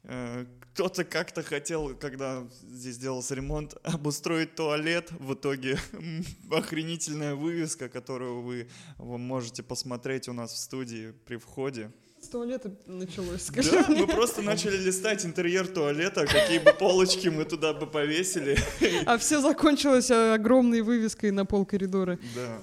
Э, 0.03 0.45
Кто-то 0.73 1.03
как-то 1.03 1.43
хотел, 1.43 1.95
когда 1.95 2.47
здесь 2.63 2.97
делался 2.97 3.35
ремонт, 3.35 3.75
обустроить 3.83 4.55
туалет. 4.55 5.11
В 5.11 5.33
итоге 5.33 5.77
охренительная 6.51 7.35
вывеска, 7.35 7.89
которую 7.89 8.41
вы 8.41 8.67
можете 8.97 9.63
посмотреть 9.63 10.27
у 10.27 10.33
нас 10.33 10.51
в 10.53 10.57
студии 10.57 11.11
при 11.25 11.37
входе. 11.37 11.91
С 12.27 12.29
туалета 12.29 12.69
началось, 12.87 13.43
скажи. 13.43 13.71
Да, 13.71 13.85
мы 13.87 14.05
просто 14.05 14.41
начали 14.41 14.75
листать 14.75 15.25
интерьер 15.25 15.65
туалета, 15.65 16.25
какие 16.25 16.59
бы 16.59 16.73
полочки 16.73 17.29
мы 17.29 17.45
туда 17.45 17.73
бы 17.73 17.87
повесили. 17.87 18.57
А 19.05 19.17
все 19.17 19.39
закончилось 19.39 20.11
э, 20.11 20.33
огромной 20.33 20.81
вывеской 20.81 21.31
на 21.31 21.45
пол 21.45 21.65
коридора. 21.65 22.19
Да. 22.35 22.57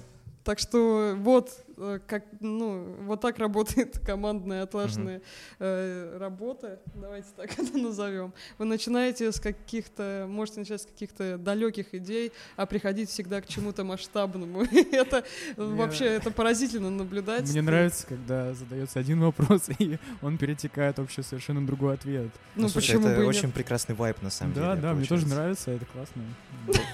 Так 0.45 0.59
что 0.59 1.15
вот 1.17 1.64
как, 2.07 2.25
ну, 2.41 2.97
вот 3.01 3.20
так 3.20 3.39
работает 3.39 3.99
командная 4.07 4.62
отлаженная 4.62 5.22
э, 5.59 6.16
работа, 6.18 6.81
давайте 6.95 7.29
так 7.37 7.51
это 7.59 7.77
назовем. 7.77 8.33
Вы 8.59 8.64
начинаете 8.66 9.33
с 9.33 9.41
каких-то, 9.41 10.27
можете 10.29 10.61
начать 10.61 10.83
с 10.83 10.87
каких-то 10.87 11.39
далеких 11.39 11.95
идей, 11.95 12.33
а 12.57 12.66
приходить 12.66 13.11
всегда 13.11 13.41
к 13.41 13.47
чему-то 13.47 13.85
масштабному. 13.85 14.62
это 14.93 15.25
вообще 15.57 16.07
это 16.07 16.31
поразительно 16.31 16.91
наблюдать. 16.91 17.51
Мне 17.51 17.62
нравится, 17.62 18.07
когда 18.07 18.55
задается 18.55 18.99
один 18.99 19.20
вопрос, 19.20 19.68
и 19.79 19.99
он 20.22 20.39
перетекает 20.39 20.99
вообще 20.99 21.22
совершенно 21.22 21.64
другой 21.66 21.95
ответ. 21.95 22.31
Ну 22.55 22.68
слушай, 22.68 22.95
почему 22.95 23.09
это 23.09 23.25
очень 23.27 23.47
нет? 23.47 23.55
прекрасный 23.55 23.95
вайп, 23.95 24.22
на 24.22 24.31
самом 24.31 24.55
деле. 24.55 24.66
Да, 24.66 24.77
да, 24.77 24.95
мне 24.95 25.07
тоже 25.07 25.27
нравится, 25.27 25.70
это 25.70 25.85
классно. 25.87 26.22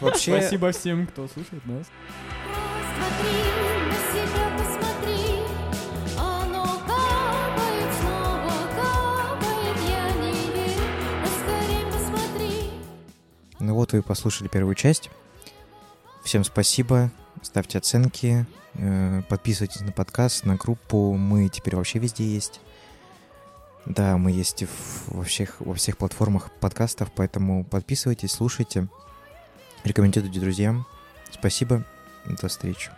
Вообще, 0.00 0.40
Спасибо 0.40 0.72
всем, 0.72 1.06
кто 1.06 1.28
слушает 1.28 1.64
нас. 1.66 1.86
Посмотри, 3.00 3.69
Ну 13.60 13.74
вот 13.74 13.92
вы 13.92 14.02
послушали 14.02 14.48
первую 14.48 14.74
часть. 14.74 15.10
Всем 16.24 16.44
спасибо, 16.44 17.10
ставьте 17.42 17.78
оценки, 17.78 18.46
э, 18.74 19.22
подписывайтесь 19.28 19.82
на 19.82 19.92
подкаст, 19.92 20.44
на 20.46 20.56
группу. 20.56 21.12
Мы 21.12 21.48
теперь 21.48 21.76
вообще 21.76 21.98
везде 21.98 22.24
есть. 22.24 22.60
Да, 23.84 24.16
мы 24.16 24.30
есть 24.30 24.64
во 25.08 25.24
всех, 25.24 25.60
во 25.60 25.74
всех 25.74 25.98
платформах 25.98 26.50
подкастов, 26.60 27.10
поэтому 27.14 27.64
подписывайтесь, 27.64 28.32
слушайте, 28.32 28.88
рекомендуйте 29.84 30.28
друзьям. 30.40 30.86
Спасибо, 31.30 31.84
до 32.26 32.48
встречи. 32.48 32.90